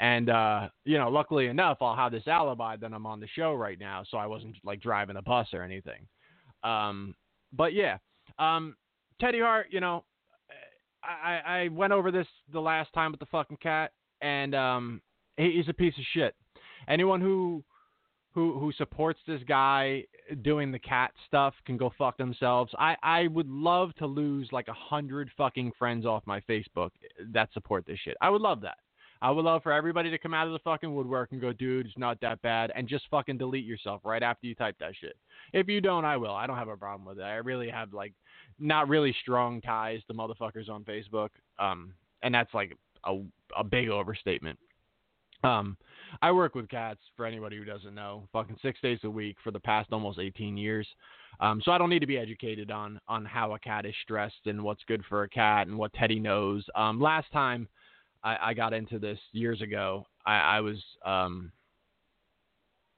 And 0.00 0.30
uh, 0.30 0.68
you 0.84 0.96
know, 0.98 1.08
luckily 1.08 1.46
enough, 1.46 1.78
I'll 1.80 1.96
have 1.96 2.12
this 2.12 2.26
alibi 2.26 2.76
that 2.76 2.92
I'm 2.92 3.06
on 3.06 3.20
the 3.20 3.26
show 3.26 3.54
right 3.54 3.78
now, 3.78 4.04
so 4.08 4.16
I 4.16 4.26
wasn't 4.26 4.56
like 4.64 4.80
driving 4.80 5.16
a 5.16 5.22
bus 5.22 5.48
or 5.52 5.62
anything. 5.62 6.06
Um, 6.62 7.14
but 7.52 7.72
yeah, 7.72 7.98
um, 8.38 8.76
Teddy 9.20 9.40
Hart, 9.40 9.66
you 9.70 9.80
know, 9.80 10.04
I, 11.02 11.40
I 11.44 11.68
went 11.68 11.92
over 11.92 12.10
this 12.10 12.26
the 12.52 12.60
last 12.60 12.92
time 12.92 13.10
with 13.10 13.20
the 13.20 13.26
fucking 13.26 13.58
cat, 13.58 13.92
and 14.20 14.54
um, 14.54 15.02
he's 15.36 15.68
a 15.68 15.74
piece 15.74 15.94
of 15.98 16.04
shit. 16.12 16.34
Anyone 16.88 17.20
who 17.20 17.64
who 18.34 18.58
who 18.58 18.72
supports 18.72 19.18
this 19.26 19.40
guy 19.48 20.04
doing 20.42 20.70
the 20.70 20.78
cat 20.78 21.12
stuff 21.26 21.54
can 21.66 21.76
go 21.76 21.92
fuck 21.98 22.16
themselves. 22.18 22.72
I 22.78 22.96
I 23.02 23.26
would 23.28 23.48
love 23.48 23.94
to 23.96 24.06
lose 24.06 24.48
like 24.52 24.68
a 24.68 24.72
hundred 24.72 25.30
fucking 25.36 25.72
friends 25.78 26.06
off 26.06 26.22
my 26.26 26.40
Facebook 26.42 26.90
that 27.32 27.52
support 27.52 27.84
this 27.86 27.98
shit. 28.04 28.16
I 28.20 28.30
would 28.30 28.42
love 28.42 28.60
that. 28.62 28.78
I 29.20 29.30
would 29.30 29.44
love 29.44 29.62
for 29.62 29.72
everybody 29.72 30.10
to 30.10 30.18
come 30.18 30.34
out 30.34 30.46
of 30.46 30.52
the 30.52 30.58
fucking 30.60 30.94
woodwork 30.94 31.32
and 31.32 31.40
go, 31.40 31.52
dude, 31.52 31.86
it's 31.86 31.98
not 31.98 32.20
that 32.20 32.40
bad, 32.42 32.70
and 32.74 32.88
just 32.88 33.04
fucking 33.10 33.38
delete 33.38 33.64
yourself 33.64 34.00
right 34.04 34.22
after 34.22 34.46
you 34.46 34.54
type 34.54 34.76
that 34.80 34.92
shit. 35.00 35.16
If 35.52 35.68
you 35.68 35.80
don't, 35.80 36.04
I 36.04 36.16
will. 36.16 36.34
I 36.34 36.46
don't 36.46 36.56
have 36.56 36.68
a 36.68 36.76
problem 36.76 37.06
with 37.06 37.18
it. 37.18 37.22
I 37.22 37.36
really 37.36 37.68
have 37.68 37.92
like 37.92 38.12
not 38.58 38.88
really 38.88 39.14
strong 39.22 39.60
ties 39.60 40.00
to 40.08 40.14
motherfuckers 40.14 40.68
on 40.68 40.84
Facebook, 40.84 41.30
um, 41.58 41.94
and 42.22 42.34
that's 42.34 42.52
like 42.54 42.76
a 43.04 43.18
a 43.56 43.64
big 43.64 43.88
overstatement. 43.88 44.58
Um, 45.44 45.76
I 46.20 46.32
work 46.32 46.54
with 46.54 46.68
cats 46.68 47.00
for 47.16 47.24
anybody 47.24 47.56
who 47.56 47.64
doesn't 47.64 47.94
know, 47.94 48.28
fucking 48.32 48.58
six 48.60 48.80
days 48.80 48.98
a 49.04 49.10
week 49.10 49.36
for 49.44 49.50
the 49.50 49.60
past 49.60 49.88
almost 49.92 50.18
18 50.18 50.56
years. 50.56 50.86
Um, 51.40 51.62
so 51.64 51.70
I 51.70 51.78
don't 51.78 51.90
need 51.90 52.00
to 52.00 52.06
be 52.06 52.18
educated 52.18 52.70
on 52.70 53.00
on 53.08 53.24
how 53.24 53.54
a 53.54 53.58
cat 53.58 53.86
is 53.86 53.94
stressed 54.02 54.46
and 54.46 54.62
what's 54.62 54.82
good 54.88 55.04
for 55.08 55.22
a 55.22 55.28
cat 55.28 55.68
and 55.68 55.78
what 55.78 55.92
Teddy 55.92 56.18
knows. 56.18 56.64
Um, 56.74 57.00
last 57.00 57.30
time 57.32 57.68
I, 58.22 58.36
I 58.42 58.54
got 58.54 58.72
into 58.72 58.98
this 58.98 59.18
years 59.32 59.60
ago. 59.60 60.06
I, 60.26 60.38
I 60.38 60.60
was, 60.60 60.76
um, 61.04 61.52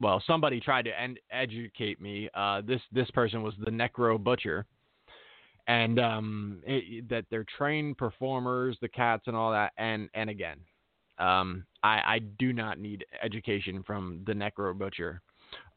well, 0.01 0.23
somebody 0.27 0.61
tried 0.61 0.87
to 0.87 0.93
educate 1.31 2.01
me. 2.01 2.29
Uh, 2.35 2.63
this 2.63 2.81
this 2.93 3.11
person 3.11 3.43
was 3.43 3.55
the 3.65 3.71
Necro 3.71 4.23
Butcher, 4.23 4.65
and 5.67 6.01
um, 6.01 6.63
it, 6.67 7.09
that 7.11 7.27
they're 7.31 7.47
trained 7.57 7.99
performers, 7.99 8.79
the 8.81 8.89
cats 8.89 9.25
and 9.27 9.37
all 9.37 9.53
that. 9.53 9.73
And 9.77 10.09
and 10.15 10.31
again, 10.31 10.59
um, 11.19 11.65
I, 11.83 12.01
I 12.07 12.19
do 12.39 12.53
not 12.53 12.79
need 12.79 13.05
education 13.23 13.83
from 13.87 14.23
the 14.27 14.33
Necro 14.33 14.77
Butcher 14.77 15.21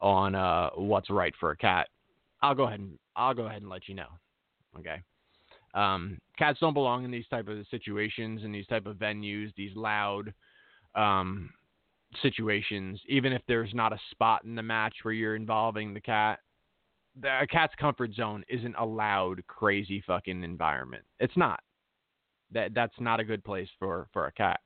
on 0.00 0.34
uh, 0.34 0.70
what's 0.74 1.10
right 1.10 1.34
for 1.38 1.50
a 1.50 1.56
cat. 1.56 1.88
I'll 2.42 2.54
go 2.54 2.64
ahead 2.64 2.80
and 2.80 2.98
I'll 3.14 3.34
go 3.34 3.46
ahead 3.46 3.60
and 3.60 3.70
let 3.70 3.88
you 3.88 3.94
know. 3.94 4.08
Okay. 4.78 5.02
Um, 5.74 6.18
cats 6.38 6.60
don't 6.60 6.74
belong 6.74 7.04
in 7.04 7.10
these 7.10 7.26
type 7.28 7.48
of 7.48 7.66
situations 7.70 8.42
in 8.44 8.52
these 8.52 8.66
type 8.66 8.86
of 8.86 8.96
venues, 8.96 9.52
these 9.56 9.74
loud 9.74 10.32
um, 10.94 11.50
situations. 12.22 13.00
Even 13.08 13.32
if 13.32 13.42
there's 13.48 13.74
not 13.74 13.92
a 13.92 13.98
spot 14.12 14.44
in 14.44 14.54
the 14.54 14.62
match 14.62 14.94
where 15.02 15.14
you're 15.14 15.36
involving 15.36 15.92
the 15.92 16.00
cat, 16.00 16.38
the 17.20 17.40
a 17.42 17.46
cat's 17.46 17.74
comfort 17.74 18.12
zone 18.14 18.44
isn't 18.48 18.74
a 18.78 18.84
loud, 18.84 19.44
crazy 19.46 20.02
fucking 20.06 20.42
environment. 20.44 21.04
It's 21.18 21.36
not. 21.36 21.60
That 22.52 22.72
that's 22.74 22.94
not 23.00 23.20
a 23.20 23.24
good 23.24 23.44
place 23.44 23.68
for 23.78 24.08
for 24.12 24.26
a 24.26 24.32
cat. 24.32 24.60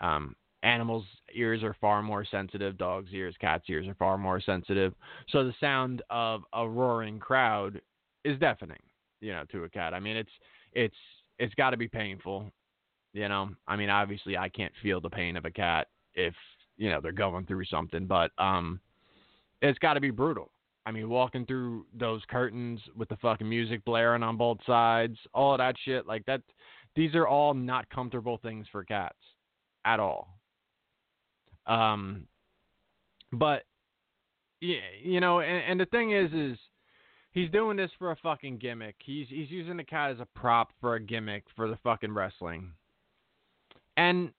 Um, 0.00 0.34
animals' 0.64 1.06
ears 1.34 1.62
are 1.62 1.76
far 1.80 2.02
more 2.02 2.24
sensitive. 2.24 2.78
Dogs' 2.78 3.10
ears, 3.12 3.36
cats' 3.40 3.64
ears 3.68 3.86
are 3.86 3.94
far 3.94 4.18
more 4.18 4.40
sensitive. 4.40 4.94
So 5.28 5.44
the 5.44 5.54
sound 5.60 6.02
of 6.10 6.42
a 6.52 6.68
roaring 6.68 7.20
crowd 7.20 7.80
is 8.24 8.38
deafening 8.40 8.78
you 9.20 9.32
know, 9.32 9.44
to 9.52 9.64
a 9.64 9.68
cat. 9.68 9.94
I 9.94 10.00
mean, 10.00 10.16
it's 10.16 10.30
it's 10.72 10.96
it's 11.38 11.54
got 11.54 11.70
to 11.70 11.76
be 11.76 11.88
painful. 11.88 12.50
You 13.12 13.28
know, 13.28 13.50
I 13.66 13.76
mean, 13.76 13.90
obviously, 13.90 14.36
I 14.36 14.48
can't 14.48 14.72
feel 14.82 15.00
the 15.00 15.10
pain 15.10 15.36
of 15.36 15.44
a 15.44 15.50
cat 15.50 15.88
if 16.14 16.34
you 16.76 16.90
know 16.90 17.00
they're 17.00 17.12
going 17.12 17.46
through 17.46 17.64
something, 17.66 18.06
but 18.06 18.30
um, 18.38 18.80
it's 19.62 19.78
got 19.78 19.94
to 19.94 20.00
be 20.00 20.10
brutal. 20.10 20.50
I 20.86 20.90
mean, 20.90 21.08
walking 21.08 21.44
through 21.44 21.86
those 21.92 22.22
curtains 22.30 22.80
with 22.96 23.08
the 23.08 23.16
fucking 23.16 23.48
music 23.48 23.84
blaring 23.84 24.22
on 24.22 24.36
both 24.36 24.58
sides, 24.66 25.18
all 25.34 25.52
of 25.52 25.58
that 25.58 25.74
shit, 25.84 26.06
like 26.06 26.24
that. 26.26 26.42
These 26.96 27.14
are 27.14 27.28
all 27.28 27.54
not 27.54 27.88
comfortable 27.90 28.38
things 28.38 28.66
for 28.72 28.82
cats 28.84 29.18
at 29.84 30.00
all. 30.00 30.38
Um, 31.66 32.26
but 33.32 33.64
yeah, 34.60 34.78
you 35.02 35.20
know, 35.20 35.40
and, 35.40 35.62
and 35.64 35.80
the 35.80 35.86
thing 35.86 36.12
is, 36.12 36.32
is 36.32 36.58
He's 37.32 37.50
doing 37.50 37.76
this 37.76 37.90
for 37.98 38.10
a 38.10 38.16
fucking 38.16 38.58
gimmick. 38.58 38.96
He's 39.04 39.28
he's 39.28 39.50
using 39.50 39.76
the 39.76 39.84
cat 39.84 40.10
as 40.10 40.20
a 40.20 40.26
prop 40.38 40.72
for 40.80 40.94
a 40.94 41.00
gimmick 41.00 41.44
for 41.54 41.68
the 41.68 41.78
fucking 41.82 42.12
wrestling. 42.12 42.72
And 43.96 44.32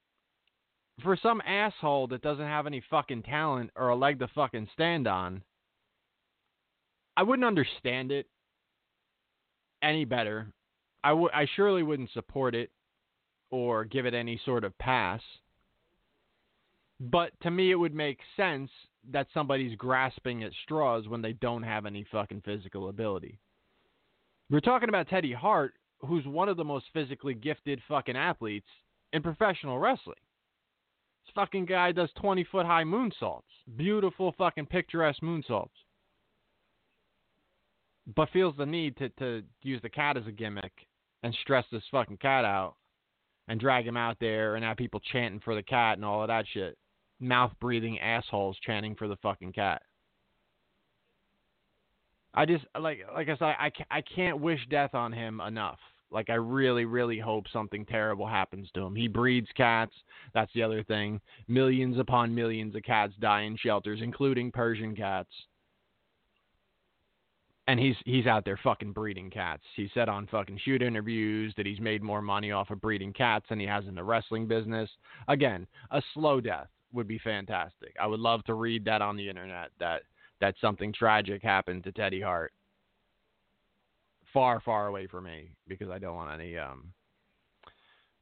for 1.03 1.17
some 1.21 1.41
asshole 1.45 2.07
that 2.07 2.21
doesn't 2.21 2.45
have 2.45 2.67
any 2.67 2.83
fucking 2.89 3.23
talent 3.23 3.71
or 3.75 3.89
a 3.89 3.95
leg 3.95 4.19
to 4.19 4.27
fucking 4.27 4.67
stand 4.73 5.07
on, 5.07 5.43
I 7.15 7.23
wouldn't 7.23 7.45
understand 7.45 8.11
it 8.11 8.27
any 9.81 10.05
better. 10.05 10.51
I 11.03 11.13
would 11.13 11.31
I 11.31 11.47
surely 11.55 11.83
wouldn't 11.83 12.11
support 12.11 12.55
it 12.55 12.71
or 13.51 13.85
give 13.85 14.05
it 14.05 14.13
any 14.13 14.39
sort 14.45 14.63
of 14.63 14.77
pass. 14.77 15.21
But 16.99 17.31
to 17.41 17.51
me 17.51 17.71
it 17.71 17.75
would 17.75 17.93
make 17.93 18.19
sense 18.35 18.69
that 19.11 19.27
somebody's 19.33 19.75
grasping 19.75 20.43
at 20.43 20.51
straws 20.63 21.07
when 21.07 21.21
they 21.21 21.33
don't 21.33 21.63
have 21.63 21.85
any 21.85 22.05
fucking 22.11 22.41
physical 22.41 22.89
ability. 22.89 23.39
We're 24.49 24.59
talking 24.59 24.89
about 24.89 25.07
Teddy 25.07 25.31
Hart, 25.31 25.73
who's 26.01 26.25
one 26.25 26.49
of 26.49 26.57
the 26.57 26.63
most 26.63 26.85
physically 26.93 27.33
gifted 27.33 27.81
fucking 27.87 28.17
athletes 28.17 28.67
in 29.13 29.21
professional 29.21 29.79
wrestling. 29.79 30.17
This 31.25 31.33
fucking 31.35 31.65
guy 31.65 31.91
does 31.91 32.09
20 32.19 32.43
foot 32.45 32.65
high 32.65 32.83
moonsaults. 32.83 33.43
Beautiful 33.77 34.33
fucking 34.37 34.65
picturesque 34.65 35.21
moonsaults. 35.21 35.69
But 38.15 38.29
feels 38.33 38.55
the 38.57 38.65
need 38.65 38.97
to, 38.97 39.09
to 39.09 39.43
use 39.61 39.81
the 39.81 39.89
cat 39.89 40.17
as 40.17 40.25
a 40.27 40.31
gimmick 40.31 40.73
and 41.21 41.33
stress 41.41 41.65
this 41.71 41.83
fucking 41.91 42.17
cat 42.17 42.43
out 42.43 42.75
and 43.47 43.59
drag 43.59 43.85
him 43.85 43.97
out 43.97 44.17
there 44.19 44.55
and 44.55 44.65
have 44.65 44.77
people 44.77 44.99
chanting 45.11 45.39
for 45.39 45.53
the 45.53 45.63
cat 45.63 45.97
and 45.97 46.05
all 46.05 46.23
of 46.23 46.27
that 46.27 46.45
shit 46.51 46.77
mouth 47.20 47.51
breathing 47.59 47.99
assholes 47.99 48.57
chanting 48.65 48.95
for 48.95 49.07
the 49.07 49.17
fucking 49.17 49.53
cat. 49.53 49.82
I 52.34 52.45
just 52.45 52.65
like 52.80 52.99
like 53.13 53.28
I 53.30 53.38
said 53.38 53.45
I, 53.45 53.72
I 53.89 54.01
can't 54.01 54.39
wish 54.39 54.59
death 54.70 54.93
on 54.93 55.11
him 55.11 55.41
enough. 55.41 55.80
Like 56.11 56.30
I 56.30 56.36
really 56.36 56.86
really 56.86 57.20
hope 57.20 57.45
something 57.51 57.86
terrible 57.86 58.28
happens 58.28 58.70
to 58.74 58.82
him. 58.82 58.95
He 58.95 59.07
breeds 59.07 59.47
cats. 59.55 59.93
That's 60.34 60.51
the 60.53 60.63
other 60.63 60.84
thing. 60.84 61.20
Millions 61.47 61.99
upon 61.99 62.34
millions 62.34 62.76
of 62.76 62.84
cats 62.84 63.13
die 63.20 63.41
in 63.41 63.57
shelters 63.57 63.99
including 64.01 64.51
Persian 64.51 64.95
cats. 64.95 65.30
And 67.67 67.80
he's 67.80 67.95
he's 68.05 68.26
out 68.26 68.45
there 68.45 68.59
fucking 68.63 68.93
breeding 68.93 69.30
cats. 69.30 69.63
He 69.76 69.89
said 69.93 70.07
on 70.09 70.28
fucking 70.28 70.59
shoot 70.63 70.82
interviews 70.82 71.53
that 71.57 71.65
he's 71.65 71.80
made 71.80 72.01
more 72.01 72.22
money 72.22 72.51
off 72.51 72.72
of 72.72 72.82
breeding 72.82 73.13
cats 73.13 73.45
than 73.49 73.59
he 73.59 73.67
has 73.67 73.86
in 73.86 73.95
the 73.95 74.03
wrestling 74.03 74.47
business. 74.47 74.89
Again, 75.28 75.67
a 75.91 76.01
slow 76.13 76.41
death 76.41 76.67
would 76.93 77.07
be 77.07 77.19
fantastic. 77.19 77.95
I 77.99 78.07
would 78.07 78.19
love 78.19 78.43
to 78.45 78.53
read 78.53 78.85
that 78.85 79.01
on 79.01 79.15
the 79.15 79.29
internet 79.29 79.71
that 79.79 80.03
that 80.41 80.55
something 80.61 80.93
tragic 80.93 81.43
happened 81.43 81.83
to 81.83 81.91
Teddy 81.91 82.21
Hart. 82.21 82.53
Far, 84.33 84.61
far 84.61 84.87
away 84.87 85.07
from 85.07 85.25
me 85.25 85.51
because 85.67 85.89
I 85.89 85.97
don't 85.99 86.15
want 86.15 86.39
any 86.39 86.57
um 86.57 86.93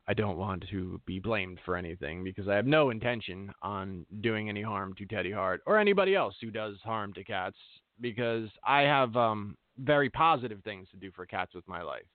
I 0.08 0.14
don't 0.14 0.38
want 0.38 0.64
to 0.70 1.02
be 1.06 1.20
blamed 1.20 1.60
for 1.66 1.76
anything 1.76 2.24
because 2.24 2.48
I 2.48 2.56
have 2.56 2.66
no 2.66 2.92
intention 2.92 3.52
on 3.62 4.06
doing 4.22 4.48
any 4.48 4.62
harm 4.62 4.94
to 4.96 5.06
Teddy 5.06 5.34
Hart 5.34 5.62
or 5.66 5.78
anybody 5.78 6.16
else 6.16 6.36
who 6.40 6.50
does 6.50 6.78
harm 6.84 7.14
to 7.14 7.24
cats 7.26 7.58
because 8.00 8.50
I 8.66 8.82
have 8.82 9.16
um 9.16 9.58
very 9.80 10.10
positive 10.10 10.64
things 10.64 10.88
to 10.92 10.98
do 10.98 11.12
for 11.12 11.26
cats 11.26 11.54
with 11.54 11.68
my 11.68 11.82
life. 11.82 12.06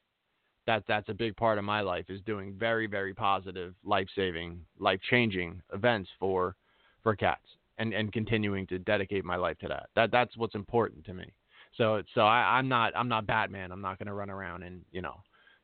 That 0.66 0.84
that's 0.86 1.08
a 1.08 1.14
big 1.14 1.36
part 1.36 1.58
of 1.58 1.64
my 1.64 1.80
life 1.80 2.06
is 2.08 2.20
doing 2.22 2.54
very 2.58 2.86
very 2.86 3.14
positive, 3.14 3.74
life 3.84 4.08
saving, 4.14 4.60
life 4.78 5.00
changing 5.10 5.60
events 5.72 6.10
for 6.18 6.56
for 7.02 7.16
cats 7.16 7.46
and 7.78 7.92
and 7.92 8.12
continuing 8.12 8.66
to 8.68 8.78
dedicate 8.78 9.24
my 9.24 9.36
life 9.36 9.58
to 9.58 9.68
that. 9.68 9.88
That 9.96 10.10
that's 10.12 10.36
what's 10.36 10.54
important 10.54 11.04
to 11.06 11.14
me. 11.14 11.32
So 11.76 12.02
so 12.14 12.22
I, 12.22 12.58
I'm 12.58 12.68
not 12.68 12.92
I'm 12.96 13.08
not 13.08 13.26
Batman. 13.26 13.72
I'm 13.72 13.80
not 13.80 13.98
going 13.98 14.06
to 14.06 14.14
run 14.14 14.30
around 14.30 14.62
and 14.62 14.82
you 14.92 15.02
know 15.02 15.16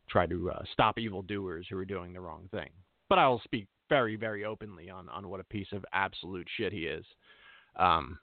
try 0.09 0.27
to 0.27 0.51
uh, 0.51 0.63
stop 0.73 0.99
evildoers 0.99 1.67
who 1.69 1.77
are 1.77 1.85
doing 1.85 2.13
the 2.13 2.21
wrong 2.21 2.49
thing. 2.51 2.71
But 3.09 3.19
I 3.19 3.29
will 3.29 3.41
speak 3.45 3.69
very 3.89 4.17
very 4.17 4.45
openly 4.45 4.91
on 4.91 5.09
on 5.09 5.29
what 5.29 5.41
a 5.41 5.45
piece 5.45 5.73
of 5.73 5.85
absolute 5.93 6.47
shit 6.57 6.73
he 6.73 6.87
is. 6.87 7.05
Um, 7.77 8.19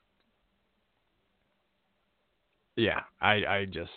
yeah, 2.76 3.01
I 3.21 3.45
I 3.45 3.65
just 3.65 3.91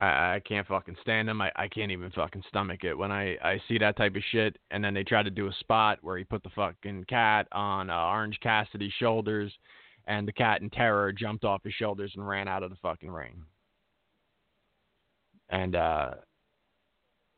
I, 0.00 0.06
I 0.06 0.42
can't 0.46 0.66
fucking 0.66 0.96
stand 1.00 1.28
him. 1.28 1.40
I, 1.40 1.50
I 1.56 1.68
can't 1.68 1.90
even 1.90 2.10
fucking 2.10 2.42
stomach 2.48 2.84
it 2.84 2.94
when 2.96 3.10
I, 3.10 3.36
I 3.42 3.60
see 3.66 3.78
that 3.78 3.96
type 3.96 4.14
of 4.16 4.22
shit. 4.30 4.58
And 4.70 4.84
then 4.84 4.94
they 4.94 5.04
try 5.04 5.22
to 5.22 5.30
do 5.30 5.48
a 5.48 5.52
spot 5.60 5.98
where 6.02 6.18
he 6.18 6.24
put 6.24 6.42
the 6.42 6.50
fucking 6.50 7.06
cat 7.08 7.46
on 7.52 7.90
uh, 7.90 7.94
Orange 7.94 8.38
Cassidy's 8.42 8.92
shoulders, 8.98 9.52
and 10.06 10.26
the 10.28 10.32
cat 10.32 10.60
in 10.60 10.70
terror 10.70 11.12
jumped 11.12 11.44
off 11.44 11.64
his 11.64 11.74
shoulders 11.74 12.12
and 12.14 12.26
ran 12.26 12.48
out 12.48 12.62
of 12.62 12.70
the 12.70 12.76
fucking 12.82 13.10
ring. 13.10 13.42
And 15.48 15.76
uh, 15.76 16.10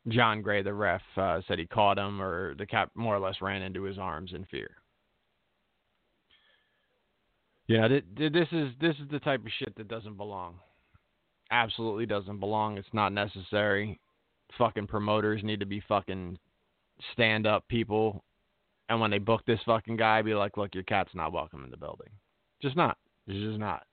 John 0.09 0.43
Gray, 0.43 0.63
the 0.63 0.75
ref, 0.75 1.03
uh, 1.17 1.41
said 1.47 1.59
he 1.59 1.67
caught 1.67 1.99
him, 1.99 2.21
or 2.21 2.55
the 2.55 2.67
cat 2.67 2.89
more 2.95 3.15
or 3.15 3.21
less 3.21 3.37
ran 3.41 3.63
into 3.63 3.83
his 3.83 3.99
arms 3.99 4.33
in 4.35 4.45
fear. 4.47 4.71
Yeah, 7.67 7.87
th- 7.87 8.05
th- 8.17 8.33
this 8.33 8.49
is 8.51 8.71
this 8.81 8.97
is 8.97 9.11
the 9.11 9.21
type 9.21 9.41
of 9.41 9.53
shit 9.59 9.77
that 9.77 9.89
doesn't 9.89 10.17
belong 10.17 10.55
absolutely 11.51 12.07
doesn't 12.07 12.41
belong. 12.41 12.79
It's 12.79 12.89
not 12.93 13.13
necessary. 13.13 14.01
Fucking 14.57 14.87
promoters 14.87 15.43
need 15.43 15.61
to 15.61 15.67
be 15.67 15.83
fucking 15.89 16.39
stand 17.13 17.47
up 17.47 17.67
people. 17.69 18.25
And 18.89 19.01
when 19.01 19.11
they 19.11 19.19
book 19.19 19.43
this 19.47 19.61
fucking 19.67 19.97
guy, 19.97 20.23
be 20.23 20.35
like, 20.35 20.57
look, 20.57 20.75
your 20.75 20.85
cat's 20.85 21.15
not 21.15 21.33
welcome 21.33 21.65
in 21.65 21.71
the 21.71 21.77
building. 21.77 22.09
Just 22.63 22.77
not. 22.77 22.97
It's 23.27 23.39
just 23.39 23.59
not. 23.59 23.85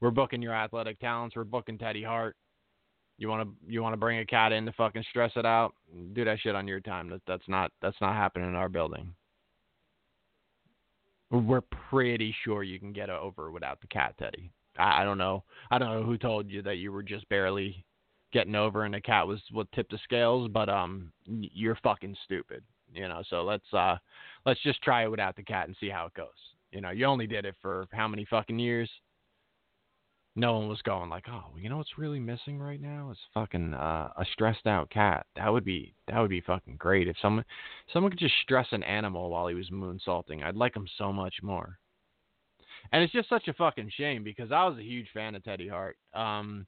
We're 0.00 0.10
booking 0.10 0.42
your 0.42 0.54
athletic 0.54 0.98
talents. 1.00 1.36
We're 1.36 1.44
booking 1.44 1.78
Teddy 1.78 2.02
Hart. 2.02 2.36
You 3.18 3.28
want 3.28 3.48
to 3.48 3.72
you 3.72 3.82
want 3.82 3.92
to 3.92 3.98
bring 3.98 4.18
a 4.18 4.26
cat 4.26 4.52
in 4.52 4.66
to 4.66 4.72
fucking 4.72 5.04
stress 5.10 5.30
it 5.36 5.46
out? 5.46 5.74
Do 6.12 6.24
that 6.24 6.40
shit 6.40 6.56
on 6.56 6.66
your 6.66 6.80
time. 6.80 7.08
That 7.08 7.20
that's 7.26 7.46
not 7.46 7.70
that's 7.80 8.00
not 8.00 8.14
happening 8.14 8.48
in 8.48 8.56
our 8.56 8.68
building. 8.68 9.14
We're 11.30 11.62
pretty 11.88 12.34
sure 12.44 12.62
you 12.62 12.78
can 12.78 12.92
get 12.92 13.10
over 13.10 13.50
without 13.50 13.80
the 13.80 13.86
cat, 13.86 14.14
Teddy. 14.18 14.50
I, 14.78 15.02
I 15.02 15.04
don't 15.04 15.18
know. 15.18 15.44
I 15.70 15.78
don't 15.78 15.92
know 15.92 16.04
who 16.04 16.18
told 16.18 16.50
you 16.50 16.62
that 16.62 16.76
you 16.76 16.92
were 16.92 17.02
just 17.02 17.28
barely 17.28 17.84
getting 18.32 18.54
over 18.54 18.84
and 18.84 18.94
the 18.94 19.00
cat 19.00 19.26
was 19.26 19.40
what 19.50 19.70
tipped 19.72 19.90
the 19.90 19.98
scales, 20.04 20.48
but 20.52 20.68
um, 20.68 21.12
you're 21.26 21.78
fucking 21.82 22.16
stupid. 22.24 22.62
You 22.94 23.08
know, 23.08 23.22
so 23.30 23.42
let's 23.42 23.72
uh, 23.72 23.96
let's 24.44 24.62
just 24.62 24.82
try 24.82 25.04
it 25.04 25.10
without 25.10 25.34
the 25.36 25.42
cat 25.42 25.66
and 25.66 25.76
see 25.80 25.88
how 25.88 26.06
it 26.06 26.14
goes. 26.14 26.28
You 26.72 26.80
know, 26.80 26.90
you 26.90 27.06
only 27.06 27.26
did 27.26 27.44
it 27.44 27.54
for 27.62 27.86
how 27.92 28.06
many 28.06 28.26
fucking 28.26 28.58
years? 28.58 28.90
No 30.34 30.58
one 30.58 30.68
was 30.68 30.80
going 30.82 31.10
like, 31.10 31.26
oh, 31.28 31.56
you 31.58 31.68
know 31.68 31.76
what's 31.76 31.98
really 31.98 32.18
missing 32.18 32.58
right 32.58 32.80
now 32.80 33.10
is 33.10 33.18
fucking 33.34 33.74
uh, 33.74 34.08
a 34.16 34.24
stressed 34.32 34.66
out 34.66 34.88
cat. 34.88 35.26
That 35.36 35.50
would 35.52 35.64
be 35.64 35.94
that 36.08 36.18
would 36.20 36.30
be 36.30 36.40
fucking 36.40 36.76
great 36.76 37.08
if 37.08 37.16
someone 37.20 37.44
someone 37.92 38.10
could 38.10 38.18
just 38.18 38.34
stress 38.42 38.66
an 38.72 38.82
animal 38.82 39.30
while 39.30 39.46
he 39.46 39.54
was 39.54 39.70
moonsaulting. 39.70 40.42
I'd 40.42 40.56
like 40.56 40.74
him 40.74 40.88
so 40.96 41.12
much 41.12 41.36
more. 41.42 41.78
And 42.92 43.02
it's 43.02 43.12
just 43.12 43.28
such 43.28 43.48
a 43.48 43.54
fucking 43.54 43.90
shame 43.96 44.22
because 44.22 44.52
I 44.52 44.66
was 44.66 44.78
a 44.78 44.82
huge 44.82 45.08
fan 45.14 45.34
of 45.34 45.42
Teddy 45.42 45.66
Hart. 45.66 45.96
Um, 46.12 46.66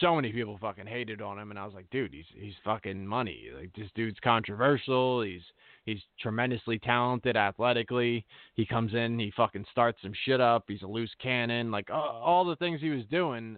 so 0.00 0.16
many 0.16 0.32
people 0.32 0.58
fucking 0.60 0.86
hated 0.86 1.22
on 1.22 1.38
him, 1.38 1.50
and 1.50 1.58
I 1.58 1.64
was 1.64 1.74
like, 1.74 1.88
dude, 1.90 2.12
he's 2.12 2.26
he's 2.34 2.54
fucking 2.64 3.06
money. 3.06 3.48
Like 3.56 3.70
this 3.76 3.88
dude's 3.94 4.18
controversial. 4.22 5.22
He's 5.22 5.42
he's 5.84 6.00
tremendously 6.20 6.80
talented 6.80 7.36
athletically. 7.36 8.26
He 8.54 8.66
comes 8.66 8.94
in, 8.94 9.18
he 9.18 9.32
fucking 9.36 9.64
starts 9.70 10.02
some 10.02 10.12
shit 10.24 10.40
up. 10.40 10.64
He's 10.66 10.82
a 10.82 10.86
loose 10.86 11.14
cannon. 11.22 11.70
Like 11.70 11.88
all, 11.88 12.20
all 12.24 12.44
the 12.44 12.56
things 12.56 12.80
he 12.80 12.90
was 12.90 13.04
doing 13.10 13.56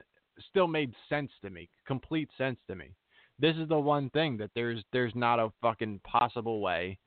still 0.50 0.68
made 0.68 0.92
sense 1.08 1.30
to 1.42 1.50
me, 1.50 1.68
complete 1.86 2.28
sense 2.36 2.58
to 2.68 2.76
me. 2.76 2.94
This 3.38 3.56
is 3.56 3.68
the 3.68 3.78
one 3.78 4.10
thing 4.10 4.36
that 4.36 4.50
there's 4.54 4.84
there's 4.92 5.14
not 5.14 5.38
a 5.38 5.50
fucking 5.62 6.00
possible 6.04 6.60
way 6.60 6.98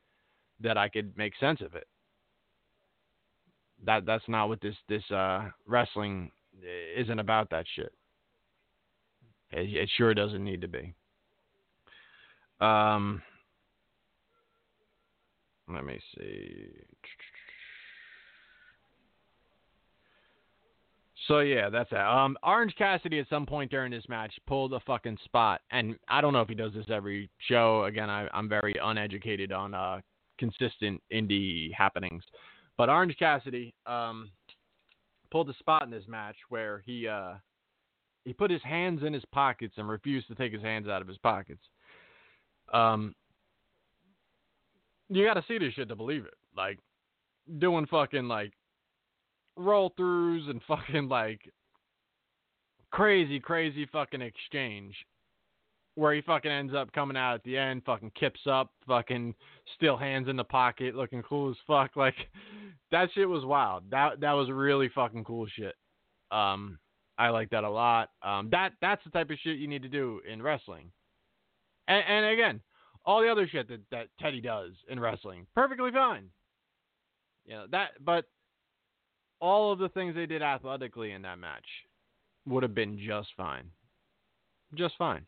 that 0.60 0.78
I 0.78 0.90
could 0.90 1.16
make 1.16 1.34
sense 1.40 1.62
of 1.62 1.76
it 1.76 1.88
that 3.86 4.06
that's 4.06 4.28
not 4.28 4.48
what 4.50 4.62
this 4.62 4.76
this 4.88 5.04
uh 5.12 5.50
wrestling 5.66 6.32
isn't 6.98 7.20
about 7.20 7.50
that 7.50 7.66
shit. 7.76 7.94
It, 9.52 9.70
it 9.74 9.90
sure 9.98 10.14
doesn't 10.14 10.44
need 10.44 10.62
to 10.62 10.68
be. 10.68 10.94
Um, 12.60 13.22
let 15.68 15.84
me 15.84 16.00
see. 16.16 16.70
So 21.28 21.40
yeah, 21.40 21.70
that's 21.70 21.92
it. 21.92 21.98
Um, 21.98 22.36
Orange 22.44 22.76
Cassidy 22.78 23.20
at 23.20 23.30
some 23.30 23.46
point 23.46 23.72
during 23.72 23.92
this 23.92 24.04
match 24.10 24.34
pulled 24.48 24.74
a 24.74 24.80
fucking 24.82 25.18
spot, 25.24 25.62
and 25.72 25.96
I 26.08 26.20
don't 26.20 26.34
know 26.34 26.42
if 26.42 26.50
he 26.50 26.56
does 26.56 26.74
this 26.74 26.88
every 26.90 27.30
show. 27.48 27.86
Again, 27.86 28.10
I, 28.10 28.28
I'm 28.34 28.50
very 28.50 28.76
uneducated 28.82 29.52
on 29.52 29.74
uh, 29.74 30.02
consistent 30.38 31.02
indie 31.14 31.74
happenings. 31.74 32.24
But 32.78 32.90
Orange 32.90 33.16
Cassidy 33.18 33.74
um, 33.86 34.32
pulled 35.32 35.50
a 35.50 35.54
spot 35.56 35.84
in 35.84 35.90
this 35.90 36.08
match 36.08 36.36
where 36.50 36.82
he 36.86 37.08
uh, 37.08 37.34
he 38.26 38.34
put 38.34 38.52
his 38.52 38.64
hands 38.64 39.02
in 39.04 39.14
his 39.14 39.26
pockets 39.32 39.76
and 39.78 39.90
refused 39.90 40.28
to 40.28 40.36
take 40.36 40.54
his 40.54 40.62
hands 40.62 40.88
out 40.88 41.02
of 41.02 41.08
his 41.08 41.18
pockets. 41.18 41.62
Um, 42.74 43.16
you 45.10 45.26
got 45.26 45.34
to 45.34 45.44
see 45.48 45.58
this 45.58 45.74
shit 45.74 45.90
to 45.90 45.96
believe 45.96 46.26
it. 46.26 46.34
Like 46.56 46.80
doing 47.60 47.86
fucking 47.88 48.28
like 48.28 48.54
roll 49.58 49.94
throughs 50.00 50.50
and 50.50 50.62
fucking 50.68 51.10
like 51.10 51.42
crazy, 52.92 53.40
crazy 53.40 53.88
fucking 53.92 54.22
exchange 54.22 54.96
where 55.96 56.14
he 56.14 56.22
fucking 56.22 56.52
ends 56.52 56.74
up 56.74 56.92
coming 56.94 57.18
out 57.18 57.36
at 57.36 57.44
the 57.44 57.58
end, 57.58 57.84
fucking 57.86 58.12
kips 58.18 58.42
up, 58.50 58.72
fucking 58.88 59.36
still 59.76 59.98
hands 59.98 60.30
in 60.30 60.38
the 60.38 60.44
pocket, 60.44 60.96
looking 60.96 61.24
cool 61.24 61.50
as 61.50 61.58
fuck. 61.68 61.92
Like 61.96 62.16
that 62.92 63.10
shit 63.14 63.28
was 63.28 63.46
wild. 63.46 63.84
That 63.92 64.20
that 64.22 64.34
was 64.34 64.50
really 64.50 64.90
fucking 64.94 65.24
cool 65.24 65.48
shit. 65.48 65.76
Um, 66.32 66.80
I 67.18 67.30
like 67.30 67.50
that 67.52 67.64
a 67.64 67.70
lot. 67.70 68.10
Um, 68.24 68.50
that 68.52 68.74
that's 68.82 69.04
the 69.04 69.12
type 69.12 69.30
of 69.30 69.38
shit 69.44 69.58
you 69.58 69.68
need 69.68 69.84
to 69.84 69.90
do 69.90 70.22
in 70.30 70.42
wrestling. 70.42 70.92
And, 71.88 72.04
and 72.08 72.26
again, 72.34 72.62
all 73.06 73.22
the 73.22 73.30
other 73.30 73.48
shit 73.48 73.68
that 73.68 73.82
that 73.92 74.08
Teddy 74.20 74.42
does 74.42 74.72
in 74.90 75.00
wrestling, 75.00 75.46
perfectly 75.54 75.92
fine. 75.92 76.30
You 77.46 77.54
know 77.56 77.66
that, 77.72 77.90
but 78.04 78.26
all 79.40 79.72
of 79.72 79.80
the 79.80 79.90
things 79.90 80.16
they 80.16 80.26
did 80.26 80.42
athletically 80.42 81.12
in 81.12 81.24
that 81.24 81.40
match 81.40 81.66
would 82.46 82.64
have 82.64 82.76
been 82.76 82.98
just 82.98 83.30
fine. 83.36 83.70
Just 84.76 84.96
fine. 84.98 85.26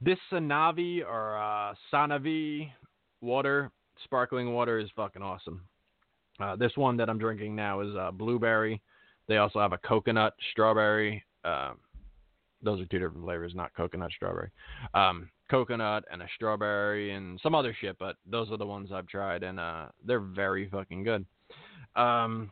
This 0.00 0.18
Sanavi 0.32 1.04
or 1.04 1.38
uh, 1.38 1.74
Sanavi 1.92 2.70
water, 3.20 3.70
sparkling 4.04 4.52
water, 4.52 4.78
is 4.78 4.88
fucking 4.96 5.22
awesome. 5.22 5.62
Uh, 6.40 6.56
this 6.56 6.72
one 6.76 6.96
that 6.98 7.08
I'm 7.08 7.18
drinking 7.18 7.56
now 7.56 7.80
is 7.80 7.94
uh, 7.96 8.10
blueberry. 8.10 8.80
They 9.28 9.38
also 9.38 9.60
have 9.60 9.72
a 9.72 9.78
coconut 9.78 10.34
strawberry. 10.52 11.24
Uh, 11.44 11.72
those 12.62 12.80
are 12.80 12.86
two 12.86 12.98
different 12.98 13.24
flavors, 13.24 13.54
not 13.54 13.74
coconut 13.74 14.10
strawberry. 14.12 14.50
Um, 14.94 15.30
coconut 15.50 16.04
and 16.10 16.22
a 16.22 16.26
strawberry 16.34 17.12
and 17.12 17.38
some 17.42 17.54
other 17.54 17.76
shit, 17.80 17.96
but 17.98 18.16
those 18.28 18.50
are 18.50 18.56
the 18.56 18.66
ones 18.66 18.90
I've 18.92 19.06
tried 19.06 19.42
and 19.42 19.60
uh, 19.60 19.86
they're 20.04 20.20
very 20.20 20.68
fucking 20.68 21.04
good. 21.04 21.24
Um, 21.94 22.50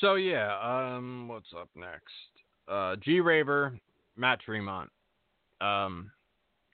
so 0.00 0.14
yeah, 0.14 0.58
um, 0.60 1.28
what's 1.28 1.52
up 1.56 1.68
next? 1.76 2.12
Uh, 2.68 2.96
G 2.96 3.20
Raver 3.20 3.78
Matt 4.16 4.40
Tremont. 4.40 4.90
Um, 5.60 6.10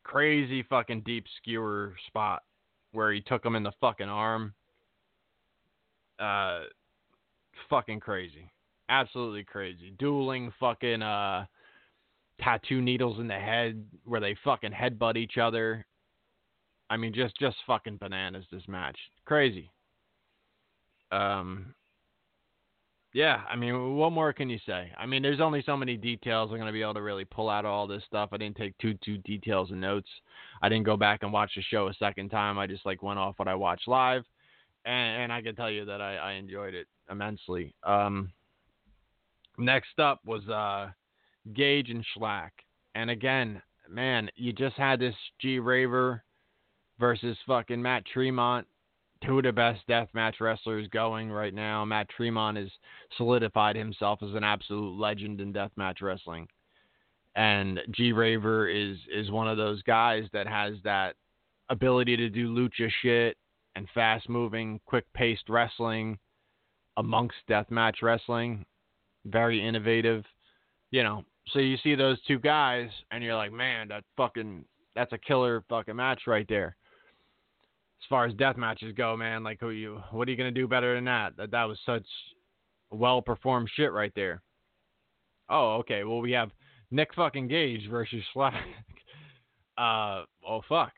crazy 0.03 0.63
fucking 0.63 1.03
deep 1.05 1.25
skewer 1.37 1.95
spot 2.07 2.43
where 2.93 3.13
he 3.13 3.21
took 3.21 3.45
him 3.45 3.55
in 3.55 3.63
the 3.63 3.73
fucking 3.81 4.09
arm. 4.09 4.55
Uh, 6.19 6.61
fucking 7.69 8.01
crazy. 8.01 8.51
Absolutely 8.89 9.45
crazy. 9.45 9.93
Dueling 9.99 10.53
fucking 10.59 11.03
uh 11.03 11.45
tattoo 12.41 12.81
needles 12.81 13.19
in 13.19 13.27
the 13.27 13.35
head 13.35 13.85
where 14.05 14.21
they 14.21 14.37
fucking 14.45 14.73
headbutt 14.73 15.17
each 15.17 15.39
other. 15.39 15.85
I 16.89 16.97
mean 16.97 17.13
just 17.13 17.37
just 17.39 17.57
fucking 17.67 17.99
bananas 17.99 18.47
this 18.51 18.67
match. 18.67 18.99
Crazy. 19.27 19.71
Um 21.13 21.75
yeah, 23.15 23.41
I 23.49 23.57
mean, 23.57 23.97
what 23.97 24.13
more 24.13 24.33
can 24.33 24.51
you 24.51 24.59
say? 24.67 24.93
I 24.99 25.07
mean, 25.07 25.23
there's 25.23 25.41
only 25.41 25.63
so 25.65 25.77
many 25.77 25.97
details 25.97 26.51
I'm 26.51 26.59
going 26.59 26.67
to 26.67 26.73
be 26.73 26.83
able 26.83 26.95
to 26.95 27.03
really 27.03 27.25
pull 27.25 27.49
out 27.49 27.65
all 27.65 27.87
this 27.87 28.03
stuff. 28.07 28.31
I 28.33 28.37
didn't 28.37 28.57
take 28.57 28.77
too 28.79 28.95
too 29.03 29.19
details 29.19 29.71
and 29.71 29.81
notes. 29.81 30.09
I 30.61 30.69
didn't 30.69 30.85
go 30.85 30.97
back 30.97 31.23
and 31.23 31.33
watch 31.33 31.53
the 31.57 31.63
show 31.63 31.89
a 31.89 31.95
second 31.95 32.29
time. 32.29 32.59
I 32.59 32.67
just 32.67 32.85
like 32.85 33.03
went 33.03 33.19
off 33.19 33.39
what 33.39 33.49
I 33.49 33.55
watched 33.55 33.89
live, 33.89 34.25
and, 34.85 35.23
and 35.23 35.33
I 35.33 35.41
can 35.41 35.57
tell 35.57 35.71
you 35.71 35.87
that 35.87 36.03
I, 36.03 36.17
I 36.17 36.33
enjoyed 36.33 36.75
it 36.75 36.87
immensely. 37.11 37.75
Um, 37.83 38.31
next 39.57 39.99
up 39.99 40.21
was 40.27 40.47
uh, 40.49 40.91
Gage 41.55 41.89
and 41.89 42.05
Shlak, 42.15 42.51
and 42.95 43.09
again, 43.09 43.63
man, 43.89 44.29
you 44.37 44.53
just 44.53 44.77
had 44.77 45.01
this 45.01 45.15
G 45.41 45.61
Raver 45.61 46.23
versus 46.99 47.39
fucking 47.47 47.81
Matt 47.81 48.05
Tremont, 48.05 48.67
two 49.25 49.39
of 49.39 49.45
the 49.45 49.53
best 49.53 49.81
deathmatch 49.89 50.41
wrestlers 50.41 50.87
going 50.89 51.31
right 51.31 51.55
now. 51.55 51.85
Matt 51.85 52.09
Tremont 52.09 52.57
has 52.57 52.69
solidified 53.17 53.77
himself 53.77 54.23
as 54.23 54.35
an 54.35 54.45
absolute 54.45 54.99
legend 54.99 55.41
in 55.41 55.53
deathmatch 55.53 56.03
wrestling. 56.03 56.49
And 57.35 57.81
G 57.91 58.13
Raver 58.13 58.69
is 58.69 58.97
is 59.13 59.31
one 59.31 59.49
of 59.49 59.57
those 59.57 59.83
guys 59.83 60.25
that 60.33 60.47
has 60.47 60.75
that 60.85 61.15
ability 61.69 62.17
to 62.17 62.29
do 62.29 62.53
lucha 62.53 62.91
shit 63.03 63.37
and 63.77 63.87
fast 63.95 64.29
moving, 64.29 64.81
quick 64.87 65.05
paced 65.15 65.49
wrestling 65.49 66.19
amongst 66.97 67.37
deathmatch 67.49 68.03
wrestling. 68.03 68.65
Very 69.27 69.67
innovative. 69.67 70.25
You 70.91 71.03
know, 71.03 71.25
so 71.53 71.59
you 71.59 71.77
see 71.83 71.95
those 71.95 72.19
two 72.27 72.39
guys 72.39 72.89
and 73.11 73.23
you're 73.23 73.37
like, 73.37 73.53
man, 73.53 73.89
that 73.89 74.05
fucking 74.17 74.65
that's 74.95 75.13
a 75.13 75.19
killer 75.19 75.63
fucking 75.69 75.97
match 75.97 76.23
right 76.27 76.47
there. 76.49 76.77
As 78.01 78.09
far 78.09 78.27
as 78.27 78.35
death 78.35 78.57
matches 78.57 78.95
go, 78.97 79.17
man, 79.17 79.43
like 79.43 79.59
who 79.61 79.71
you 79.71 80.01
what 80.11 80.29
are 80.29 80.31
you 80.31 80.37
gonna 80.37 80.51
do 80.51 80.69
better 80.69 80.95
than 80.95 81.05
that? 81.05 81.37
That 81.37 81.51
that 81.51 81.65
was 81.65 81.79
such 81.85 82.07
well 82.91 83.21
performed 83.23 83.71
shit 83.75 83.93
right 83.93 84.13
there. 84.15 84.43
Oh, 85.49 85.77
okay. 85.77 86.05
Well 86.05 86.21
we 86.21 86.33
have 86.33 86.51
Nick 86.91 87.15
fucking 87.15 87.49
Gage 87.49 87.89
versus 87.91 88.23
Shlak. 88.35 88.61
uh 89.79 90.25
oh 90.47 90.63
fuck. 90.69 90.93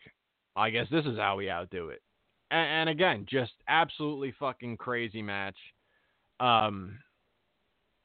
I 0.57 0.71
guess 0.71 0.87
this 0.91 1.07
is 1.07 1.19
how 1.19 1.37
we 1.37 1.51
outdo 1.51 1.89
it. 1.89 2.03
And, 2.51 2.69
and 2.69 2.89
again, 2.89 3.27
just 3.29 3.53
absolutely 3.69 4.35
fucking 4.39 4.77
crazy 4.77 5.23
match. 5.23 5.57
Um 6.39 6.99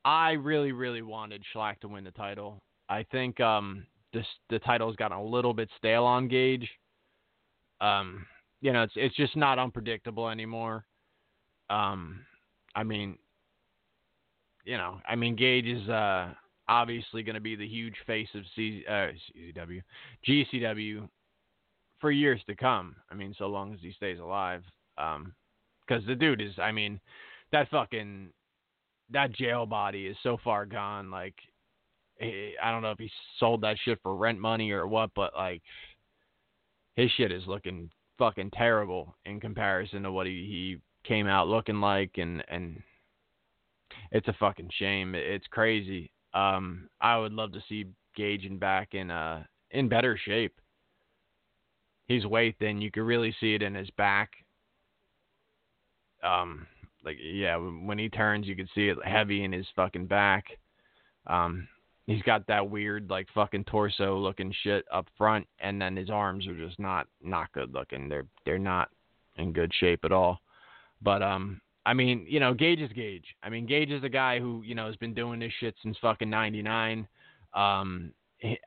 I 0.05 0.33
really, 0.33 0.71
really 0.71 1.01
wanted 1.01 1.43
Shlak 1.53 1.79
to 1.79 1.87
win 1.87 2.03
the 2.03 2.11
title. 2.11 2.61
I 2.87 3.03
think 3.11 3.39
um, 3.39 3.87
this 4.13 4.25
the 4.51 4.59
title's 4.59 4.95
gotten 4.95 5.17
a 5.17 5.23
little 5.23 5.53
bit 5.53 5.67
stale 5.77 6.05
on 6.05 6.27
Gage. 6.27 6.69
Um, 7.81 8.25
you 8.65 8.73
know, 8.73 8.81
it's 8.81 8.93
it's 8.95 9.15
just 9.15 9.35
not 9.35 9.59
unpredictable 9.59 10.27
anymore. 10.27 10.87
Um, 11.69 12.21
I 12.75 12.83
mean, 12.83 13.15
you 14.65 14.75
know, 14.75 14.99
I 15.07 15.15
mean 15.15 15.35
Gage 15.35 15.67
is 15.67 15.87
uh, 15.87 16.29
obviously 16.67 17.21
going 17.21 17.35
to 17.35 17.41
be 17.41 17.55
the 17.55 17.67
huge 17.67 17.93
face 18.07 18.27
of 18.33 18.41
C, 18.55 18.83
uh, 18.89 19.09
CZW, 19.37 19.83
GCW 20.27 21.07
for 22.01 22.09
years 22.09 22.41
to 22.47 22.55
come. 22.55 22.95
I 23.11 23.13
mean, 23.13 23.35
so 23.37 23.45
long 23.45 23.71
as 23.71 23.81
he 23.81 23.91
stays 23.91 24.17
alive. 24.17 24.63
Um, 24.97 25.35
because 25.87 26.03
the 26.07 26.15
dude 26.15 26.41
is, 26.41 26.57
I 26.57 26.71
mean, 26.71 26.99
that 27.51 27.69
fucking 27.69 28.29
that 29.11 29.31
jail 29.33 29.67
body 29.67 30.07
is 30.07 30.17
so 30.23 30.37
far 30.43 30.65
gone. 30.65 31.11
Like, 31.11 31.35
I 32.19 32.71
don't 32.71 32.81
know 32.81 32.89
if 32.89 32.97
he 32.97 33.11
sold 33.39 33.61
that 33.61 33.77
shit 33.85 33.99
for 34.01 34.15
rent 34.15 34.39
money 34.39 34.71
or 34.71 34.87
what, 34.87 35.11
but 35.15 35.35
like, 35.35 35.61
his 36.95 37.11
shit 37.11 37.31
is 37.31 37.43
looking 37.45 37.91
fucking 38.17 38.51
terrible 38.51 39.15
in 39.25 39.39
comparison 39.39 40.03
to 40.03 40.11
what 40.11 40.27
he, 40.27 40.33
he 40.33 40.77
came 41.07 41.27
out 41.27 41.47
looking 41.47 41.81
like, 41.81 42.11
and 42.17 42.43
and 42.49 42.81
it's 44.11 44.27
a 44.27 44.35
fucking 44.39 44.69
shame. 44.77 45.15
It's 45.15 45.47
crazy. 45.47 46.11
Um, 46.33 46.89
I 47.01 47.17
would 47.17 47.33
love 47.33 47.53
to 47.53 47.63
see 47.67 47.85
Gage 48.15 48.47
back 48.59 48.93
in 48.93 49.11
uh 49.11 49.43
in 49.71 49.89
better 49.89 50.17
shape. 50.17 50.59
He's 52.07 52.25
way 52.25 52.55
thin. 52.59 52.81
You 52.81 52.91
could 52.91 53.03
really 53.03 53.35
see 53.39 53.55
it 53.55 53.61
in 53.61 53.73
his 53.73 53.89
back. 53.91 54.31
Um, 56.23 56.67
like 57.03 57.17
yeah, 57.21 57.57
when 57.57 57.97
he 57.97 58.09
turns, 58.09 58.47
you 58.47 58.55
can 58.55 58.69
see 58.73 58.89
it 58.89 58.97
heavy 59.03 59.43
in 59.43 59.51
his 59.51 59.67
fucking 59.75 60.07
back. 60.07 60.45
Um, 61.27 61.67
he's 62.07 62.21
got 62.23 62.45
that 62.47 62.69
weird 62.69 63.09
like 63.09 63.27
fucking 63.33 63.65
torso 63.65 64.17
looking 64.17 64.53
shit 64.63 64.85
up 64.91 65.07
front, 65.17 65.47
and 65.59 65.81
then 65.81 65.95
his 65.95 66.09
arms 66.09 66.47
are 66.47 66.55
just 66.55 66.79
not 66.79 67.07
not 67.21 67.51
good 67.53 67.73
looking. 67.73 68.09
They're 68.09 68.27
they're 68.45 68.59
not 68.59 68.89
in 69.37 69.53
good 69.53 69.71
shape 69.79 70.01
at 70.03 70.11
all. 70.11 70.39
But 71.01 71.21
um, 71.21 71.61
I 71.85 71.93
mean, 71.93 72.25
you 72.27 72.39
know, 72.39 72.53
Gage 72.53 72.79
is 72.79 72.91
Gage. 72.93 73.25
I 73.43 73.49
mean, 73.49 73.65
Gage 73.65 73.91
is 73.91 74.03
a 74.03 74.09
guy 74.09 74.39
who 74.39 74.61
you 74.63 74.75
know 74.75 74.87
has 74.87 74.95
been 74.95 75.13
doing 75.13 75.39
this 75.39 75.53
shit 75.59 75.75
since 75.81 75.97
fucking 76.01 76.29
'99. 76.29 77.07
Um, 77.53 78.11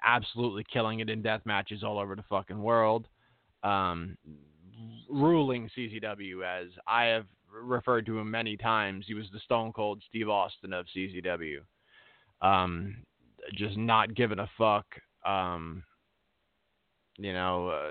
absolutely 0.05 0.65
killing 0.73 1.01
it 1.01 1.11
in 1.11 1.23
death 1.23 1.43
matches 1.45 1.83
all 1.83 1.99
over 1.99 2.17
the 2.17 2.25
fucking 2.29 2.61
world. 2.61 3.07
Um, 3.63 4.17
ruling 5.09 5.69
CZW 5.77 6.45
as 6.45 6.69
I 6.87 7.05
have 7.05 7.27
referred 7.51 8.07
to 8.07 8.19
him 8.19 8.31
many 8.31 8.57
times. 8.57 9.05
He 9.07 9.15
was 9.15 9.27
the 9.33 9.41
Stone 9.41 9.73
Cold 9.73 10.03
Steve 10.09 10.29
Austin 10.29 10.73
of 10.73 10.87
CZW. 10.97 11.59
Um, 12.41 12.99
just 13.55 13.77
not 13.77 14.15
giving 14.15 14.39
a 14.39 14.51
fuck. 14.59 14.87
Um, 15.25 15.83
you 17.17 17.33
know, 17.33 17.69
uh, 17.69 17.91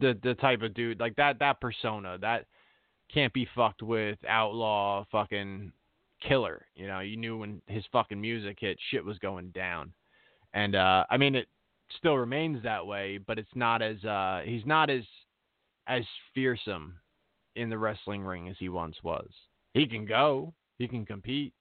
the 0.00 0.18
the 0.22 0.34
type 0.34 0.62
of 0.62 0.74
dude 0.74 1.00
like 1.00 1.16
that 1.16 1.38
that 1.38 1.60
persona 1.60 2.18
that 2.20 2.46
can't 3.12 3.32
be 3.32 3.48
fucked 3.54 3.82
with. 3.82 4.18
Outlaw, 4.28 5.04
fucking 5.10 5.72
killer. 6.26 6.66
You 6.74 6.86
know, 6.86 7.00
you 7.00 7.16
knew 7.16 7.38
when 7.38 7.60
his 7.66 7.84
fucking 7.92 8.20
music 8.20 8.58
hit, 8.60 8.78
shit 8.90 9.04
was 9.04 9.18
going 9.18 9.50
down. 9.50 9.92
And 10.52 10.74
uh, 10.74 11.04
I 11.10 11.16
mean, 11.16 11.34
it 11.34 11.48
still 11.98 12.16
remains 12.16 12.62
that 12.62 12.86
way, 12.86 13.18
but 13.18 13.38
it's 13.38 13.54
not 13.54 13.82
as 13.82 14.02
uh, 14.04 14.42
he's 14.44 14.66
not 14.66 14.90
as 14.90 15.02
as 15.86 16.02
fearsome 16.34 16.94
in 17.56 17.68
the 17.68 17.78
wrestling 17.78 18.22
ring 18.22 18.48
as 18.48 18.56
he 18.58 18.68
once 18.68 18.96
was. 19.02 19.28
He 19.74 19.86
can 19.86 20.06
go, 20.06 20.54
he 20.78 20.88
can 20.88 21.04
compete. 21.04 21.52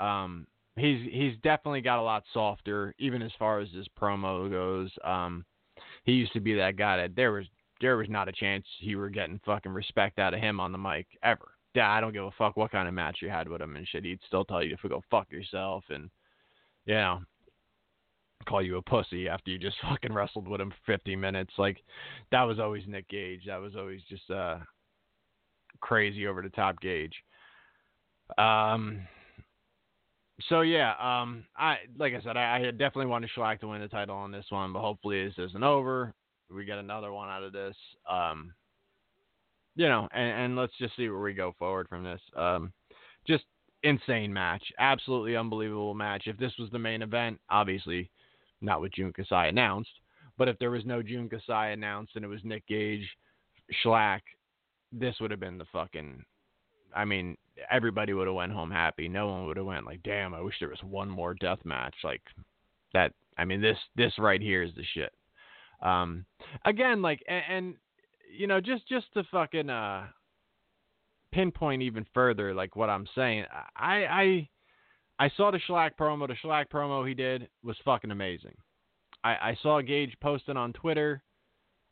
Um, 0.00 0.46
he's 0.76 1.00
he's 1.10 1.34
definitely 1.42 1.80
got 1.80 1.98
a 1.98 2.02
lot 2.02 2.24
softer, 2.32 2.94
even 2.98 3.22
as 3.22 3.32
far 3.38 3.60
as 3.60 3.68
his 3.70 3.86
promo 4.00 4.50
goes. 4.50 4.90
Um, 5.04 5.44
he 6.04 6.12
used 6.12 6.32
to 6.32 6.40
be 6.40 6.54
that 6.54 6.76
guy 6.76 6.96
that 6.96 7.16
there 7.16 7.32
was 7.32 7.46
there 7.80 7.96
was 7.96 8.08
not 8.08 8.28
a 8.28 8.32
chance 8.32 8.64
you 8.80 8.98
were 8.98 9.10
getting 9.10 9.40
fucking 9.44 9.72
respect 9.72 10.18
out 10.18 10.34
of 10.34 10.40
him 10.40 10.60
on 10.60 10.72
the 10.72 10.78
mic 10.78 11.06
ever. 11.22 11.52
Yeah, 11.74 11.90
I 11.90 12.00
don't 12.00 12.12
give 12.12 12.24
a 12.24 12.30
fuck 12.32 12.56
what 12.56 12.70
kind 12.70 12.86
of 12.86 12.94
match 12.94 13.18
you 13.22 13.28
had 13.28 13.48
with 13.48 13.60
him 13.60 13.76
and 13.76 13.88
shit. 13.88 14.04
He'd 14.04 14.20
still 14.26 14.44
tell 14.44 14.62
you 14.62 14.76
to 14.76 14.88
go 14.88 15.02
fuck 15.10 15.30
yourself 15.30 15.84
and 15.90 16.10
you 16.86 16.94
know 16.94 17.20
call 18.46 18.60
you 18.60 18.76
a 18.76 18.82
pussy 18.82 19.28
after 19.28 19.50
you 19.50 19.58
just 19.58 19.76
fucking 19.82 20.12
wrestled 20.12 20.48
with 20.48 20.60
him 20.60 20.70
for 20.70 20.92
50 20.92 21.16
minutes. 21.16 21.52
Like 21.58 21.78
that 22.30 22.42
was 22.42 22.58
always 22.58 22.84
Nick 22.86 23.08
Gage. 23.08 23.42
That 23.46 23.60
was 23.60 23.76
always 23.76 24.00
just 24.08 24.30
uh 24.30 24.58
crazy 25.80 26.26
over 26.26 26.42
the 26.42 26.50
top 26.50 26.80
Gage. 26.80 27.14
Um. 28.38 29.00
So 30.48 30.62
yeah, 30.62 30.92
um, 31.00 31.44
I 31.56 31.76
like 31.98 32.14
I 32.14 32.22
said, 32.22 32.36
I, 32.36 32.56
I 32.56 32.70
definitely 32.70 33.06
wanted 33.06 33.30
Shlak 33.36 33.60
to 33.60 33.68
win 33.68 33.80
the 33.80 33.88
title 33.88 34.16
on 34.16 34.30
this 34.30 34.46
one, 34.48 34.72
but 34.72 34.80
hopefully 34.80 35.24
this 35.24 35.50
isn't 35.50 35.62
over. 35.62 36.14
We 36.50 36.64
get 36.64 36.78
another 36.78 37.12
one 37.12 37.28
out 37.28 37.42
of 37.42 37.52
this. 37.52 37.76
Um, 38.10 38.52
you 39.74 39.88
know, 39.88 40.08
and, 40.12 40.44
and 40.44 40.56
let's 40.56 40.76
just 40.78 40.96
see 40.96 41.08
where 41.08 41.20
we 41.20 41.32
go 41.32 41.54
forward 41.58 41.88
from 41.88 42.04
this. 42.04 42.20
Um, 42.36 42.72
just 43.26 43.44
insane 43.82 44.32
match, 44.32 44.62
absolutely 44.78 45.36
unbelievable 45.36 45.94
match. 45.94 46.24
If 46.26 46.36
this 46.38 46.52
was 46.58 46.70
the 46.70 46.78
main 46.78 47.02
event, 47.02 47.40
obviously 47.50 48.10
not 48.60 48.80
with 48.80 48.92
Jun 48.92 49.12
Kasai 49.12 49.48
announced, 49.48 49.90
but 50.38 50.48
if 50.48 50.58
there 50.58 50.70
was 50.70 50.84
no 50.84 51.02
Jun 51.02 51.28
Kasai 51.28 51.72
announced 51.72 52.12
and 52.16 52.24
it 52.24 52.28
was 52.28 52.40
Nick 52.44 52.66
Gage, 52.66 53.08
Shlak, 53.84 54.20
this 54.92 55.16
would 55.20 55.30
have 55.30 55.40
been 55.40 55.58
the 55.58 55.66
fucking. 55.72 56.24
I 56.94 57.04
mean, 57.04 57.36
everybody 57.70 58.12
would 58.12 58.26
have 58.26 58.36
went 58.36 58.52
home 58.52 58.70
happy. 58.70 59.08
No 59.08 59.28
one 59.28 59.46
would 59.46 59.56
have 59.56 59.66
went 59.66 59.86
like, 59.86 60.02
"Damn, 60.02 60.34
I 60.34 60.40
wish 60.40 60.54
there 60.60 60.68
was 60.68 60.82
one 60.82 61.08
more 61.08 61.34
death 61.34 61.64
match." 61.64 61.94
Like 62.04 62.22
that. 62.92 63.12
I 63.38 63.44
mean, 63.44 63.60
this 63.60 63.78
this 63.96 64.12
right 64.18 64.40
here 64.40 64.62
is 64.62 64.74
the 64.74 64.84
shit. 64.94 65.12
Um, 65.82 66.24
again, 66.64 67.02
like, 67.02 67.22
and, 67.26 67.42
and 67.48 67.74
you 68.36 68.46
know, 68.46 68.60
just 68.60 68.88
just 68.88 69.12
to 69.14 69.24
fucking 69.24 69.70
uh 69.70 70.06
pinpoint 71.32 71.82
even 71.82 72.06
further, 72.14 72.54
like 72.54 72.76
what 72.76 72.90
I'm 72.90 73.06
saying, 73.14 73.44
I 73.76 74.04
I 74.06 74.48
I 75.18 75.30
saw 75.36 75.50
the 75.50 75.60
Shlak 75.68 75.92
promo. 75.98 76.28
The 76.28 76.36
Shlak 76.44 76.68
promo 76.68 77.06
he 77.06 77.14
did 77.14 77.48
was 77.62 77.76
fucking 77.84 78.10
amazing. 78.10 78.54
I 79.24 79.30
I 79.30 79.58
saw 79.62 79.80
Gage 79.80 80.14
posting 80.20 80.56
on 80.56 80.72
Twitter 80.72 81.22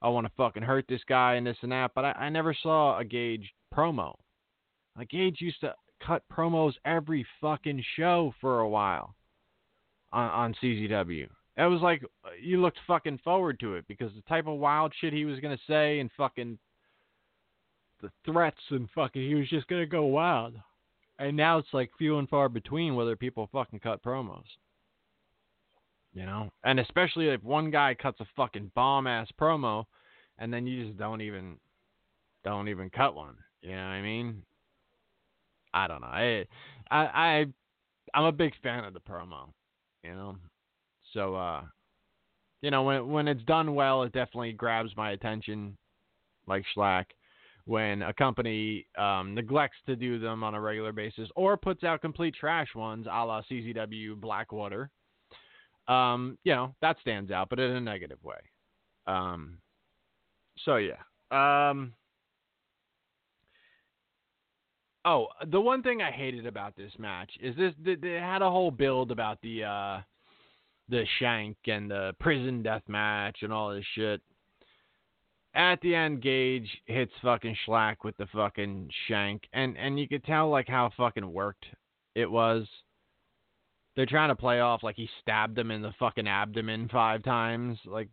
I 0.03 0.09
want 0.09 0.27
to 0.27 0.33
fucking 0.37 0.63
hurt 0.63 0.87
this 0.89 1.03
guy 1.09 1.35
and 1.35 1.47
this 1.47 1.57
and 1.63 1.73
that. 1.73 1.93
But 1.95 2.05
I, 2.05 2.13
I 2.13 2.29
never 2.31 2.55
saw 2.55 2.99
a 2.99 3.05
Gage 3.05 3.53
promo. 3.75 4.15
Like 4.97 5.11
Gage 5.11 5.41
used 5.41 5.61
to 5.61 5.75
cut 6.05 6.23
promos 6.33 6.75
every 6.85 7.27
fucking 7.41 7.85
show 7.97 8.35
for 8.41 8.61
a 8.61 8.69
while 8.69 9.15
on, 10.13 10.31
on 10.31 10.55
CZW. 10.63 11.29
It 11.57 11.67
was 11.67 11.81
like 11.83 12.03
you 12.41 12.61
looked 12.61 12.79
fucking 12.87 13.21
forward 13.23 13.61
to 13.61 13.75
it 13.75 13.85
because 13.87 14.13
the 14.15 14.23
type 14.23 14.47
of 14.47 14.59
wild 14.59 14.93
shit 15.01 15.13
he 15.13 15.25
was 15.25 15.41
gonna 15.41 15.59
say 15.69 16.01
and 16.01 16.11
fucking 16.17 16.59
the 18.03 18.11
threats 18.25 18.61
and 18.71 18.89
fucking 18.95 19.23
he 19.23 19.35
was 19.35 19.49
just 19.49 19.67
gonna 19.69 19.87
go 19.87 20.05
wild. 20.05 20.55
And 21.19 21.37
now 21.37 21.59
it's 21.59 21.69
like 21.73 21.91
few 21.99 22.19
and 22.19 22.29
far 22.29 22.49
between 22.49 22.95
whether 22.95 23.15
people 23.15 23.49
fucking 23.53 23.81
cut 23.81 24.03
promos. 24.03 24.45
You 26.15 26.25
know, 26.25 26.51
and 26.65 26.81
especially 26.81 27.29
if 27.29 27.43
one 27.45 27.71
guy 27.71 27.95
cuts 27.95 28.21
a 28.21 28.27
fucking 28.37 28.73
bomb 28.75 29.07
ass 29.07 29.29
promo, 29.39 29.85
and 30.39 30.53
then 30.53 30.67
you 30.67 30.87
just 30.87 30.99
don't 30.99 31.21
even 31.21 31.57
don't 32.43 32.69
even 32.69 32.91
cut 32.91 33.15
one. 33.15 33.37
You 33.61 33.73
know 33.73 33.77
what 33.77 33.93
I 33.93 34.03
mean? 34.03 34.43
I 35.75 35.87
don't 35.87 36.01
know. 36.01 36.09
I 36.09 36.47
I 36.91 37.05
I 37.05 37.47
I'm 38.15 38.25
a 38.25 38.33
big 38.33 38.53
fan 38.63 38.85
of 38.85 38.95
the 38.95 39.01
promo, 39.01 39.53
you 40.03 40.15
know. 40.15 40.37
So 41.13 41.35
uh 41.35 41.63
you 42.63 42.71
know, 42.71 42.83
when 42.83 43.09
when 43.09 43.29
it's 43.29 43.43
done 43.45 43.75
well, 43.75 44.03
it 44.03 44.13
definitely 44.13 44.53
grabs 44.53 44.91
my 44.97 45.13
attention 45.13 45.77
like 46.47 46.65
Shlak. 46.77 47.07
When 47.67 48.03
a 48.03 48.13
company 48.13 48.87
um, 48.99 49.35
neglects 49.35 49.77
to 49.87 49.95
do 49.95 50.19
them 50.19 50.43
on 50.43 50.55
a 50.55 50.61
regular 50.61 50.93
basis 50.93 51.29
or 51.37 51.57
puts 51.57 51.85
out 51.85 52.01
complete 52.01 52.35
trash 52.35 52.69
ones, 52.75 53.07
a 53.07 53.25
la 53.25 53.43
CZW 53.43 54.21
Blackwater, 54.21 54.91
um, 55.87 56.37
you 56.43 56.55
know 56.55 56.75
that 56.83 56.97
stands 57.01 57.31
out, 57.31 57.49
but 57.49 57.61
in 57.61 57.71
a 57.71 57.81
negative 57.81 58.19
way. 58.25 58.39
Um, 59.07 59.59
so 60.65 60.77
yeah. 60.77 61.01
Um, 61.31 61.93
oh, 65.05 65.29
the 65.47 65.61
one 65.61 65.83
thing 65.83 66.03
I 66.03 66.11
hated 66.11 66.47
about 66.47 66.77
this 66.77 66.93
match 66.99 67.31
is 67.41 67.57
this: 67.57 67.75
they 67.85 68.13
had 68.13 68.43
a 68.43 68.51
whole 68.51 68.71
build 68.71 69.11
about 69.11 69.39
the 69.43 69.65
uh, 69.65 70.01
the 70.89 71.05
shank 71.19 71.57
and 71.67 71.91
the 71.91 72.15
prison 72.19 72.63
death 72.63 72.83
match 72.89 73.39
and 73.43 73.53
all 73.53 73.75
this 73.75 73.85
shit. 73.95 74.21
At 75.55 75.81
the 75.81 75.95
end, 75.95 76.23
Gage 76.23 76.69
hits 76.87 77.13
fucking 77.23 77.57
Shlak 77.67 77.97
with 78.05 78.17
the 78.17 78.27
fucking 78.27 78.91
shank, 79.09 79.43
and 79.53 79.77
and 79.77 79.99
you 79.99 80.07
could 80.07 80.25
tell 80.25 80.49
like 80.49 80.69
how 80.69 80.91
fucking 80.97 81.33
worked 81.33 81.67
it 82.15 82.31
was. 82.31 82.67
They're 83.97 84.07
trying 84.07 84.29
to 84.29 84.37
play 84.37 84.61
off 84.61 84.83
like 84.83 84.97
he 84.97 85.09
stabbed 85.21 85.59
him 85.59 85.71
in 85.71 85.83
the 85.83 85.93
fucking 85.99 86.29
abdomen 86.29 86.89
five 86.89 87.25
times. 87.25 87.79
Like, 87.85 88.09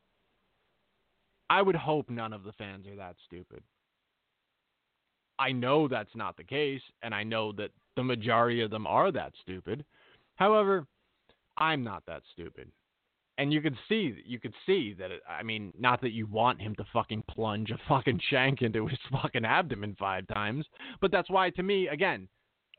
I 1.50 1.60
would 1.62 1.76
hope 1.76 2.08
none 2.08 2.32
of 2.32 2.42
the 2.42 2.52
fans 2.52 2.86
are 2.86 2.96
that 2.96 3.16
stupid. 3.26 3.62
I 5.38 5.52
know 5.52 5.88
that's 5.88 6.14
not 6.14 6.36
the 6.36 6.44
case, 6.44 6.80
and 7.02 7.14
I 7.14 7.22
know 7.22 7.52
that 7.52 7.70
the 7.96 8.04
majority 8.04 8.62
of 8.62 8.70
them 8.70 8.86
are 8.86 9.12
that 9.12 9.32
stupid. 9.42 9.84
However, 10.36 10.86
I'm 11.56 11.82
not 11.82 12.04
that 12.06 12.22
stupid. 12.32 12.70
And 13.38 13.52
you 13.52 13.60
could 13.60 13.76
see, 13.88 14.14
you 14.24 14.40
could 14.40 14.54
see 14.64 14.94
that. 14.98 15.10
It, 15.10 15.20
I 15.28 15.42
mean, 15.42 15.72
not 15.78 16.00
that 16.00 16.12
you 16.12 16.26
want 16.26 16.60
him 16.60 16.74
to 16.76 16.84
fucking 16.92 17.24
plunge 17.28 17.70
a 17.70 17.78
fucking 17.88 18.20
shank 18.30 18.62
into 18.62 18.86
his 18.86 18.98
fucking 19.12 19.44
abdomen 19.44 19.96
five 19.98 20.26
times, 20.28 20.64
but 21.00 21.10
that's 21.10 21.28
why, 21.28 21.50
to 21.50 21.62
me, 21.62 21.88
again, 21.88 22.28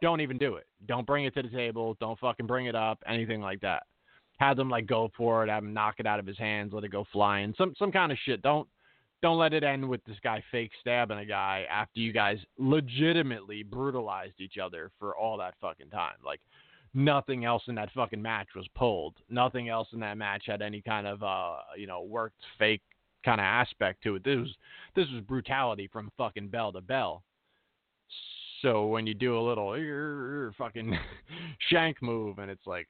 don't 0.02 0.22
even 0.22 0.38
do 0.38 0.56
it. 0.56 0.66
Don't 0.88 1.08
bring 1.08 1.26
it 1.26 1.34
to 1.36 1.44
the 1.44 1.50
table. 1.50 1.96
Don't 2.00 2.20
fucking 2.20 2.48
bring 2.48 2.68
it 2.68 2.76
up. 2.76 3.00
Anything 3.08 3.42
like 3.42 3.62
that. 3.62 3.84
Have 4.40 4.58
them 4.58 4.70
like 4.70 4.86
go 4.86 5.10
for 5.18 5.44
it. 5.44 5.50
Have 5.50 5.64
him 5.64 5.74
knock 5.74 5.96
it 5.98 6.06
out 6.06 6.20
of 6.20 6.28
his 6.28 6.38
hands. 6.38 6.72
Let 6.74 6.84
it 6.84 6.92
go 6.92 7.06
flying. 7.12 7.56
Some 7.58 7.74
some 7.80 7.92
kind 7.92 8.12
of 8.12 8.18
shit. 8.24 8.44
Don't 8.44 8.68
don't 9.22 9.40
let 9.40 9.54
it 9.54 9.64
end 9.64 9.88
with 9.88 10.04
this 10.06 10.18
guy 10.24 10.44
fake 10.52 10.72
stabbing 10.80 11.18
a 11.18 11.26
guy 11.26 11.66
after 11.70 12.00
you 12.00 12.12
guys 12.14 12.38
legitimately 12.58 13.64
brutalized 13.64 14.40
each 14.40 14.58
other 14.58 14.92
for 15.00 15.16
all 15.16 15.38
that 15.38 15.56
fucking 15.60 15.90
time. 15.90 16.16
Like 16.24 16.42
nothing 16.94 17.46
else 17.46 17.64
in 17.68 17.76
that 17.76 17.92
fucking 17.94 18.22
match 18.22 18.48
was 18.56 18.68
pulled. 18.76 19.16
Nothing 19.30 19.70
else 19.70 19.88
in 19.94 20.00
that 20.02 20.18
match 20.18 20.44
had 20.46 20.62
any 20.62 20.82
kind 20.82 21.08
of 21.08 21.24
uh, 21.24 21.58
you 21.78 21.88
know, 21.88 22.04
worked 22.04 22.42
fake 22.60 22.82
kind 23.26 23.42
of 23.42 23.46
aspect 23.46 24.04
to 24.04 24.16
it. 24.16 24.24
This 24.24 24.38
was 24.38 24.56
this 24.96 25.08
was 25.12 25.22
brutality 25.22 25.90
from 25.92 26.12
fucking 26.18 26.50
bell 26.50 26.72
to 26.74 26.82
bell. 26.82 27.24
So 28.62 28.88
when 28.88 29.06
you 29.06 29.14
do 29.14 29.38
a 29.38 29.42
little 29.42 30.52
fucking 30.58 30.98
shank 31.70 32.02
move 32.02 32.40
and 32.40 32.50
it's 32.50 32.66
like, 32.66 32.88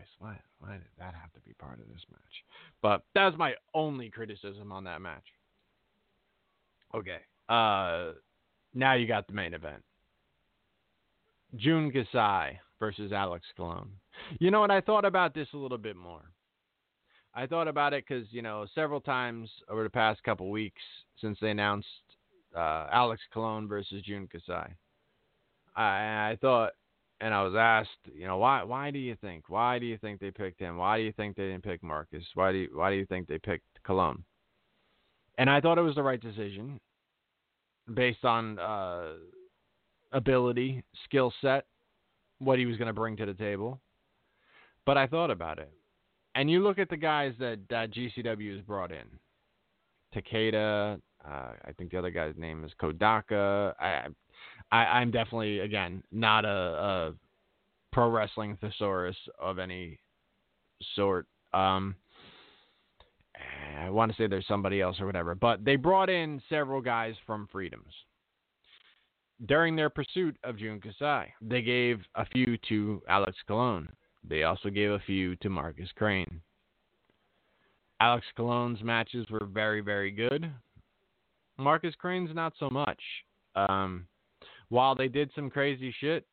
Christ, 0.00 0.12
why 0.18 0.36
why 0.60 0.72
did 0.74 0.86
that 0.98 1.14
have 1.14 1.32
to 1.32 1.40
be 1.40 1.52
part 1.54 1.80
of 1.80 1.88
this 1.88 2.04
match? 2.10 2.44
But 2.82 3.02
that 3.14 3.26
was 3.26 3.34
my 3.36 3.54
only 3.74 4.08
criticism 4.08 4.72
on 4.72 4.84
that 4.84 5.00
match. 5.00 5.24
Okay. 6.94 7.18
Uh 7.48 8.12
now 8.74 8.94
you 8.94 9.06
got 9.06 9.26
the 9.26 9.32
main 9.32 9.54
event. 9.54 9.82
Jun 11.56 11.90
Kasai 11.90 12.58
versus 12.78 13.12
Alex 13.12 13.44
Colon. 13.56 13.88
You 14.38 14.50
know 14.50 14.60
what? 14.60 14.70
I 14.70 14.80
thought 14.80 15.04
about 15.04 15.34
this 15.34 15.48
a 15.52 15.56
little 15.56 15.78
bit 15.78 15.96
more. 15.96 16.22
I 17.34 17.46
thought 17.46 17.68
about 17.68 17.92
it 17.92 18.04
because 18.06 18.26
you 18.30 18.42
know 18.42 18.66
several 18.74 19.00
times 19.00 19.50
over 19.68 19.82
the 19.82 19.90
past 19.90 20.22
couple 20.22 20.50
weeks 20.50 20.82
since 21.20 21.38
they 21.40 21.50
announced 21.50 21.88
uh, 22.56 22.86
Alex 22.92 23.20
Colon 23.32 23.68
versus 23.68 24.02
Jun 24.02 24.28
Kasai, 24.30 24.74
I, 25.76 25.82
I 26.30 26.38
thought 26.40 26.72
and 27.20 27.34
I 27.34 27.42
was 27.42 27.54
asked, 27.54 28.14
you 28.14 28.26
know, 28.26 28.38
why 28.38 28.62
why 28.62 28.90
do 28.90 28.98
you 28.98 29.16
think 29.20 29.48
why 29.48 29.78
do 29.78 29.86
you 29.86 29.98
think 29.98 30.20
they 30.20 30.30
picked 30.30 30.60
him? 30.60 30.76
Why 30.76 30.96
do 30.96 31.04
you 31.04 31.12
think 31.12 31.36
they 31.36 31.44
didn't 31.44 31.64
pick 31.64 31.82
Marcus? 31.82 32.24
Why 32.34 32.52
do 32.52 32.58
you, 32.58 32.68
why 32.72 32.90
do 32.90 32.96
you 32.96 33.06
think 33.06 33.28
they 33.28 33.38
picked 33.38 33.66
Colon? 33.84 34.24
And 35.38 35.48
I 35.48 35.60
thought 35.60 35.78
it 35.78 35.82
was 35.82 35.94
the 35.94 36.02
right 36.02 36.20
decision 36.20 36.78
based 37.94 38.24
on 38.24 38.58
uh, 38.58 39.12
ability, 40.12 40.84
skill 41.04 41.32
set, 41.40 41.64
what 42.38 42.58
he 42.58 42.66
was 42.66 42.76
going 42.76 42.88
to 42.88 42.92
bring 42.92 43.16
to 43.16 43.26
the 43.26 43.34
table. 43.34 43.80
But 44.86 44.96
I 44.96 45.06
thought 45.06 45.30
about 45.30 45.58
it. 45.58 45.72
And 46.34 46.50
you 46.50 46.62
look 46.62 46.78
at 46.78 46.88
the 46.88 46.96
guys 46.96 47.34
that, 47.38 47.58
that 47.70 47.92
GCW 47.92 48.54
has 48.56 48.62
brought 48.62 48.92
in. 48.92 49.04
Takeda, 50.14 51.00
uh, 51.24 51.28
I 51.28 51.72
think 51.76 51.90
the 51.90 51.98
other 51.98 52.10
guy's 52.10 52.34
name 52.36 52.64
is 52.64 52.72
Kodaka. 52.80 53.74
I, 53.80 54.06
I, 54.72 55.02
am 55.02 55.10
definitely 55.10 55.60
again 55.60 56.02
not 56.12 56.44
a, 56.44 56.48
a, 56.48 57.14
pro 57.92 58.08
wrestling 58.08 58.56
thesaurus 58.60 59.16
of 59.38 59.58
any 59.58 59.98
sort. 60.94 61.26
Um, 61.52 61.96
I 63.80 63.90
want 63.90 64.12
to 64.12 64.16
say 64.16 64.26
there's 64.26 64.46
somebody 64.46 64.80
else 64.80 65.00
or 65.00 65.06
whatever, 65.06 65.34
but 65.34 65.64
they 65.64 65.76
brought 65.76 66.10
in 66.10 66.40
several 66.48 66.80
guys 66.80 67.14
from 67.26 67.48
Freedoms 67.50 67.92
during 69.46 69.74
their 69.74 69.90
pursuit 69.90 70.36
of 70.44 70.58
Jun 70.58 70.80
Kasai. 70.80 71.32
They 71.40 71.62
gave 71.62 72.00
a 72.14 72.26
few 72.26 72.58
to 72.68 73.02
Alex 73.08 73.36
Colon. 73.48 73.88
They 74.28 74.42
also 74.42 74.68
gave 74.68 74.90
a 74.90 75.00
few 75.00 75.36
to 75.36 75.48
Marcus 75.48 75.88
Crane. 75.96 76.42
Alex 78.00 78.26
Colon's 78.36 78.82
matches 78.82 79.26
were 79.30 79.46
very, 79.46 79.80
very 79.80 80.10
good. 80.10 80.50
Marcus 81.58 81.94
Crane's 81.98 82.34
not 82.34 82.54
so 82.58 82.70
much. 82.70 83.00
Um, 83.54 84.06
while 84.70 84.94
they 84.94 85.08
did 85.08 85.30
some 85.34 85.50
crazy 85.50 85.94
shit, 86.00 86.24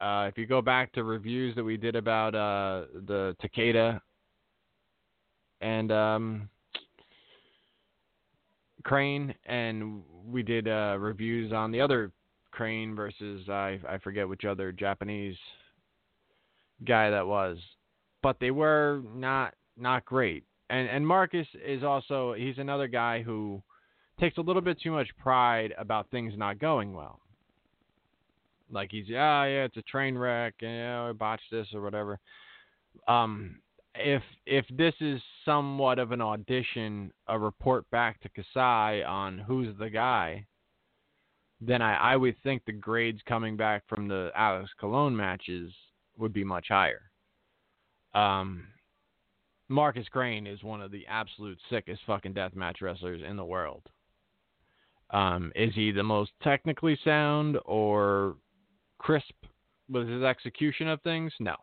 uh, 0.00 0.26
if 0.28 0.36
you 0.36 0.46
go 0.46 0.60
back 0.60 0.92
to 0.92 1.04
reviews 1.04 1.54
that 1.54 1.64
we 1.64 1.76
did 1.76 1.96
about 1.96 2.34
uh, 2.34 2.86
the 3.06 3.36
Takeda 3.42 4.00
and 5.60 5.92
um, 5.92 6.48
Crane, 8.84 9.34
and 9.46 10.02
we 10.24 10.42
did 10.42 10.68
uh, 10.68 10.96
reviews 10.98 11.52
on 11.52 11.70
the 11.70 11.80
other 11.80 12.12
Crane 12.50 12.94
versus 12.94 13.48
I 13.48 13.78
I 13.88 13.98
forget 13.98 14.28
which 14.28 14.44
other 14.44 14.72
Japanese 14.72 15.36
guy 16.86 17.10
that 17.10 17.26
was, 17.26 17.58
but 18.22 18.36
they 18.40 18.50
were 18.50 19.02
not 19.14 19.54
not 19.76 20.04
great. 20.04 20.44
And 20.70 20.88
and 20.88 21.06
Marcus 21.06 21.46
is 21.64 21.82
also 21.82 22.34
he's 22.34 22.58
another 22.58 22.88
guy 22.88 23.22
who 23.22 23.62
takes 24.20 24.38
a 24.38 24.42
little 24.42 24.62
bit 24.62 24.80
too 24.80 24.92
much 24.92 25.08
pride 25.18 25.74
about 25.76 26.10
things 26.10 26.34
not 26.36 26.58
going 26.58 26.94
well. 26.94 27.20
Like 28.70 28.90
he's 28.90 29.08
yeah 29.08 29.44
yeah 29.44 29.64
it's 29.64 29.76
a 29.76 29.82
train 29.82 30.16
wreck 30.16 30.54
and 30.60 30.70
yeah 30.70 31.08
I 31.08 31.12
botched 31.12 31.50
this 31.50 31.66
or 31.74 31.80
whatever. 31.80 32.18
Um, 33.06 33.60
if 33.94 34.22
if 34.46 34.64
this 34.70 34.94
is 35.00 35.20
somewhat 35.44 35.98
of 35.98 36.12
an 36.12 36.20
audition, 36.20 37.12
a 37.26 37.38
report 37.38 37.88
back 37.90 38.20
to 38.20 38.28
Kasai 38.28 39.02
on 39.02 39.38
who's 39.38 39.76
the 39.78 39.90
guy, 39.90 40.46
then 41.60 41.82
I, 41.82 42.12
I 42.12 42.16
would 42.16 42.36
think 42.42 42.62
the 42.64 42.72
grades 42.72 43.20
coming 43.26 43.56
back 43.56 43.82
from 43.88 44.08
the 44.08 44.30
Alex 44.34 44.70
Colon 44.80 45.16
matches 45.16 45.72
would 46.16 46.32
be 46.32 46.44
much 46.44 46.66
higher. 46.68 47.02
Um, 48.14 48.68
Marcus 49.68 50.06
Crane 50.08 50.46
is 50.46 50.62
one 50.62 50.80
of 50.80 50.90
the 50.90 51.06
absolute 51.08 51.58
sickest 51.68 52.00
fucking 52.06 52.34
deathmatch 52.34 52.80
wrestlers 52.80 53.22
in 53.28 53.36
the 53.36 53.44
world. 53.44 53.82
Um, 55.10 55.52
is 55.54 55.74
he 55.74 55.90
the 55.90 56.02
most 56.02 56.32
technically 56.42 56.98
sound 57.04 57.58
or 57.64 58.36
crisp 58.98 59.34
with 59.88 60.08
his 60.08 60.22
execution 60.22 60.88
of 60.88 61.00
things? 61.02 61.32
No. 61.40 61.54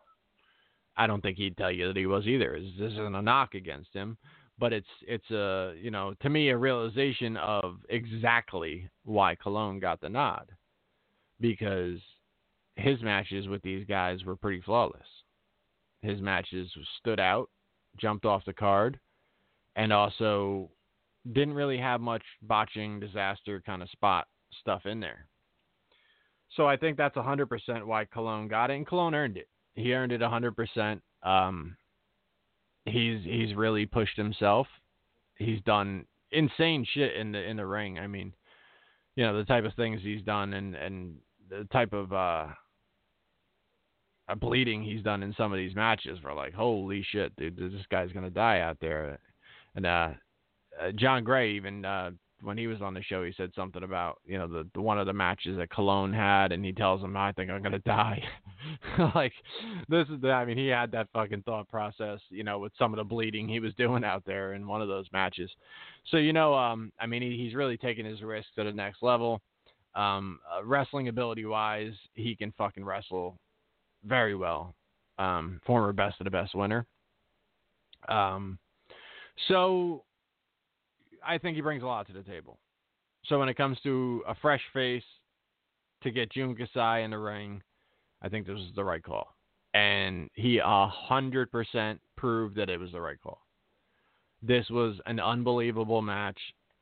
I 0.96 1.06
don't 1.06 1.20
think 1.20 1.36
he'd 1.36 1.56
tell 1.56 1.70
you 1.70 1.88
that 1.88 1.96
he 1.96 2.06
was 2.06 2.26
either. 2.26 2.58
This 2.78 2.92
isn't 2.92 3.14
a 3.14 3.22
knock 3.22 3.54
against 3.54 3.92
him 3.92 4.16
but 4.58 4.72
it's 4.72 4.86
it's 5.02 5.30
a 5.30 5.74
you 5.80 5.90
know 5.90 6.14
to 6.20 6.30
me 6.30 6.48
a 6.48 6.56
realization 6.56 7.36
of 7.36 7.78
exactly 7.88 8.88
why 9.04 9.34
Colon 9.34 9.78
got 9.78 10.00
the 10.00 10.08
nod 10.08 10.50
because 11.40 11.98
his 12.76 13.00
matches 13.02 13.48
with 13.48 13.62
these 13.62 13.86
guys 13.86 14.24
were 14.24 14.36
pretty 14.36 14.60
flawless. 14.62 15.06
His 16.02 16.20
matches 16.20 16.70
stood 16.98 17.20
out, 17.20 17.48
jumped 17.98 18.26
off 18.26 18.44
the 18.44 18.52
card, 18.52 18.98
and 19.76 19.92
also 19.92 20.70
didn't 21.32 21.54
really 21.54 21.78
have 21.78 22.00
much 22.00 22.22
botching 22.42 23.00
disaster 23.00 23.62
kind 23.64 23.82
of 23.82 23.90
spot 23.90 24.26
stuff 24.60 24.86
in 24.86 25.00
there. 25.00 25.26
So 26.56 26.66
I 26.66 26.76
think 26.76 26.96
that's 26.96 27.16
100% 27.16 27.84
why 27.84 28.06
Colon 28.06 28.48
got 28.48 28.70
it, 28.70 28.74
and 28.74 28.86
Colon 28.86 29.14
earned 29.14 29.36
it. 29.36 29.48
He 29.74 29.92
earned 29.92 30.12
it 30.12 30.22
100%. 30.22 31.00
Um, 31.22 31.76
he's 32.86 33.22
he's 33.24 33.54
really 33.54 33.84
pushed 33.84 34.16
himself. 34.16 34.66
He's 35.36 35.60
done 35.62 36.06
insane 36.30 36.86
shit 36.94 37.14
in 37.14 37.32
the 37.32 37.42
in 37.42 37.58
the 37.58 37.66
ring. 37.66 37.98
I 37.98 38.06
mean, 38.06 38.32
you 39.16 39.24
know 39.24 39.36
the 39.36 39.44
type 39.44 39.64
of 39.64 39.74
things 39.74 40.00
he's 40.02 40.22
done 40.22 40.54
and 40.54 40.74
and 40.74 41.16
the 41.48 41.66
type 41.72 41.92
of 41.92 42.12
uh, 42.12 42.46
bleeding 44.38 44.82
he's 44.82 45.02
done 45.02 45.22
in 45.22 45.34
some 45.36 45.52
of 45.52 45.58
these 45.58 45.74
matches 45.74 46.18
for 46.22 46.32
like 46.32 46.54
holy 46.54 47.04
shit 47.10 47.34
dude 47.36 47.56
this 47.56 47.72
guy's 47.90 48.12
gonna 48.12 48.30
die 48.30 48.60
out 48.60 48.76
there 48.80 49.18
and 49.74 49.86
uh, 49.86 50.10
uh 50.80 50.92
John 50.94 51.24
Gray 51.24 51.52
even 51.52 51.84
uh 51.84 52.10
when 52.42 52.58
he 52.58 52.66
was 52.66 52.82
on 52.82 52.94
the 52.94 53.02
show, 53.02 53.24
he 53.24 53.32
said 53.36 53.50
something 53.54 53.82
about 53.82 54.18
you 54.26 54.38
know 54.38 54.46
the, 54.46 54.68
the 54.74 54.80
one 54.80 54.98
of 54.98 55.06
the 55.06 55.12
matches 55.12 55.56
that 55.56 55.70
Colon 55.70 56.12
had, 56.12 56.52
and 56.52 56.64
he 56.64 56.72
tells 56.72 57.02
him, 57.02 57.16
"I 57.16 57.32
think 57.32 57.50
I'm 57.50 57.62
gonna 57.62 57.78
die." 57.80 58.22
like 59.14 59.32
this 59.88 60.06
is 60.08 60.20
the, 60.20 60.30
I 60.30 60.44
mean, 60.44 60.58
he 60.58 60.68
had 60.68 60.90
that 60.92 61.08
fucking 61.12 61.42
thought 61.42 61.68
process, 61.68 62.20
you 62.30 62.44
know, 62.44 62.58
with 62.58 62.72
some 62.78 62.92
of 62.92 62.98
the 62.98 63.04
bleeding 63.04 63.48
he 63.48 63.60
was 63.60 63.74
doing 63.74 64.04
out 64.04 64.22
there 64.26 64.54
in 64.54 64.66
one 64.66 64.82
of 64.82 64.88
those 64.88 65.06
matches. 65.12 65.50
So 66.10 66.18
you 66.18 66.32
know, 66.32 66.54
um, 66.54 66.92
I 67.00 67.06
mean, 67.06 67.22
he, 67.22 67.36
he's 67.36 67.54
really 67.54 67.76
taking 67.76 68.04
his 68.04 68.22
risks 68.22 68.50
to 68.56 68.64
the 68.64 68.72
next 68.72 69.02
level. 69.02 69.40
Um, 69.94 70.40
uh, 70.54 70.62
wrestling 70.62 71.08
ability 71.08 71.46
wise, 71.46 71.94
he 72.14 72.36
can 72.36 72.52
fucking 72.58 72.84
wrestle 72.84 73.38
very 74.04 74.34
well. 74.34 74.74
Um, 75.18 75.60
former 75.66 75.94
best 75.94 76.20
of 76.20 76.24
the 76.24 76.30
best 76.30 76.54
winner. 76.54 76.84
Um, 78.08 78.58
so 79.48 80.04
I 81.26 81.38
think 81.38 81.56
he 81.56 81.62
brings 81.62 81.82
a 81.82 81.86
lot 81.86 82.06
to 82.06 82.12
the 82.12 82.22
table. 82.22 82.58
So 83.26 83.38
when 83.38 83.48
it 83.48 83.56
comes 83.56 83.78
to 83.82 84.22
a 84.28 84.34
fresh 84.36 84.62
face 84.72 85.02
to 86.02 86.10
get 86.10 86.30
Jun 86.30 86.54
Kasai 86.54 87.02
in 87.02 87.10
the 87.10 87.18
ring, 87.18 87.62
I 88.22 88.28
think 88.28 88.46
this 88.46 88.54
was 88.54 88.70
the 88.76 88.84
right 88.84 89.02
call. 89.02 89.34
And 89.74 90.30
he 90.34 90.58
a 90.58 90.86
hundred 90.86 91.50
percent 91.50 92.00
proved 92.16 92.56
that 92.56 92.70
it 92.70 92.78
was 92.78 92.92
the 92.92 93.00
right 93.00 93.20
call. 93.20 93.40
This 94.42 94.68
was 94.70 94.96
an 95.06 95.18
unbelievable 95.18 96.02
match, 96.02 96.38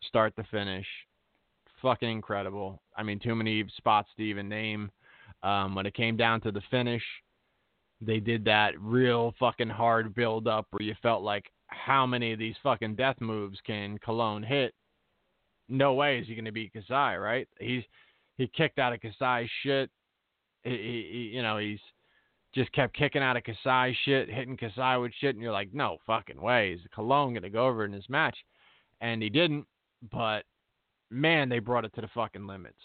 start 0.07 0.37
to 0.37 0.45
finish. 0.51 0.87
Fucking 1.83 2.11
incredible. 2.11 2.83
I 2.97 3.03
mean, 3.03 3.19
too 3.19 3.35
many 3.35 3.65
spots 3.77 4.09
to 4.17 4.23
even 4.23 4.49
name. 4.49 4.91
Um, 5.43 5.75
when 5.75 5.87
it 5.87 5.95
came 5.95 6.17
down 6.17 6.41
to 6.43 6.53
the 6.53 6.63
finish, 6.71 7.03
they 8.01 8.21
did 8.21 8.45
that 8.45 8.79
real 8.81 9.35
fucking 9.39 9.69
hard 9.69 10.15
build 10.15 10.47
up 10.47 10.67
where 10.71 10.87
you 10.87 10.95
felt 11.03 11.23
like 11.23 11.51
how 11.75 12.07
many 12.07 12.33
of 12.33 12.39
these 12.39 12.55
fucking 12.63 12.95
death 12.97 13.17
moves 13.21 13.59
can 13.67 13.99
Colon 13.99 14.43
hit? 14.43 14.75
No 15.69 15.95
way 15.95 16.19
is 16.19 16.27
he 16.27 16.35
going 16.35 16.45
to 16.45 16.53
beat 16.53 16.73
Kasai, 16.73 17.17
right? 17.17 17.49
He's 17.59 17.83
he 18.37 18.49
kicked 18.49 18.79
out 18.79 18.93
of 18.93 19.01
Kasai's 19.01 19.51
shit. 19.63 19.91
He, 20.63 20.71
he, 20.71 21.31
you 21.35 21.43
know, 21.43 21.59
he's 21.59 21.79
just 22.55 22.73
kept 22.73 22.97
kicking 22.97 23.23
out 23.23 23.37
of 23.37 23.45
Kasai 23.45 23.97
shit, 24.05 24.31
hitting 24.31 24.57
Kasai 24.57 24.99
with 24.99 25.13
shit, 25.21 25.35
and 25.35 25.43
you're 25.43 25.53
like, 25.53 25.73
no 25.73 25.99
fucking 26.07 26.41
way 26.41 26.73
is 26.73 26.81
Colon 26.95 27.33
going 27.33 27.43
to 27.43 27.51
go 27.51 27.67
over 27.67 27.85
in 27.85 27.93
this 27.93 28.09
match, 28.09 28.37
and 29.01 29.23
he 29.23 29.29
didn't. 29.29 29.67
But 30.13 30.45
man, 31.11 31.49
they 31.49 31.59
brought 31.59 31.85
it 31.85 31.95
to 31.95 32.01
the 32.01 32.09
fucking 32.15 32.47
limits. 32.47 32.77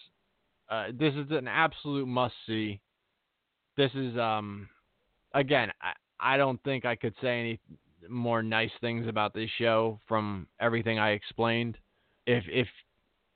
Uh, 0.70 0.88
this 0.98 1.14
is 1.16 1.32
an 1.32 1.48
absolute 1.48 2.08
must 2.08 2.36
see. 2.46 2.80
This 3.76 3.92
is 3.96 4.18
um, 4.18 4.70
again, 5.34 5.72
I, 5.82 6.34
I 6.34 6.38
don't 6.38 6.62
think 6.64 6.86
I 6.86 6.96
could 6.96 7.14
say 7.22 7.40
any 7.40 7.60
more 8.08 8.41
nice 8.41 8.72
things 8.82 9.08
about 9.08 9.34
this 9.34 9.50
show 9.58 10.00
from 10.08 10.47
everything 10.60 11.00
I 11.00 11.12
explained. 11.12 11.78
If 12.26 12.43
if 12.47 12.68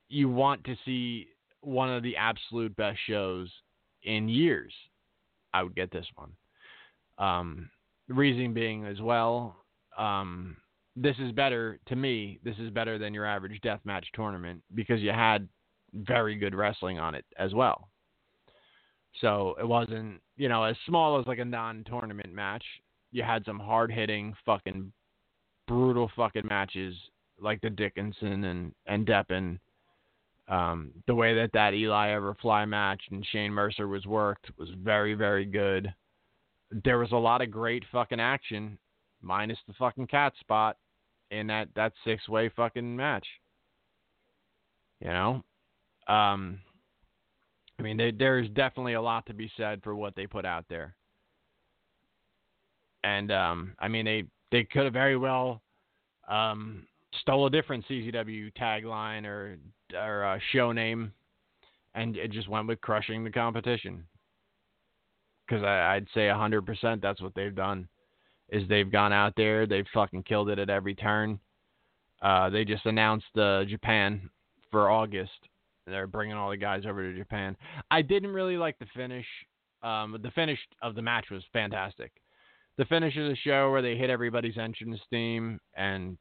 you 0.10 0.30
want 0.30 0.64
to 0.66 0.76
see 0.86 1.28
one 1.62 1.90
of 1.90 2.04
the 2.04 2.16
absolute 2.18 2.76
best 2.76 3.00
shows 3.08 3.50
in 4.04 4.30
years, 4.30 4.74
I 5.54 5.64
would 5.64 5.76
get 5.76 5.92
this 5.92 6.06
one. 6.16 6.32
Um, 7.18 7.70
the 8.08 8.14
reason 8.14 8.54
being 8.54 8.86
as 8.86 9.00
well, 9.00 9.56
um, 9.98 10.58
this 10.96 11.16
is 11.20 11.32
better 11.32 11.80
to 11.88 11.96
me. 11.96 12.40
This 12.44 12.58
is 12.60 12.70
better 12.70 12.98
than 12.98 13.14
your 13.14 13.26
average 13.26 13.60
deathmatch 13.62 14.04
tournament 14.14 14.62
because 14.76 15.02
you 15.02 15.12
had 15.12 15.48
very 15.94 16.36
good 16.36 16.56
wrestling 16.56 17.00
on 17.00 17.16
it 17.16 17.26
as 17.38 17.54
well. 17.54 17.90
So 19.22 19.56
it 19.60 19.68
wasn't, 19.68 20.22
you 20.38 20.50
know, 20.50 20.64
as 20.64 20.76
small 20.86 21.20
as 21.20 21.28
like 21.28 21.40
a 21.40 21.46
non-tournament 21.46 22.34
match 22.34 22.64
you 23.14 23.24
had 23.24 23.46
some 23.46 23.60
hard 23.60 23.92
hitting, 23.92 24.34
fucking 24.46 24.92
brutal 25.68 26.12
fucking 26.16 26.48
matches 26.50 26.96
like 27.40 27.62
the 27.62 27.70
Dickinson 27.70 28.44
and 28.44 28.74
and 28.88 29.08
Deppen. 29.08 29.60
Um, 30.50 30.92
the 31.08 31.16
way 31.16 31.34
that 31.36 31.52
that 31.54 31.74
Eli 31.74 32.08
Everfly 32.10 32.68
match 32.68 33.02
and 33.12 33.26
Shane 33.32 33.54
Mercer 33.54 33.88
was 33.88 34.06
worked 34.06 34.50
was 34.58 34.70
very 34.84 35.14
very 35.14 35.46
good. 35.46 35.94
There 36.84 36.98
was 36.98 37.12
a 37.12 37.18
lot 37.18 37.42
of 37.42 37.52
great 37.52 37.84
fucking 37.92 38.20
action, 38.20 38.78
minus 39.22 39.60
the 39.68 39.74
fucking 39.74 40.08
cat 40.08 40.34
spot 40.40 40.78
in 41.30 41.48
that 41.48 41.70
that 41.76 41.94
six 42.04 42.28
way 42.28 42.50
fucking 42.50 42.96
match. 42.96 43.28
You 45.00 45.10
know, 45.10 45.44
um, 46.08 46.60
I 47.78 47.84
mean, 47.84 48.16
there's 48.18 48.50
definitely 48.50 48.94
a 48.94 49.02
lot 49.02 49.26
to 49.28 49.34
be 49.34 49.52
said 49.56 49.84
for 49.84 49.96
what 49.96 50.16
they 50.16 50.26
put 50.26 50.46
out 50.46 50.66
there 50.68 50.96
and 53.04 53.32
um, 53.32 53.74
I 53.80 53.88
mean 53.88 54.06
they 54.06 54.24
they 54.52 54.64
could 54.64 54.86
have 54.86 54.94
very 54.94 55.18
well 55.18 55.62
um, 56.30 56.86
stole 57.22 57.48
a 57.48 57.50
different 57.50 57.86
CZW 57.88 58.54
tagline 58.54 59.26
or 59.26 59.58
or 59.96 60.26
uh, 60.26 60.40
show 60.52 60.72
name, 60.72 61.12
and 61.96 62.16
it 62.16 62.32
just 62.32 62.50
went 62.50 62.68
with 62.68 62.82
crushing 62.82 63.24
the 63.24 63.32
competition. 63.32 64.06
Because 65.48 65.64
I'd 65.64 66.08
say 66.14 66.30
hundred 66.30 66.66
percent 66.66 67.02
that's 67.02 67.22
what 67.22 67.36
they've 67.36 67.56
done, 67.56 67.88
is 68.50 68.68
they've 68.68 68.92
gone 68.92 69.14
out 69.14 69.34
there, 69.36 69.68
they've 69.68 69.86
fucking 69.94 70.24
killed 70.24 70.50
it 70.50 70.60
at 70.60 70.70
every 70.70 70.96
turn. 70.96 71.40
Uh, 72.22 72.50
they 72.50 72.64
just 72.64 72.86
announced 72.86 73.38
uh, 73.38 73.66
Japan 73.66 74.30
for 74.72 74.90
August. 74.90 75.32
They're 75.86 76.08
bringing 76.08 76.38
all 76.38 76.50
the 76.50 76.58
guys 76.58 76.84
over 76.88 77.12
to 77.12 77.18
Japan. 77.18 77.58
I 77.92 78.02
didn't 78.02 78.32
really 78.32 78.56
like 78.56 78.80
the 78.80 78.86
finish. 78.96 79.26
Um, 79.82 80.18
the 80.24 80.32
finish 80.32 80.60
of 80.82 80.96
the 80.96 81.02
match 81.02 81.26
was 81.30 81.44
fantastic 81.52 82.14
the 82.78 82.86
finish 82.86 83.16
of 83.18 83.30
the 83.30 83.36
show 83.36 83.72
where 83.72 83.82
they 83.82 83.96
hit 83.96 84.10
everybody's 84.10 84.58
entrance 84.58 85.00
theme 85.10 85.60
and 85.76 86.18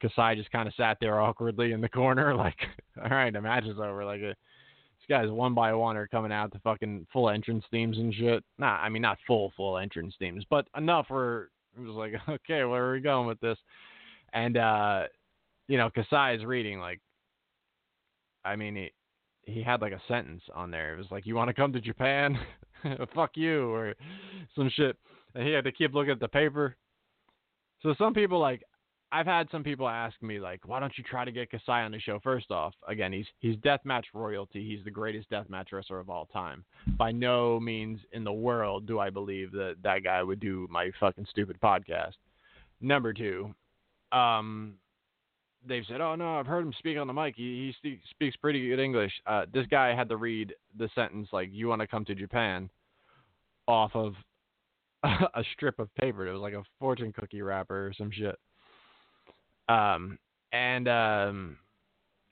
Kasai 0.00 0.36
just 0.36 0.50
kind 0.50 0.68
of 0.68 0.74
sat 0.74 0.98
there 1.00 1.20
awkwardly 1.20 1.72
in 1.72 1.80
the 1.80 1.88
corner, 1.88 2.34
like, 2.36 2.58
all 3.02 3.10
right, 3.10 3.32
the 3.32 3.40
match 3.40 3.64
is 3.64 3.78
over. 3.78 4.04
Like, 4.04 4.20
uh, 4.20 4.34
these 4.98 5.08
guys 5.08 5.30
one 5.30 5.54
by 5.54 5.72
one 5.72 5.96
are 5.96 6.08
coming 6.08 6.32
out 6.32 6.52
to 6.52 6.58
fucking 6.60 7.06
full 7.12 7.30
entrance 7.30 7.64
themes 7.70 7.98
and 7.98 8.12
shit. 8.12 8.44
Nah, 8.58 8.76
I 8.76 8.88
mean 8.88 9.02
not 9.02 9.18
full 9.26 9.52
full 9.56 9.78
entrance 9.78 10.14
themes, 10.18 10.44
but 10.50 10.66
enough 10.76 11.06
where 11.08 11.48
it 11.76 11.86
was 11.86 11.96
like, 11.96 12.12
okay, 12.28 12.64
where 12.64 12.86
are 12.86 12.92
we 12.92 13.00
going 13.00 13.26
with 13.26 13.40
this? 13.40 13.58
And 14.32 14.56
uh, 14.56 15.04
you 15.68 15.78
know, 15.78 15.90
Kasai 15.90 16.36
is 16.36 16.44
reading 16.44 16.78
like, 16.78 17.00
I 18.44 18.56
mean, 18.56 18.76
he 18.76 18.92
he 19.42 19.62
had 19.62 19.80
like 19.80 19.92
a 19.92 20.02
sentence 20.08 20.42
on 20.54 20.70
there. 20.70 20.94
It 20.94 20.98
was 20.98 21.10
like, 21.10 21.24
you 21.24 21.36
want 21.36 21.48
to 21.48 21.54
come 21.54 21.72
to 21.72 21.80
Japan? 21.80 22.38
Fuck 23.14 23.36
you, 23.36 23.70
or 23.70 23.94
some 24.54 24.70
shit 24.74 24.96
and 25.36 25.46
he 25.46 25.52
had 25.52 25.64
to 25.64 25.72
keep 25.72 25.94
looking 25.94 26.12
at 26.12 26.20
the 26.20 26.28
paper. 26.28 26.76
So 27.82 27.94
some 27.98 28.14
people 28.14 28.40
like 28.40 28.62
I've 29.12 29.26
had 29.26 29.48
some 29.52 29.62
people 29.62 29.88
ask 29.88 30.20
me 30.20 30.40
like, 30.40 30.66
why 30.66 30.80
don't 30.80 30.96
you 30.98 31.04
try 31.04 31.24
to 31.24 31.30
get 31.30 31.50
Kasai 31.50 31.82
on 31.82 31.92
the 31.92 32.00
show? 32.00 32.18
First 32.22 32.50
off, 32.50 32.74
again, 32.88 33.12
he's 33.12 33.26
he's 33.38 33.56
deathmatch 33.56 34.04
royalty. 34.14 34.66
He's 34.66 34.84
the 34.84 34.90
greatest 34.90 35.30
deathmatch 35.30 35.72
wrestler 35.72 36.00
of 36.00 36.10
all 36.10 36.26
time. 36.26 36.64
By 36.98 37.12
no 37.12 37.60
means 37.60 38.00
in 38.12 38.24
the 38.24 38.32
world 38.32 38.86
do 38.86 38.98
I 38.98 39.10
believe 39.10 39.52
that 39.52 39.76
that 39.84 40.02
guy 40.02 40.22
would 40.22 40.40
do 40.40 40.66
my 40.70 40.90
fucking 40.98 41.26
stupid 41.30 41.58
podcast. 41.62 42.14
Number 42.80 43.12
two, 43.12 43.54
um, 44.12 44.74
they've 45.66 45.84
said, 45.88 46.00
oh 46.00 46.14
no, 46.14 46.38
I've 46.38 46.46
heard 46.46 46.64
him 46.64 46.74
speak 46.78 46.98
on 46.98 47.06
the 47.06 47.12
mic. 47.12 47.34
He 47.36 47.74
he 47.82 48.00
speaks 48.10 48.36
pretty 48.36 48.68
good 48.68 48.80
English. 48.80 49.12
Uh, 49.26 49.44
this 49.52 49.66
guy 49.66 49.94
had 49.94 50.08
to 50.08 50.16
read 50.16 50.54
the 50.78 50.88
sentence 50.94 51.28
like, 51.32 51.50
"You 51.52 51.68
want 51.68 51.80
to 51.80 51.86
come 51.86 52.04
to 52.06 52.14
Japan," 52.14 52.70
off 53.68 53.92
of 53.94 54.14
a 55.34 55.44
strip 55.54 55.78
of 55.78 55.94
paper. 55.94 56.26
It 56.26 56.32
was 56.32 56.40
like 56.40 56.54
a 56.54 56.64
fortune 56.78 57.12
cookie 57.12 57.42
wrapper 57.42 57.88
or 57.88 57.92
some 57.96 58.10
shit. 58.10 58.36
Um, 59.68 60.18
and 60.52 60.88
um, 60.88 61.58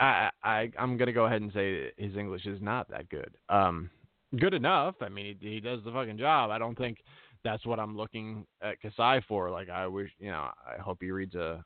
I, 0.01 0.31
I 0.43 0.71
I'm 0.79 0.97
gonna 0.97 1.13
go 1.13 1.27
ahead 1.27 1.43
and 1.43 1.53
say 1.53 1.93
his 1.97 2.17
English 2.17 2.47
is 2.47 2.61
not 2.61 2.89
that 2.91 3.09
good. 3.09 3.37
Um, 3.49 3.91
good 4.39 4.55
enough. 4.55 4.97
I 5.01 5.09
mean, 5.09 5.37
he, 5.41 5.55
he 5.55 5.61
does 5.61 5.81
the 5.85 5.93
fucking 5.93 6.19
job. 6.19 6.51
I 6.51 6.59
don't 6.59 6.77
think 6.77 6.99
that's 7.45 7.67
what 7.67 7.79
I'm 7.79 7.97
looking 7.97 8.47
at 8.63 8.81
Kasai 8.81 9.21
for. 9.29 9.51
Like, 9.51 9.69
I 9.69 9.87
wish, 9.87 10.11
you 10.19 10.31
know, 10.31 10.49
I 10.67 10.81
hope 10.81 10.99
he 11.01 11.11
reads 11.11 11.35
a 11.35 11.65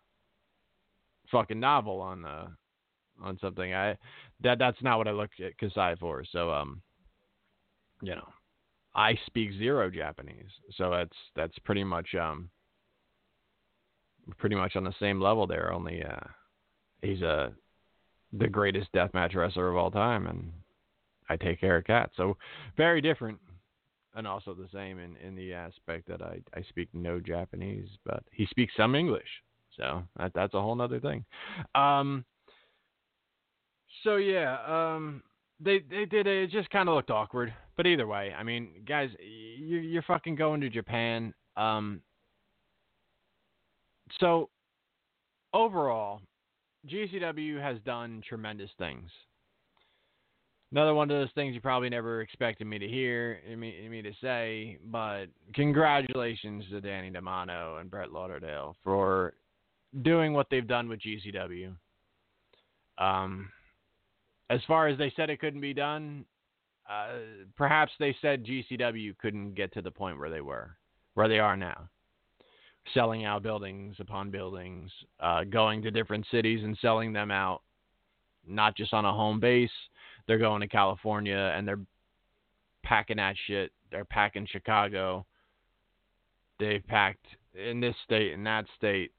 fucking 1.30 1.60
novel 1.60 2.00
on 2.00 2.24
uh 2.24 2.48
on 3.22 3.38
something. 3.40 3.74
I 3.74 3.96
that 4.42 4.58
that's 4.58 4.82
not 4.82 4.98
what 4.98 5.08
I 5.08 5.12
look 5.12 5.30
at 5.44 5.56
Kasai 5.58 5.96
for. 6.00 6.24
So 6.30 6.50
um, 6.50 6.82
you 8.02 8.14
know, 8.14 8.28
I 8.98 9.16
speak 9.26 9.52
zero 9.52 9.88
Japanese, 9.90 10.50
so 10.76 10.90
that's 10.90 11.16
that's 11.36 11.56
pretty 11.60 11.84
much 11.84 12.16
um 12.20 12.50
pretty 14.38 14.56
much 14.56 14.74
on 14.74 14.82
the 14.82 14.94
same 14.98 15.20
level 15.20 15.46
there. 15.46 15.72
Only 15.72 16.02
uh, 16.02 16.26
he's 17.00 17.22
a 17.22 17.28
uh, 17.28 17.50
the 18.32 18.48
greatest 18.48 18.92
deathmatch 18.92 19.36
wrestler 19.36 19.68
of 19.68 19.76
all 19.76 19.92
time, 19.92 20.26
and 20.26 20.52
I 21.28 21.36
take 21.36 21.60
care 21.60 21.76
of 21.76 21.84
cats. 21.84 22.12
So 22.16 22.36
very 22.76 23.00
different, 23.00 23.38
and 24.16 24.26
also 24.26 24.52
the 24.52 24.68
same 24.74 24.98
in 24.98 25.14
in 25.24 25.36
the 25.36 25.54
aspect 25.54 26.08
that 26.08 26.20
I 26.20 26.40
I 26.52 26.62
speak 26.68 26.88
no 26.92 27.20
Japanese, 27.20 27.88
but 28.04 28.24
he 28.32 28.46
speaks 28.46 28.74
some 28.76 28.96
English. 28.96 29.28
So 29.76 30.02
that 30.16 30.32
that's 30.34 30.54
a 30.54 30.60
whole 30.60 30.82
other 30.82 30.98
thing. 30.98 31.24
Um. 31.76 32.24
So 34.02 34.16
yeah. 34.16 34.58
Um 34.66 35.22
they 35.60 35.80
they 35.90 36.04
did 36.04 36.26
it. 36.26 36.44
It 36.44 36.50
just 36.50 36.70
kind 36.70 36.88
of 36.88 36.94
looked 36.94 37.10
awkward. 37.10 37.52
But 37.76 37.86
either 37.86 38.06
way, 38.06 38.34
I 38.36 38.42
mean, 38.42 38.70
guys, 38.86 39.10
you, 39.20 39.78
you're 39.78 40.02
fucking 40.02 40.36
going 40.36 40.60
to 40.60 40.70
Japan. 40.70 41.32
Um. 41.56 42.00
So 44.20 44.48
overall, 45.52 46.20
GCW 46.88 47.60
has 47.60 47.78
done 47.84 48.22
tremendous 48.26 48.70
things. 48.78 49.10
Another 50.70 50.92
one 50.92 51.10
of 51.10 51.16
those 51.16 51.32
things 51.34 51.54
you 51.54 51.62
probably 51.62 51.88
never 51.88 52.20
expected 52.20 52.66
me 52.66 52.78
to 52.78 52.86
hear, 52.86 53.40
me, 53.56 53.88
me 53.88 54.02
to 54.02 54.12
say, 54.20 54.78
but 54.90 55.26
congratulations 55.54 56.64
to 56.70 56.80
Danny 56.82 57.10
Demanto 57.10 57.80
and 57.80 57.90
Brett 57.90 58.12
Lauderdale 58.12 58.76
for 58.84 59.32
doing 60.02 60.34
what 60.34 60.46
they've 60.50 60.66
done 60.66 60.86
with 60.88 61.00
GCW. 61.00 61.74
Um, 62.98 63.48
as 64.50 64.60
far 64.66 64.88
as 64.88 64.98
they 64.98 65.12
said 65.14 65.30
it 65.30 65.40
couldn't 65.40 65.60
be 65.60 65.74
done, 65.74 66.24
uh, 66.88 67.18
perhaps 67.56 67.92
they 67.98 68.16
said 68.22 68.44
GCW 68.44 69.16
couldn't 69.18 69.54
get 69.54 69.72
to 69.74 69.82
the 69.82 69.90
point 69.90 70.18
where 70.18 70.30
they 70.30 70.40
were, 70.40 70.76
where 71.14 71.28
they 71.28 71.38
are 71.38 71.56
now. 71.56 71.88
Selling 72.94 73.26
out 73.26 73.42
buildings 73.42 73.96
upon 73.98 74.30
buildings, 74.30 74.90
uh, 75.20 75.44
going 75.44 75.82
to 75.82 75.90
different 75.90 76.26
cities 76.30 76.60
and 76.64 76.78
selling 76.80 77.12
them 77.12 77.30
out, 77.30 77.60
not 78.46 78.74
just 78.74 78.94
on 78.94 79.04
a 79.04 79.12
home 79.12 79.38
base. 79.38 79.70
They're 80.26 80.38
going 80.38 80.60
to 80.62 80.68
California 80.68 81.52
and 81.54 81.68
they're 81.68 81.80
packing 82.82 83.18
that 83.18 83.36
shit. 83.46 83.72
They're 83.90 84.06
packing 84.06 84.46
Chicago. 84.50 85.26
They've 86.58 86.86
packed 86.86 87.26
in 87.54 87.80
this 87.80 87.94
state 88.04 88.32
and 88.32 88.46
that 88.46 88.64
state. 88.76 89.12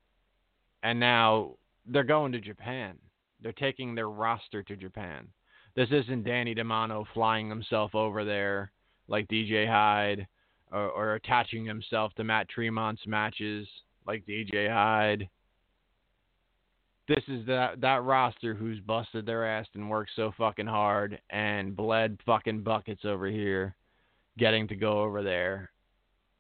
And 0.82 0.99
now 0.99 1.55
they're 1.86 2.03
going 2.03 2.32
to 2.32 2.39
Japan. 2.39 2.97
They're 3.41 3.51
taking 3.53 3.95
their 3.95 4.09
roster 4.09 4.63
to 4.63 4.75
Japan. 4.75 5.27
This 5.75 5.89
isn't 5.91 6.25
Danny 6.25 6.55
Demanto 6.55 7.05
flying 7.13 7.49
himself 7.49 7.95
over 7.95 8.25
there 8.25 8.71
like 9.07 9.27
DJ 9.27 9.67
Hyde 9.67 10.27
or, 10.71 10.89
or 10.89 11.15
attaching 11.15 11.65
himself 11.65 12.13
to 12.15 12.23
Matt 12.23 12.47
Tremont's 12.49 13.05
matches 13.07 13.67
like 14.05 14.25
DJ 14.25 14.69
Hyde. 14.69 15.29
This 17.07 17.23
is 17.27 17.45
that 17.47 17.81
that 17.81 18.03
roster 18.03 18.53
who's 18.53 18.79
busted 18.81 19.25
their 19.25 19.47
ass 19.47 19.65
and 19.73 19.89
worked 19.89 20.11
so 20.15 20.31
fucking 20.37 20.67
hard 20.67 21.19
and 21.31 21.75
bled 21.75 22.19
fucking 22.25 22.61
buckets 22.61 23.03
over 23.03 23.27
here, 23.27 23.75
getting 24.37 24.67
to 24.67 24.75
go 24.75 25.01
over 25.01 25.23
there 25.23 25.71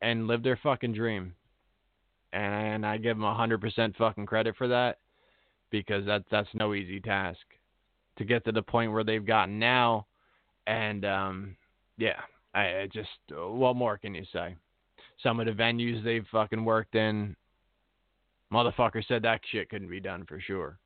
and 0.01 0.27
live 0.27 0.43
their 0.43 0.59
fucking 0.61 0.93
dream. 0.93 1.33
And 2.33 2.85
I 2.85 2.97
give 2.97 3.17
them 3.17 3.23
a 3.23 3.33
hundred 3.33 3.61
percent 3.61 3.95
fucking 3.97 4.27
credit 4.27 4.55
for 4.57 4.67
that 4.67 4.99
because 5.71 6.05
that 6.05 6.23
that's 6.31 6.49
no 6.53 6.73
easy 6.73 6.99
task 6.99 7.39
to 8.17 8.25
get 8.25 8.43
to 8.45 8.51
the 8.51 8.61
point 8.61 8.91
where 8.91 9.03
they've 9.03 9.25
gotten 9.25 9.59
now. 9.59 10.05
And 10.67 11.05
um, 11.05 11.55
yeah, 11.97 12.19
I, 12.53 12.61
I 12.81 12.89
just 12.91 13.09
what 13.31 13.75
more 13.75 13.97
can 13.97 14.13
you 14.13 14.25
say? 14.31 14.55
Some 15.23 15.39
of 15.39 15.45
the 15.45 15.51
venues 15.51 16.03
they've 16.03 16.25
fucking 16.31 16.63
worked 16.63 16.95
in, 16.95 17.35
motherfucker 18.53 19.05
said 19.07 19.23
that 19.23 19.41
shit 19.51 19.69
couldn't 19.69 19.89
be 19.89 19.99
done 19.99 20.25
for 20.25 20.39
sure. 20.39 20.77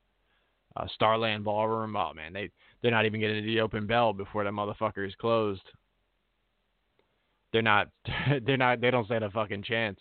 Uh, 0.76 0.88
Starland 0.96 1.44
Ballroom, 1.44 1.96
oh 1.96 2.14
man, 2.14 2.34
they 2.34 2.50
they're 2.82 2.92
not 2.92 3.06
even 3.06 3.20
getting 3.20 3.42
to 3.42 3.48
the 3.48 3.62
open 3.62 3.86
bell 3.86 4.12
before 4.14 4.44
that 4.44 4.54
motherfucker 4.54 5.08
is 5.08 5.16
closed. 5.16 5.62
They're 7.52 7.62
not, 7.62 7.90
they're 8.46 8.58
not, 8.58 8.82
they 8.82 8.92
don't 8.92 9.06
stand 9.06 9.24
a 9.24 9.30
fucking 9.30 9.64
chance. 9.64 10.00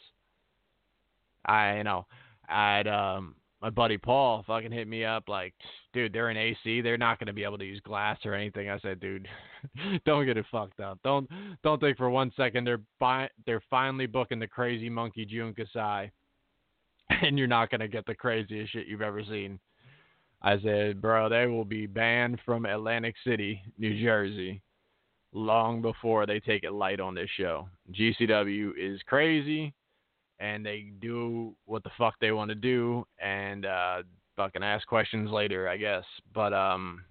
I 1.45 1.78
you 1.78 1.85
know, 1.85 2.07
I'd 2.49 2.89
um 2.89 3.35
my 3.62 3.70
buddy 3.70 3.96
Paul 3.96 4.42
fucking 4.44 4.72
hit 4.72 4.88
me 4.88 5.04
up 5.04 5.28
like, 5.28 5.54
dude, 5.94 6.12
they're 6.12 6.30
in 6.30 6.36
AC. 6.36 6.80
They're 6.80 6.98
not 6.98 7.20
to 7.28 7.32
be 7.32 7.44
able 7.44 7.58
to 7.58 7.64
use 7.64 7.80
glass 7.80 8.18
or 8.24 8.34
anything. 8.34 8.68
I 8.68 8.80
said, 8.80 8.98
dude, 8.98 9.28
don't 10.04 10.26
get 10.26 10.36
it 10.36 10.44
fucked 10.50 10.80
up. 10.80 10.98
Don't 11.04 11.30
don't 11.62 11.80
think 11.80 11.96
for 11.96 12.10
one 12.10 12.32
second 12.36 12.66
they're 12.66 12.80
buy, 12.98 13.28
they're 13.46 13.62
finally 13.70 14.06
booking 14.06 14.40
the 14.40 14.48
crazy 14.48 14.90
monkey 14.90 15.24
Jun 15.24 15.54
Kasai, 15.54 16.10
and 17.22 17.38
you're 17.38 17.46
not 17.46 17.70
to 17.80 17.88
get 17.88 18.04
the 18.04 18.14
craziest 18.14 18.72
shit 18.72 18.88
you've 18.88 19.00
ever 19.00 19.22
seen. 19.22 19.60
I 20.42 20.60
said, 20.60 21.00
bro, 21.00 21.28
they 21.28 21.46
will 21.46 21.64
be 21.64 21.86
banned 21.86 22.40
from 22.44 22.66
Atlantic 22.66 23.14
City, 23.24 23.62
New 23.78 24.02
Jersey, 24.02 24.60
long 25.32 25.80
before 25.80 26.26
they 26.26 26.40
take 26.40 26.64
it 26.64 26.72
light 26.72 26.98
on 26.98 27.14
this 27.14 27.30
show. 27.36 27.68
GCW 27.92 28.72
is 28.76 29.00
crazy 29.06 29.72
and 30.43 30.66
they 30.66 30.90
do 31.01 31.55
what 31.66 31.84
the 31.84 31.90
fuck 31.97 32.14
they 32.20 32.32
want 32.32 32.49
to 32.49 32.55
do 32.55 33.07
and 33.22 33.64
uh 33.64 34.03
fucking 34.36 34.62
ask 34.62 34.86
questions 34.86 35.30
later, 35.30 35.68
I 35.68 35.76
guess. 35.76 36.05
But 36.34 36.53
um 36.53 37.05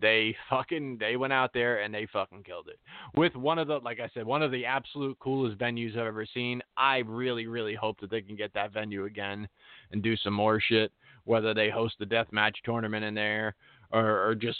they 0.00 0.36
fucking 0.50 0.98
they 0.98 1.16
went 1.16 1.32
out 1.32 1.52
there 1.54 1.82
and 1.82 1.94
they 1.94 2.06
fucking 2.12 2.42
killed 2.42 2.68
it. 2.68 2.78
With 3.16 3.34
one 3.34 3.58
of 3.58 3.68
the 3.68 3.78
like 3.78 3.98
I 3.98 4.10
said, 4.12 4.26
one 4.26 4.42
of 4.42 4.52
the 4.52 4.66
absolute 4.66 5.18
coolest 5.20 5.58
venues 5.58 5.92
I've 5.92 6.06
ever 6.06 6.26
seen. 6.32 6.60
I 6.76 6.98
really 6.98 7.46
really 7.46 7.74
hope 7.74 7.98
that 8.00 8.10
they 8.10 8.20
can 8.20 8.36
get 8.36 8.52
that 8.54 8.72
venue 8.72 9.06
again 9.06 9.48
and 9.90 10.02
do 10.02 10.16
some 10.16 10.34
more 10.34 10.60
shit, 10.60 10.92
whether 11.24 11.54
they 11.54 11.70
host 11.70 11.94
the 11.98 12.06
death 12.06 12.28
match 12.30 12.58
tournament 12.64 13.04
in 13.04 13.14
there 13.14 13.54
or 13.90 14.28
or 14.28 14.34
just 14.34 14.58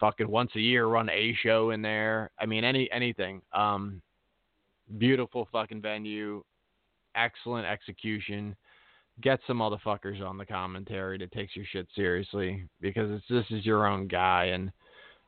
fucking 0.00 0.28
once 0.28 0.50
a 0.56 0.60
year 0.60 0.86
run 0.86 1.10
a 1.10 1.36
show 1.42 1.70
in 1.70 1.82
there. 1.82 2.30
I 2.38 2.46
mean 2.46 2.64
any 2.64 2.90
anything. 2.90 3.42
Um 3.52 4.00
beautiful 4.96 5.46
fucking 5.52 5.82
venue 5.82 6.42
excellent 7.18 7.66
execution. 7.66 8.56
Get 9.20 9.40
some 9.46 9.58
motherfuckers 9.58 10.22
on 10.24 10.38
the 10.38 10.46
commentary 10.46 11.18
that 11.18 11.32
takes 11.32 11.56
your 11.56 11.64
shit 11.70 11.88
seriously 11.94 12.68
because 12.80 13.20
this 13.28 13.44
is 13.50 13.66
your 13.66 13.86
own 13.86 14.06
guy 14.06 14.46
and 14.46 14.70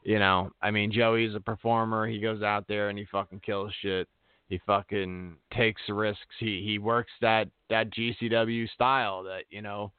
you 0.02 0.18
know, 0.18 0.50
I 0.62 0.70
mean 0.70 0.90
Joey's 0.90 1.34
a 1.34 1.40
performer, 1.40 2.06
he 2.06 2.20
goes 2.20 2.42
out 2.42 2.66
there 2.68 2.88
and 2.88 2.98
he 2.98 3.04
fucking 3.10 3.40
kills 3.40 3.72
shit. 3.82 4.08
He 4.48 4.60
fucking 4.66 5.36
takes 5.56 5.82
risks. 5.88 6.34
He 6.38 6.62
he 6.64 6.78
works 6.78 7.12
that 7.20 7.48
that 7.68 7.90
GCW 7.90 8.68
style 8.70 9.22
that, 9.24 9.42
you 9.50 9.62
know, 9.62 9.92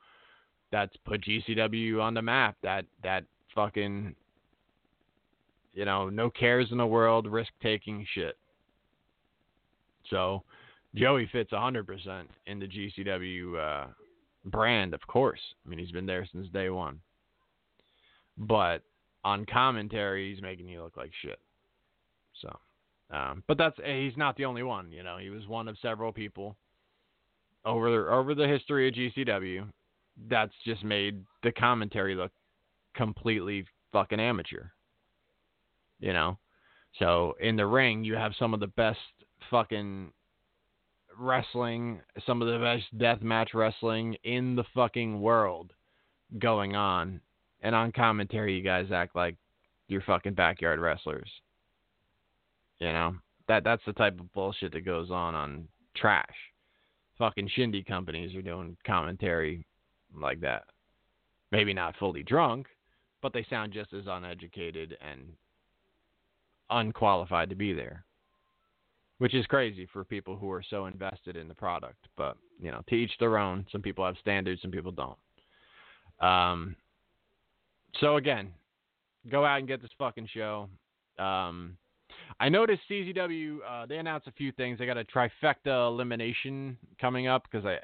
that's 0.72 0.96
put 1.06 1.22
GCW 1.22 2.02
on 2.02 2.14
the 2.14 2.22
map. 2.22 2.56
That 2.64 2.86
that 3.04 3.26
fucking 3.54 4.16
you 5.74 5.86
know, 5.86 6.10
no 6.10 6.30
cares 6.30 6.68
in 6.72 6.78
the 6.78 6.86
world, 6.86 7.28
risk 7.28 7.52
taking 7.62 8.06
shit. 8.14 8.38
So 10.10 10.44
Joey 10.96 11.30
fits 11.32 11.52
100% 11.52 12.24
in 12.48 12.60
the 12.60 12.68
GCW 12.68 13.86
uh, 13.86 13.88
brand, 14.46 14.94
of 14.94 15.06
course. 15.08 15.40
I 15.66 15.70
mean, 15.70 15.80
he's 15.80 15.92
been 15.92 16.06
there 16.06 16.28
since 16.32 16.48
day 16.50 16.70
one. 16.70 17.00
But 18.38 18.82
on 19.24 19.46
commentary, 19.46 20.34
he's 20.34 20.42
making 20.42 20.68
you 20.68 20.84
look 20.84 20.98
like 20.98 21.12
shit. 21.22 21.40
So, 22.42 22.60
um, 23.16 23.44
but 23.48 23.58
that's 23.58 23.78
eh, 23.84 24.02
he's 24.02 24.18
not 24.18 24.36
the 24.36 24.46
only 24.46 24.64
one. 24.64 24.92
You 24.92 25.04
know, 25.04 25.18
he 25.18 25.30
was 25.30 25.48
one 25.48 25.68
of 25.68 25.78
several 25.82 26.12
people 26.12 26.56
over 27.66 27.92
the, 27.92 28.12
over 28.12 28.34
the 28.34 28.48
history 28.48 28.88
of 28.88 28.96
GCW 28.96 29.68
that's 30.30 30.54
just 30.66 30.84
made 30.84 31.24
the 31.44 31.52
commentary 31.52 32.16
look 32.16 32.32
completely 32.96 33.66
fucking 33.92 34.20
amateur. 34.20 34.66
You 36.00 36.14
know, 36.14 36.40
so 37.00 37.36
in 37.40 37.56
the 37.56 37.66
ring, 37.66 38.04
you 38.04 38.16
have 38.16 38.34
some 38.40 38.54
of 38.54 38.60
the 38.60 38.68
best 38.68 38.98
fucking 39.50 40.12
wrestling, 41.22 42.02
some 42.26 42.42
of 42.42 42.48
the 42.48 42.60
best 42.60 42.98
death 42.98 43.22
match 43.22 43.52
wrestling 43.54 44.16
in 44.24 44.56
the 44.56 44.64
fucking 44.76 45.22
world 45.22 45.72
going 46.40 46.76
on. 46.76 47.22
And 47.62 47.76
on 47.76 47.92
commentary, 47.92 48.56
you 48.56 48.64
guys 48.64 48.88
act 48.92 49.16
like 49.16 49.36
you're 49.88 50.02
fucking 50.02 50.34
backyard 50.34 50.80
wrestlers. 50.80 51.30
You 52.80 52.92
know 52.92 53.16
that 53.48 53.64
that's 53.64 53.84
the 53.86 53.94
type 53.94 54.20
of 54.20 54.32
bullshit 54.34 54.72
that 54.74 54.86
goes 54.86 55.12
on 55.12 55.36
on 55.36 55.68
trash. 55.96 56.26
Fucking 57.18 57.50
shindy 57.54 57.84
companies 57.84 58.36
are 58.36 58.42
doing 58.42 58.76
commentary 58.86 59.66
like 60.20 60.42
that. 60.42 60.64
Maybe 61.52 61.74
not 61.74 61.98
fully 61.98 62.24
drunk, 62.24 62.68
but 63.22 63.34
they 63.34 63.46
sound 63.50 63.74
just 63.74 63.94
as 63.94 64.06
uneducated 64.08 64.98
and 65.02 65.34
unqualified 66.70 67.50
to 67.50 67.56
be 67.56 67.74
there 67.74 68.06
which 69.22 69.36
is 69.36 69.46
crazy 69.46 69.88
for 69.94 70.04
people 70.04 70.36
who 70.36 70.50
are 70.50 70.64
so 70.68 70.88
invested 70.88 71.36
in 71.36 71.48
the 71.48 71.54
product. 71.54 72.08
But 72.18 72.38
you 72.60 72.72
know, 72.72 72.82
to 72.90 72.96
each 72.96 73.12
their 73.20 73.38
own. 73.38 73.68
Some 73.72 73.84
people 73.84 74.04
have 74.04 74.16
standards, 74.20 74.64
some 74.64 74.72
people 74.72 74.92
don't. 74.92 76.28
Um, 76.28 76.76
so 78.00 78.16
again, 78.16 78.52
go 79.30 79.46
out 79.46 79.60
and 79.60 79.68
get 79.68 79.80
this 79.80 79.92
fucking 80.00 80.28
show. 80.34 80.70
Um, 81.20 81.78
I 82.40 82.50
noticed 82.50 82.82
CZW 82.90 83.58
uh, 83.68 83.86
they 83.86 83.98
announced 83.98 84.26
a 84.26 84.32
few 84.32 84.52
things. 84.54 84.80
They 84.80 84.88
got 84.88 84.98
a 84.98 85.04
trifecta 85.04 85.88
elimination 85.88 86.76
coming 87.00 87.28
up 87.28 87.44
because 87.44 87.64
I, 87.64 87.78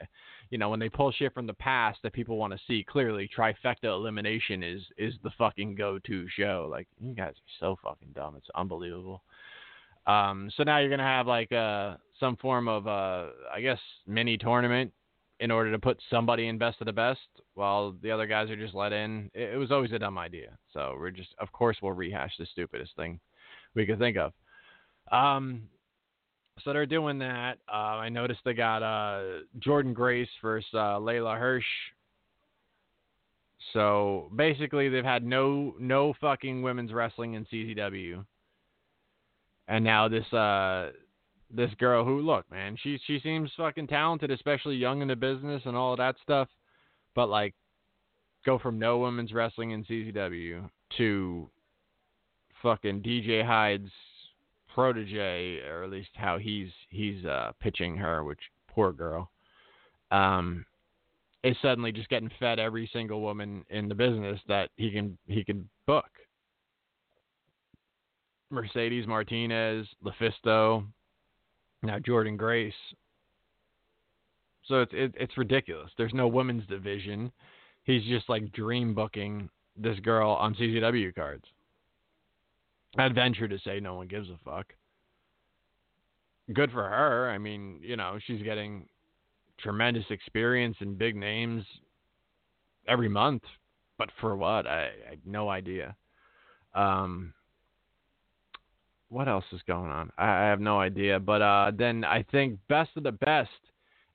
you 0.49 0.57
know, 0.57 0.69
when 0.69 0.79
they 0.79 0.89
pull 0.89 1.11
shit 1.11 1.35
from 1.35 1.45
the 1.45 1.53
past 1.53 1.99
that 2.01 2.13
people 2.13 2.37
want 2.37 2.51
to 2.53 2.59
see, 2.67 2.83
clearly 2.83 3.29
trifecta 3.37 3.83
elimination 3.83 4.63
is 4.63 4.81
is 4.97 5.13
the 5.21 5.31
fucking 5.37 5.75
go-to 5.75 6.27
show. 6.35 6.67
Like 6.67 6.87
you 6.99 7.13
guys 7.13 7.33
are 7.33 7.59
so 7.59 7.77
fucking 7.83 8.13
dumb. 8.15 8.35
It's 8.37 8.49
unbelievable. 8.55 9.21
Um, 10.07 10.49
so 10.55 10.63
now 10.63 10.79
you're 10.79 10.89
gonna 10.89 11.03
have 11.03 11.27
like 11.27 11.51
uh, 11.51 11.97
some 12.19 12.37
form 12.37 12.67
of 12.67 12.87
uh, 12.87 13.27
I 13.53 13.61
guess 13.61 13.79
mini 14.07 14.37
tournament 14.37 14.91
in 15.39 15.51
order 15.51 15.71
to 15.71 15.79
put 15.79 16.01
somebody 16.09 16.47
in 16.47 16.57
best 16.57 16.81
of 16.81 16.85
the 16.85 16.93
best 16.93 17.19
while 17.53 17.93
the 18.01 18.11
other 18.11 18.25
guys 18.25 18.49
are 18.49 18.55
just 18.55 18.73
let 18.73 18.91
in. 18.91 19.29
It, 19.33 19.53
it 19.53 19.57
was 19.57 19.71
always 19.71 19.91
a 19.91 19.99
dumb 19.99 20.17
idea. 20.17 20.57
So 20.73 20.95
we're 20.99 21.11
just, 21.11 21.29
of 21.39 21.51
course, 21.51 21.77
we'll 21.81 21.93
rehash 21.93 22.33
the 22.39 22.47
stupidest 22.51 22.95
thing 22.95 23.19
we 23.75 23.85
could 23.85 23.99
think 23.99 24.17
of. 24.17 24.33
Um, 25.11 25.63
so 26.63 26.73
they're 26.73 26.87
doing 26.87 27.19
that. 27.19 27.59
Uh, 27.71 27.97
I 28.01 28.09
noticed 28.09 28.39
they 28.43 28.53
got 28.53 28.81
uh, 28.81 29.41
Jordynne 29.59 29.93
Grace 29.93 30.29
versus 30.41 30.67
uh, 30.73 30.97
Leyla 30.97 31.37
Hirsch. 31.37 31.65
So 33.73 34.31
basically, 34.35 34.89
they've 34.89 35.03
had 35.03 35.23
no 35.23 35.75
no 35.79 36.13
fucking 36.21 36.61
women's 36.61 36.93
wrestling 36.93 37.33
in 37.33 37.45
CZW, 37.45 38.25
and 39.67 39.83
now 39.83 40.07
this 40.07 40.31
uh 40.33 40.91
this 41.49 41.71
girl 41.79 42.03
who 42.03 42.19
look 42.19 42.49
man 42.51 42.77
she 42.81 42.99
she 43.05 43.19
seems 43.21 43.49
fucking 43.57 43.87
talented, 43.87 44.31
especially 44.31 44.75
young 44.75 45.01
in 45.01 45.07
the 45.07 45.15
business 45.15 45.61
and 45.65 45.75
all 45.75 45.93
of 45.93 45.97
that 45.97 46.15
stuff, 46.23 46.47
but 47.15 47.27
like 47.27 47.53
go 48.45 48.57
from 48.57 48.79
no 48.79 48.97
women's 48.99 49.33
wrestling 49.33 49.71
in 49.71 49.83
CZW 49.83 50.69
to 50.97 51.49
fucking 52.61 53.01
DJ 53.01 53.45
Hyde's 53.45 53.91
protege, 54.73 55.59
or 55.67 55.83
at 55.83 55.89
least 55.89 56.09
how 56.13 56.37
he's 56.37 56.69
he's 56.89 57.25
uh, 57.25 57.51
pitching 57.59 57.97
her, 57.97 58.23
which 58.23 58.39
poor 58.67 58.93
girl, 58.93 59.31
um, 60.11 60.65
is 61.43 61.57
suddenly 61.61 61.91
just 61.91 62.09
getting 62.09 62.29
fed 62.39 62.59
every 62.59 62.89
single 62.93 63.21
woman 63.21 63.65
in 63.69 63.89
the 63.89 63.95
business 63.95 64.39
that 64.47 64.69
he 64.77 64.91
can 64.91 65.17
he 65.27 65.43
can 65.43 65.67
book. 65.85 66.09
Mercedes 68.49 69.07
Martinez, 69.07 69.87
LuFisto, 70.03 70.85
now 71.83 71.99
Jordynne 71.99 72.37
Grace. 72.37 72.73
So 74.65 74.81
it's 74.81 74.91
it, 74.93 75.13
it's 75.17 75.37
ridiculous. 75.37 75.91
There's 75.97 76.13
no 76.13 76.27
women's 76.27 76.65
division. 76.67 77.31
He's 77.83 78.03
just 78.03 78.29
like 78.29 78.51
dream 78.51 78.93
booking 78.93 79.49
this 79.77 79.99
girl 79.99 80.31
on 80.31 80.55
CZW 80.55 81.15
cards. 81.15 81.45
I'd 82.97 83.15
venture 83.15 83.47
to 83.47 83.59
say 83.59 83.79
no 83.79 83.95
one 83.95 84.07
gives 84.07 84.29
a 84.29 84.37
fuck. 84.43 84.73
Good 86.53 86.71
for 86.71 86.83
her. 86.83 87.29
I 87.29 87.37
mean, 87.37 87.79
you 87.81 87.95
know, 87.95 88.17
she's 88.25 88.41
getting 88.41 88.87
tremendous 89.59 90.05
experience 90.09 90.77
and 90.79 90.97
big 90.97 91.15
names 91.15 91.63
every 92.87 93.09
month. 93.09 93.43
But 93.97 94.09
for 94.21 94.35
what? 94.35 94.67
I, 94.67 94.89
I 95.07 95.09
have 95.11 95.19
no 95.25 95.49
idea. 95.49 95.95
Um, 96.75 97.33
what 99.09 99.27
else 99.27 99.45
is 99.51 99.61
going 99.67 99.89
on? 99.91 100.11
I, 100.17 100.27
I 100.27 100.49
have 100.49 100.59
no 100.59 100.79
idea. 100.79 101.19
But 101.19 101.41
uh, 101.41 101.71
then 101.77 102.03
I 102.03 102.23
think 102.31 102.59
best 102.67 102.91
of 102.95 103.03
the 103.03 103.11
best 103.11 103.49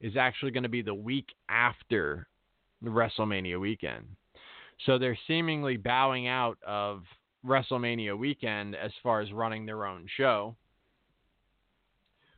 is 0.01 0.17
actually 0.17 0.51
going 0.51 0.65
to 0.65 0.69
be 0.69 0.83
the 0.83 0.95
week 0.95 1.29
after 1.49 2.27
the 2.83 2.91
WrestleMania 2.91 3.61
weekend. 3.61 4.05
So 4.87 4.99
they're 4.99 5.19
seemingly 5.29 5.77
bowing 5.77 6.27
out 6.27 6.59
of 6.67 7.05
WrestleMania 7.47 8.17
weekend 8.19 8.75
as 8.75 8.91
far 9.03 9.21
as 9.21 9.33
running 9.33 9.67
their 9.67 9.87
own 9.87 10.07
show. 10.17 10.57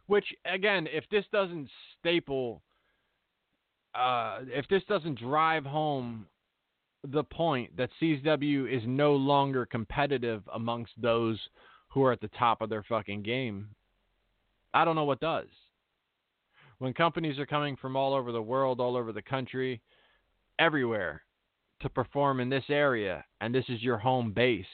Which 0.07 0.27
again, 0.45 0.87
if 0.93 1.05
this 1.11 1.25
doesn't 1.33 1.69
staple, 1.99 2.61
uh, 3.95 4.41
if 4.47 4.69
this 4.69 4.83
doesn't 4.89 5.19
drive 5.19 5.65
home 5.65 6.27
the 7.13 7.25
point 7.25 7.77
that 7.77 7.91
CZW 8.01 8.75
is 8.75 8.83
no 8.87 9.15
longer 9.15 9.67
competitive 9.67 10.43
amongst 10.55 10.93
those 11.01 11.39
who 11.95 12.03
are 12.03 12.13
at 12.13 12.21
the 12.21 12.29
top 12.37 12.61
of 12.61 12.69
their 12.69 12.83
fucking 12.83 13.23
game, 13.23 13.69
I 14.75 14.85
don't 14.85 14.97
know 14.97 15.05
what 15.05 15.21
does. 15.21 15.47
When 16.79 16.93
companies 16.93 17.39
are 17.39 17.47
coming 17.47 17.77
from 17.77 17.97
all 17.97 18.15
over 18.15 18.33
the 18.33 18.43
world, 18.43 18.81
all 18.81 18.97
over 18.97 19.13
the 19.13 19.23
country, 19.23 19.81
everywhere 20.59 21.23
to 21.81 21.89
perform 21.89 22.41
in 22.41 22.51
this 22.51 22.65
area, 22.69 23.25
and 23.41 23.55
this 23.55 23.65
is 23.69 23.81
your 23.81 23.97
home 23.97 24.33
base, 24.33 24.67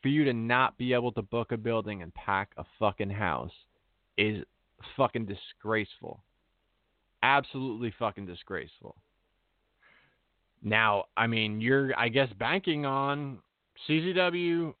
for 0.00 0.08
you 0.08 0.24
to 0.24 0.32
not 0.32 0.78
be 0.78 0.94
able 0.94 1.12
to 1.12 1.22
book 1.22 1.52
a 1.52 1.56
building 1.58 2.00
and 2.00 2.14
pack 2.14 2.52
a 2.56 2.64
fucking 2.78 3.10
house 3.10 3.52
is 4.16 4.42
fucking 4.96 5.26
disgraceful. 5.26 6.22
Absolutely 7.22 7.92
fucking 7.98 8.24
disgraceful. 8.24 8.96
Now, 10.62 11.04
I 11.14 11.26
mean, 11.26 11.60
you're, 11.60 11.96
I 11.98 12.08
guess, 12.08 12.28
banking 12.38 12.86
on 12.86 13.38
CZW 13.86 14.72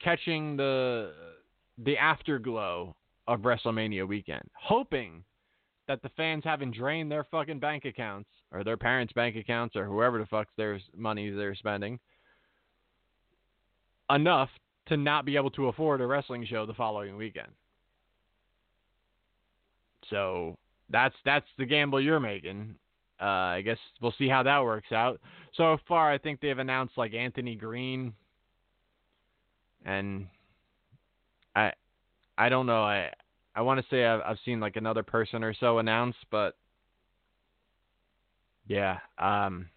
catching 0.00 0.56
the 0.56 1.12
the 1.78 1.98
afterglow 1.98 2.94
of 3.26 3.40
WrestleMania 3.40 4.06
weekend, 4.06 4.48
hoping 4.54 5.24
that 5.88 6.02
the 6.02 6.08
fans 6.10 6.44
haven't 6.44 6.74
drained 6.74 7.10
their 7.10 7.24
fucking 7.24 7.58
bank 7.58 7.84
accounts 7.84 8.28
or 8.52 8.64
their 8.64 8.76
parents' 8.76 9.12
bank 9.12 9.36
accounts 9.36 9.76
or 9.76 9.84
whoever 9.84 10.18
the 10.18 10.26
fuck's 10.26 10.52
their 10.56 10.78
money 10.96 11.30
they're 11.30 11.54
spending 11.54 11.98
enough 14.10 14.50
to 14.86 14.96
not 14.96 15.24
be 15.24 15.36
able 15.36 15.50
to 15.50 15.68
afford 15.68 16.00
a 16.00 16.06
wrestling 16.06 16.46
show 16.46 16.66
the 16.66 16.74
following 16.74 17.16
weekend. 17.16 17.48
So 20.10 20.56
that's 20.90 21.14
that's 21.24 21.46
the 21.58 21.64
gamble 21.64 22.00
you're 22.00 22.20
making. 22.20 22.74
Uh, 23.20 23.56
I 23.56 23.62
guess 23.62 23.78
we'll 24.02 24.14
see 24.18 24.28
how 24.28 24.42
that 24.42 24.62
works 24.62 24.92
out. 24.92 25.20
So 25.56 25.78
far, 25.88 26.12
I 26.12 26.18
think 26.18 26.40
they've 26.40 26.58
announced 26.58 26.98
like 26.98 27.14
Anthony 27.14 27.54
Green, 27.54 28.12
and 29.84 30.26
I 31.54 31.72
I 32.36 32.48
don't 32.48 32.66
know. 32.66 32.82
I 32.82 33.10
I 33.54 33.62
want 33.62 33.80
to 33.80 33.86
say 33.90 34.04
I've 34.04 34.20
I've 34.22 34.38
seen 34.44 34.60
like 34.60 34.76
another 34.76 35.02
person 35.02 35.44
or 35.44 35.54
so 35.54 35.78
announced, 35.78 36.24
but 36.30 36.56
yeah, 38.66 38.98
um, 39.18 39.68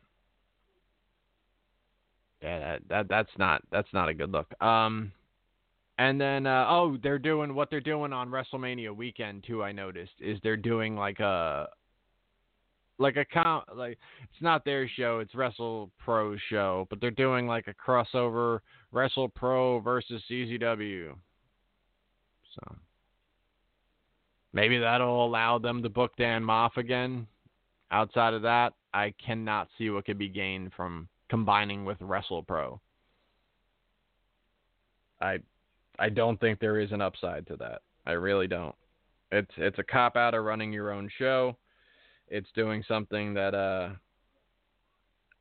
yeah, 2.42 2.60
that, 2.60 2.82
that 2.90 3.10
that's 3.10 3.38
not 3.38 3.62
that's 3.72 3.94
not 3.94 4.10
a 4.10 4.14
good 4.14 4.32
look. 4.32 4.52
Um, 4.62 5.12
and 6.00 6.20
then 6.22 6.46
uh, 6.46 6.66
oh, 6.70 6.98
they're 7.02 7.20
doing 7.20 7.54
what 7.54 7.70
they're 7.70 7.82
doing 7.82 8.14
on 8.14 8.30
WrestleMania 8.30 8.96
weekend 8.96 9.44
too. 9.46 9.64
I 9.64 9.72
noticed 9.72 10.14
is 10.20 10.40
they're 10.44 10.58
doing 10.58 10.96
like 10.96 11.20
a 11.20 11.68
like 13.00 13.18
a 13.18 13.26
com 13.26 13.62
like 13.76 13.98
it's 14.24 14.42
not 14.42 14.66
their 14.66 14.88
show, 14.88 15.20
it's 15.20 15.36
Wrestle 15.36 15.92
Pro 16.00 16.36
show, 16.50 16.88
but 16.90 17.00
they're 17.00 17.12
doing 17.12 17.48
like 17.48 17.68
a 17.68 17.74
crossover 17.74 18.60
Wrestle 18.92 19.30
Pro 19.30 19.80
versus 19.80 20.22
CZW. 20.30 21.14
So 22.56 22.76
maybe 24.54 24.80
that'll 24.80 25.26
allow 25.26 25.60
them 25.60 25.84
to 25.84 25.90
book 25.90 26.14
Dan 26.18 26.44
Maff 26.44 26.78
again. 26.78 27.28
Outside 27.92 28.34
of 28.34 28.42
that, 28.42 28.74
I 28.94 29.14
cannot 29.24 29.70
see 29.78 29.90
what 29.90 30.06
could 30.06 30.18
be 30.18 30.30
gained 30.30 30.74
from 30.76 31.08
combining 31.30 31.86
with 31.86 31.98
Wrestle 32.02 32.44
Pro. 32.44 32.82
I 35.22 35.40
I 36.00 36.10
don't 36.10 36.40
think 36.40 36.60
there 36.60 36.80
is 36.80 36.92
an 36.92 37.02
upside 37.02 37.48
to 37.48 37.56
that. 37.58 37.82
I 38.06 38.12
really 38.12 38.48
don't. 38.48 38.76
It's 39.32 39.52
it's 39.58 39.80
a 39.80 39.84
cop 39.84 40.16
out 40.16 40.34
of 40.34 40.44
running 40.44 40.72
your 40.72 40.92
own 40.92 41.10
show. 41.18 41.58
It's 42.30 42.50
doing 42.56 42.84
something 42.88 43.34
that 43.36 43.54
uh 43.54 43.90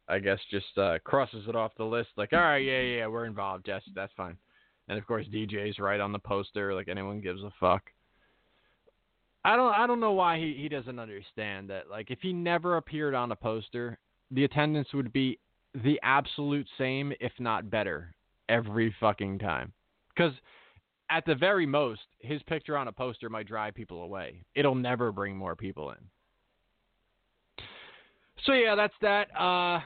I 0.09 0.19
guess 0.21 0.39
just 0.51 0.79
uh, 0.79 0.99
crosses 1.03 1.47
it 1.49 1.57
off 1.57 1.73
the 1.77 1.85
list. 1.85 2.11
Like, 2.17 2.33
all 2.33 2.39
right, 2.39 2.59
yeah, 2.59 2.81
yeah, 2.81 3.07
we're 3.09 3.27
involved. 3.27 3.65
Yes, 3.67 3.83
that's 3.93 4.13
fine. 4.17 4.37
And 4.89 4.99
of 4.99 5.07
course, 5.07 5.27
DJ's 5.27 5.81
right 5.81 5.99
on 5.99 6.13
the 6.13 6.19
poster. 6.19 6.75
Like 6.75 6.89
anyone 6.89 7.21
gives 7.21 7.43
a 7.43 7.53
fuck. 7.59 7.83
I 9.45 9.57
don't 9.57 9.75
I 9.75 9.87
don't 9.87 10.01
know 10.01 10.13
why 10.13 10.39
he, 10.39 10.57
he 10.61 10.69
doesn't 10.69 10.99
understand 10.99 11.71
that. 11.71 11.91
Like 11.91 12.11
if 12.11 12.21
he 12.21 12.33
never 12.33 12.77
appeared 12.77 13.15
on 13.15 13.33
a 13.33 13.37
poster, 13.37 13.99
the 14.31 14.45
attendance 14.45 14.89
would 14.95 15.13
be 15.13 15.39
the 15.85 15.99
absolute 16.03 16.67
same, 16.79 17.13
if 17.21 17.33
not 17.39 17.71
better, 17.71 18.15
every 18.49 18.95
fucking 19.01 19.39
time. 19.39 19.73
Because 20.15 20.33
at 21.11 21.25
the 21.27 21.35
very 21.35 21.67
most, 21.67 22.01
his 22.21 22.43
picture 22.45 22.77
on 22.77 22.89
a 22.89 22.93
poster 22.93 23.29
might 23.29 23.47
drive 23.47 23.75
people 23.75 24.03
away. 24.03 24.43
It'll 24.55 24.75
never 24.75 25.13
bring 25.13 25.37
more 25.37 25.55
people 25.55 25.91
in. 25.91 25.99
So 28.45 28.53
yeah, 28.53 28.75
that's 28.75 28.95
that. 29.01 29.29
Uh, 29.35 29.81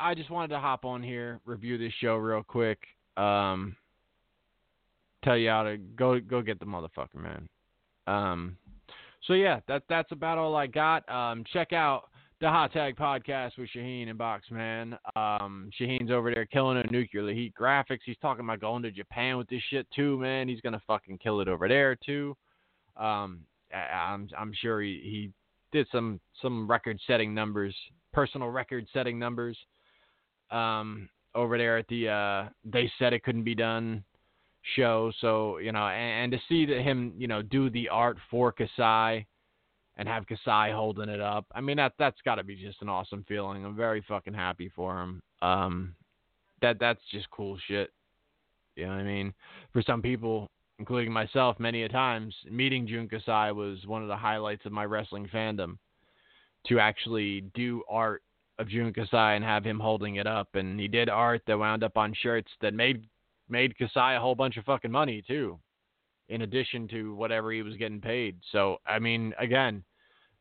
I 0.00 0.14
just 0.14 0.30
wanted 0.30 0.48
to 0.48 0.58
hop 0.58 0.84
on 0.84 1.02
here, 1.02 1.40
review 1.44 1.76
this 1.78 1.92
show 2.00 2.16
real 2.16 2.42
quick. 2.42 2.78
Um, 3.16 3.76
tell 5.22 5.36
you 5.36 5.50
how 5.50 5.64
to 5.64 5.76
go 5.76 6.18
go 6.18 6.42
get 6.42 6.58
the 6.58 6.66
motherfucker, 6.66 7.16
man. 7.16 7.48
Um, 8.06 8.56
so 9.26 9.34
yeah, 9.34 9.60
that 9.68 9.82
that's 9.88 10.10
about 10.12 10.38
all 10.38 10.56
I 10.56 10.66
got. 10.66 11.08
Um, 11.08 11.44
check 11.52 11.72
out 11.72 12.04
the 12.40 12.48
Hot 12.48 12.72
Tag 12.72 12.96
Podcast 12.96 13.52
with 13.56 13.68
Shaheen 13.74 14.08
and 14.08 14.18
Boxman. 14.18 14.98
Um, 15.14 15.70
Shaheen's 15.80 16.10
over 16.10 16.34
there 16.34 16.46
killing 16.46 16.78
a 16.78 16.90
nuclear 16.90 17.32
heat 17.32 17.54
graphics. 17.58 18.00
He's 18.04 18.16
talking 18.20 18.44
about 18.44 18.60
going 18.60 18.82
to 18.82 18.90
Japan 18.90 19.36
with 19.36 19.48
this 19.48 19.62
shit 19.70 19.86
too, 19.94 20.18
man. 20.18 20.48
He's 20.48 20.60
gonna 20.60 20.82
fucking 20.86 21.18
kill 21.18 21.40
it 21.40 21.48
over 21.48 21.68
there 21.68 21.94
too. 21.94 22.36
Um, 22.96 23.40
I, 23.72 24.12
am 24.12 24.28
I'm 24.36 24.52
sure 24.60 24.80
he, 24.80 25.00
he 25.02 25.30
did 25.72 25.86
some 25.90 26.20
some 26.40 26.70
record 26.70 26.98
setting 27.06 27.34
numbers, 27.34 27.74
personal 28.12 28.48
record 28.48 28.86
setting 28.92 29.18
numbers. 29.18 29.56
Um, 30.50 31.08
over 31.34 31.56
there 31.56 31.78
at 31.78 31.88
the 31.88 32.08
uh, 32.08 32.48
they 32.64 32.90
said 32.98 33.12
it 33.12 33.24
couldn't 33.24 33.44
be 33.44 33.54
done 33.54 34.04
show. 34.76 35.12
So 35.20 35.58
you 35.58 35.72
know, 35.72 35.86
and, 35.86 36.24
and 36.24 36.32
to 36.32 36.38
see 36.48 36.66
that 36.66 36.82
him 36.82 37.14
you 37.16 37.26
know 37.26 37.42
do 37.42 37.70
the 37.70 37.88
art 37.88 38.18
for 38.30 38.52
Kasai 38.52 39.26
and 39.96 40.08
have 40.08 40.26
Kasai 40.26 40.72
holding 40.72 41.08
it 41.08 41.20
up. 41.20 41.46
I 41.54 41.60
mean 41.60 41.76
that 41.78 41.92
that's 41.98 42.20
got 42.24 42.36
to 42.36 42.44
be 42.44 42.56
just 42.56 42.82
an 42.82 42.88
awesome 42.88 43.24
feeling. 43.28 43.64
I'm 43.64 43.76
very 43.76 44.04
fucking 44.06 44.34
happy 44.34 44.70
for 44.74 45.00
him. 45.00 45.20
Um, 45.40 45.94
that 46.60 46.78
that's 46.78 47.00
just 47.10 47.30
cool 47.30 47.58
shit. 47.66 47.90
You 48.76 48.84
know 48.84 48.92
what 48.92 49.00
I 49.00 49.04
mean? 49.04 49.34
For 49.72 49.82
some 49.82 50.00
people, 50.00 50.50
including 50.82 51.12
myself, 51.12 51.60
many 51.60 51.84
a 51.84 51.88
times 51.88 52.34
meeting 52.50 52.88
Jun 52.88 53.08
Kasai 53.08 53.52
was 53.52 53.86
one 53.86 54.02
of 54.02 54.08
the 54.08 54.16
highlights 54.16 54.66
of 54.66 54.72
my 54.72 54.84
wrestling 54.84 55.28
fandom. 55.32 55.78
To 56.66 56.80
actually 56.80 57.42
do 57.54 57.84
art 57.88 58.24
of 58.58 58.68
Jun 58.68 58.92
Kasai 58.92 59.36
and 59.36 59.44
have 59.44 59.62
him 59.64 59.78
holding 59.78 60.16
it 60.16 60.26
up, 60.26 60.48
and 60.54 60.80
he 60.80 60.88
did 60.88 61.08
art 61.08 61.42
that 61.46 61.56
wound 61.56 61.84
up 61.84 61.96
on 61.96 62.12
shirts 62.20 62.50
that 62.62 62.74
made 62.74 63.04
made 63.48 63.78
Kasai 63.78 64.16
a 64.16 64.20
whole 64.20 64.34
bunch 64.34 64.56
of 64.56 64.64
fucking 64.64 64.90
money 64.90 65.22
too, 65.24 65.56
in 66.28 66.42
addition 66.42 66.88
to 66.88 67.14
whatever 67.14 67.52
he 67.52 67.62
was 67.62 67.76
getting 67.76 68.00
paid. 68.00 68.40
So 68.50 68.78
I 68.84 68.98
mean, 68.98 69.32
again, 69.38 69.84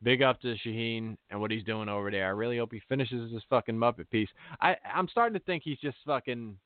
big 0.01 0.23
up 0.23 0.41
to 0.41 0.55
Shaheen 0.65 1.17
and 1.29 1.39
what 1.39 1.51
he's 1.51 1.63
doing 1.63 1.87
over 1.87 2.09
there. 2.09 2.25
I 2.25 2.29
really 2.29 2.57
hope 2.57 2.73
he 2.73 2.81
finishes 2.89 3.31
this 3.31 3.43
fucking 3.47 3.75
Muppet 3.75 4.09
piece. 4.09 4.29
I 4.59 4.75
I'm 4.91 5.07
starting 5.07 5.37
to 5.37 5.45
think 5.45 5.61
he's 5.63 5.77
just 5.77 5.97
fucking. 6.03 6.57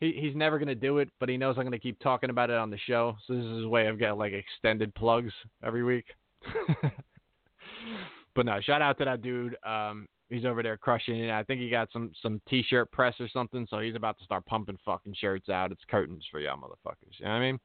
He, 0.00 0.12
he's 0.12 0.34
never 0.34 0.58
gonna 0.58 0.74
do 0.74 0.98
it, 0.98 1.10
but 1.20 1.28
he 1.28 1.36
knows 1.36 1.56
I'm 1.58 1.64
gonna 1.64 1.78
keep 1.78 1.98
talking 2.00 2.30
about 2.30 2.50
it 2.50 2.56
on 2.56 2.70
the 2.70 2.78
show. 2.78 3.16
So 3.26 3.34
this 3.34 3.44
is 3.44 3.58
his 3.58 3.66
way 3.66 3.86
of 3.86 3.98
getting 3.98 4.18
like 4.18 4.32
extended 4.32 4.94
plugs 4.94 5.32
every 5.62 5.84
week. 5.84 6.06
but 8.34 8.46
no, 8.46 8.60
shout 8.60 8.82
out 8.82 8.98
to 8.98 9.04
that 9.04 9.22
dude. 9.22 9.56
Um, 9.64 10.06
he's 10.30 10.46
over 10.46 10.62
there 10.62 10.78
crushing 10.78 11.20
it. 11.20 11.30
I 11.30 11.42
think 11.44 11.60
he 11.60 11.68
got 11.68 11.90
some 11.92 12.12
some 12.22 12.40
t-shirt 12.48 12.90
press 12.92 13.14
or 13.20 13.28
something, 13.28 13.66
so 13.68 13.80
he's 13.80 13.94
about 13.94 14.18
to 14.18 14.24
start 14.24 14.46
pumping 14.46 14.78
fucking 14.84 15.14
shirts 15.20 15.48
out. 15.50 15.72
It's 15.72 15.82
curtains 15.90 16.24
for 16.30 16.40
y'all 16.40 16.56
motherfuckers. 16.56 17.18
You 17.18 17.26
know 17.26 17.32
what 17.32 17.36
I 17.36 17.40
mean? 17.40 17.60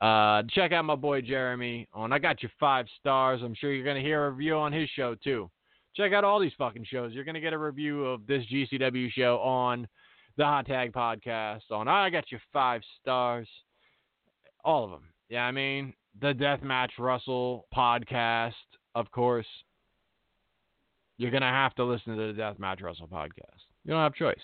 Uh, 0.00 0.42
check 0.50 0.72
out 0.72 0.84
my 0.84 0.94
boy 0.94 1.20
Jeremy 1.20 1.86
on 1.92 2.12
I 2.12 2.18
Got 2.18 2.42
You 2.42 2.48
Five 2.60 2.86
Stars. 3.00 3.40
I'm 3.42 3.54
sure 3.54 3.72
you're 3.72 3.86
gonna 3.86 4.00
hear 4.00 4.26
a 4.26 4.30
review 4.30 4.56
on 4.56 4.72
his 4.72 4.88
show 4.90 5.14
too. 5.14 5.50
Check 5.96 6.12
out 6.12 6.24
all 6.24 6.40
these 6.40 6.52
fucking 6.58 6.84
shows. 6.84 7.12
You're 7.12 7.24
gonna 7.24 7.40
get 7.40 7.52
a 7.52 7.58
review 7.58 8.04
of 8.04 8.26
this 8.26 8.44
GCW 8.52 9.10
show 9.12 9.38
on 9.38 9.86
the 10.36 10.44
Hot 10.44 10.66
Tag 10.66 10.92
Podcast. 10.92 11.70
On 11.70 11.88
I 11.88 12.10
Got 12.10 12.30
You 12.30 12.38
Five 12.52 12.82
Stars. 13.00 13.48
All 14.64 14.84
of 14.84 14.90
them. 14.90 15.08
Yeah, 15.28 15.44
I 15.44 15.52
mean 15.52 15.94
the 16.20 16.32
Deathmatch 16.32 16.90
Russell 16.98 17.66
podcast, 17.74 18.52
of 18.94 19.10
course 19.10 19.46
you're 21.16 21.30
gonna 21.30 21.50
have 21.50 21.74
to 21.74 21.84
listen 21.84 22.16
to 22.16 22.32
the 22.32 22.40
Deathmatch 22.40 22.82
Russell 22.82 23.08
podcast. 23.08 23.60
You 23.84 23.92
don't 23.92 24.02
have 24.02 24.12
a 24.12 24.18
choice. 24.18 24.36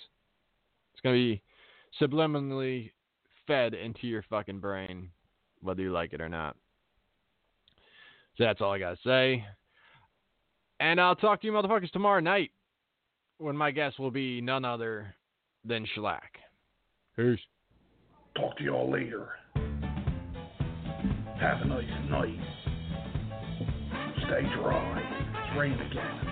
It's 0.93 1.01
gonna 1.03 1.17
be 1.17 1.43
subliminally 2.01 2.93
fed 3.47 3.75
into 3.75 4.07
your 4.07 4.25
fucking 4.31 4.61
brain, 4.61 5.11
whether 5.61 5.83
you 5.83 5.93
like 5.93 6.13
it 6.13 6.21
or 6.21 6.29
not. 6.29 6.57
So 8.37 8.45
that's 8.45 8.61
all 8.61 8.73
I 8.73 8.79
gotta 8.79 8.99
say. 9.05 9.45
And 10.79 11.01
I'll 11.01 11.17
talk 11.17 11.41
to 11.41 11.47
you 11.47 11.53
motherfuckers 11.53 11.91
tomorrow 11.91 12.21
night 12.21 12.53
when 13.39 13.57
my 13.57 13.71
guest 13.71 13.99
will 13.99 14.11
be 14.11 14.41
none 14.41 14.65
other 14.65 15.15
than 15.65 15.87
Shlak. 15.97 16.21
Peace. 17.17 17.39
Talk 18.37 18.57
to 18.59 18.65
y'all 18.65 18.91
later. 18.91 19.29
Have 21.41 21.63
a 21.63 21.65
nice 21.65 22.11
night. 22.11 22.39
Stay 24.27 24.43
dry. 24.57 25.03
It's 25.31 25.59
raining 25.59 25.81
again 25.81 26.31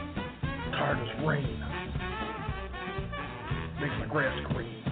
tired 0.79 0.99
as 0.99 1.27
rain. 1.27 1.65
Makes 3.81 3.95
my 3.99 4.07
grass 4.09 4.47
green. 4.53 4.83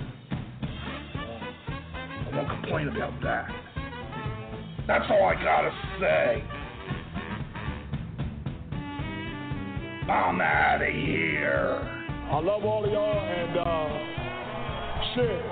I 2.27 2.37
won't 2.37 2.49
complain 2.49 2.89
about 2.89 3.13
that. 3.23 3.49
That's 4.89 5.05
all 5.11 5.25
I 5.25 5.35
gotta 5.35 5.71
say. 6.01 6.45
I'm 10.11 10.41
out 10.41 10.83
of 10.83 10.89
here. 10.89 11.81
I 12.33 12.41
love 12.41 12.65
all 12.65 12.85
of 12.85 12.91
y'all 12.91 13.21
and 13.21 13.59
uh 13.59 14.16
shit. 15.17 15.43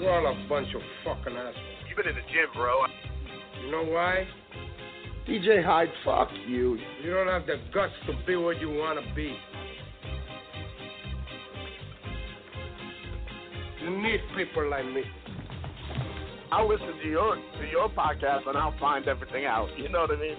You're 0.00 0.10
all 0.10 0.26
a 0.26 0.48
bunch 0.48 0.68
of 0.74 0.80
fucking 1.04 1.36
assholes. 1.36 1.54
You've 1.88 1.96
been 1.96 2.08
in 2.08 2.14
the 2.14 2.22
gym, 2.32 2.48
bro. 2.54 2.84
You 3.62 3.70
know 3.70 3.84
why? 3.84 4.26
DJ 5.28 5.64
Hyde, 5.64 5.88
fuck 6.04 6.28
you. 6.46 6.78
You 7.02 7.10
don't 7.12 7.28
have 7.28 7.46
the 7.46 7.56
guts 7.74 7.92
to 8.06 8.12
be 8.26 8.36
what 8.36 8.60
you 8.60 8.68
want 8.70 8.98
to 8.98 9.14
be. 9.14 9.36
You 13.82 14.02
need 14.02 14.20
people 14.36 14.68
like 14.70 14.84
me. 14.86 15.02
I'll 16.52 16.68
listen 16.68 16.92
to 17.02 17.08
your 17.08 17.36
to 17.36 17.66
your 17.70 17.88
podcast 17.90 18.48
and 18.48 18.56
I'll 18.56 18.78
find 18.78 19.08
everything 19.08 19.46
out. 19.46 19.68
You 19.76 19.88
know 19.88 20.02
what 20.02 20.12
I 20.12 20.20
mean? 20.20 20.36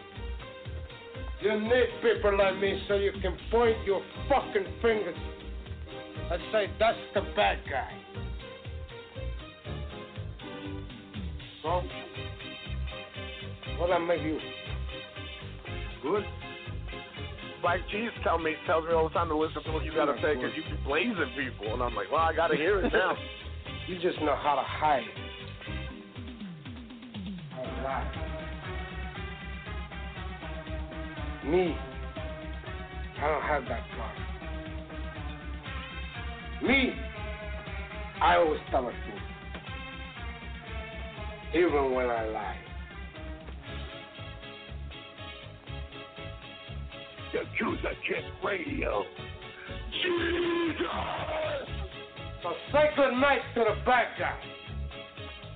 You 1.42 1.60
need 1.60 1.88
people 2.02 2.38
like 2.38 2.58
me 2.60 2.82
so 2.88 2.96
you 2.96 3.12
can 3.22 3.38
point 3.52 3.78
your 3.86 4.02
fucking 4.30 4.66
fingers 4.82 5.18
and 6.32 6.42
say 6.52 6.68
that's 6.80 6.98
the 7.14 7.22
bad 7.36 7.60
guy. 7.70 7.92
So, 11.68 11.84
what 13.78 13.92
I 13.92 13.98
make 14.00 14.22
you? 14.22 14.40
Good. 16.02 16.24
Black 17.62 17.82
Cheese 17.92 18.12
tell 18.24 18.40
me 18.40 18.54
tells 18.66 18.86
me 18.86 18.94
all 18.94 19.10
the 19.10 19.14
time 19.14 19.28
to 19.28 19.38
listen 19.38 19.62
to 19.64 19.72
what 19.74 19.84
you 19.84 19.92
gotta 19.94 20.16
say 20.24 20.36
because 20.36 20.52
you 20.56 20.64
be 20.64 20.78
blazing 20.86 21.30
people, 21.36 21.74
and 21.74 21.84
I'm 21.84 21.94
like, 21.94 22.10
well, 22.10 22.22
I 22.22 22.34
gotta 22.34 22.56
hear 22.56 22.80
it 22.80 22.94
now. 22.94 23.18
you 23.90 23.96
just 24.00 24.18
know 24.22 24.38
how 24.42 24.56
to 24.56 24.62
hide. 24.62 25.04
How 27.52 27.64
to 27.64 27.84
lie. 27.84 28.12
Me, 31.52 31.76
I 33.18 33.28
don't 33.28 33.42
have 33.42 33.64
that 33.66 33.84
part. 33.98 34.18
Me, 36.64 36.94
I 38.22 38.38
always 38.38 38.62
tell 38.72 38.86
the 38.86 38.92
truth, 38.92 39.22
even 41.54 41.94
when 41.94 42.10
I 42.10 42.26
lie. 42.28 42.58
Yakuza 47.34 47.92
Kick 48.08 48.24
Radio. 48.44 49.04
Jesus! 50.02 50.88
So 52.44 52.50
say 52.72 52.90
good 52.96 53.14
night 53.20 53.42
to 53.56 53.62
the 53.62 53.76
bad 53.86 54.08
guy. 54.20 54.38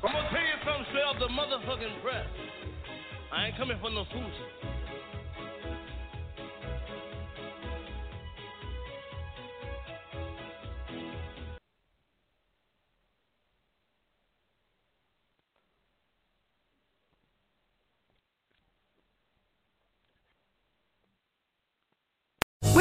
I'm 0.04 0.12
gonna 0.12 0.30
tell 0.30 0.42
you 0.42 0.58
something 0.66 0.86
straight 0.90 1.04
off 1.04 1.20
the 1.20 1.28
motherfucking 1.28 2.02
press. 2.02 2.26
I 3.32 3.48
ain't 3.48 3.58
coming 3.58 3.78
for 3.80 3.90
no 3.92 4.06
fools. 4.12 4.61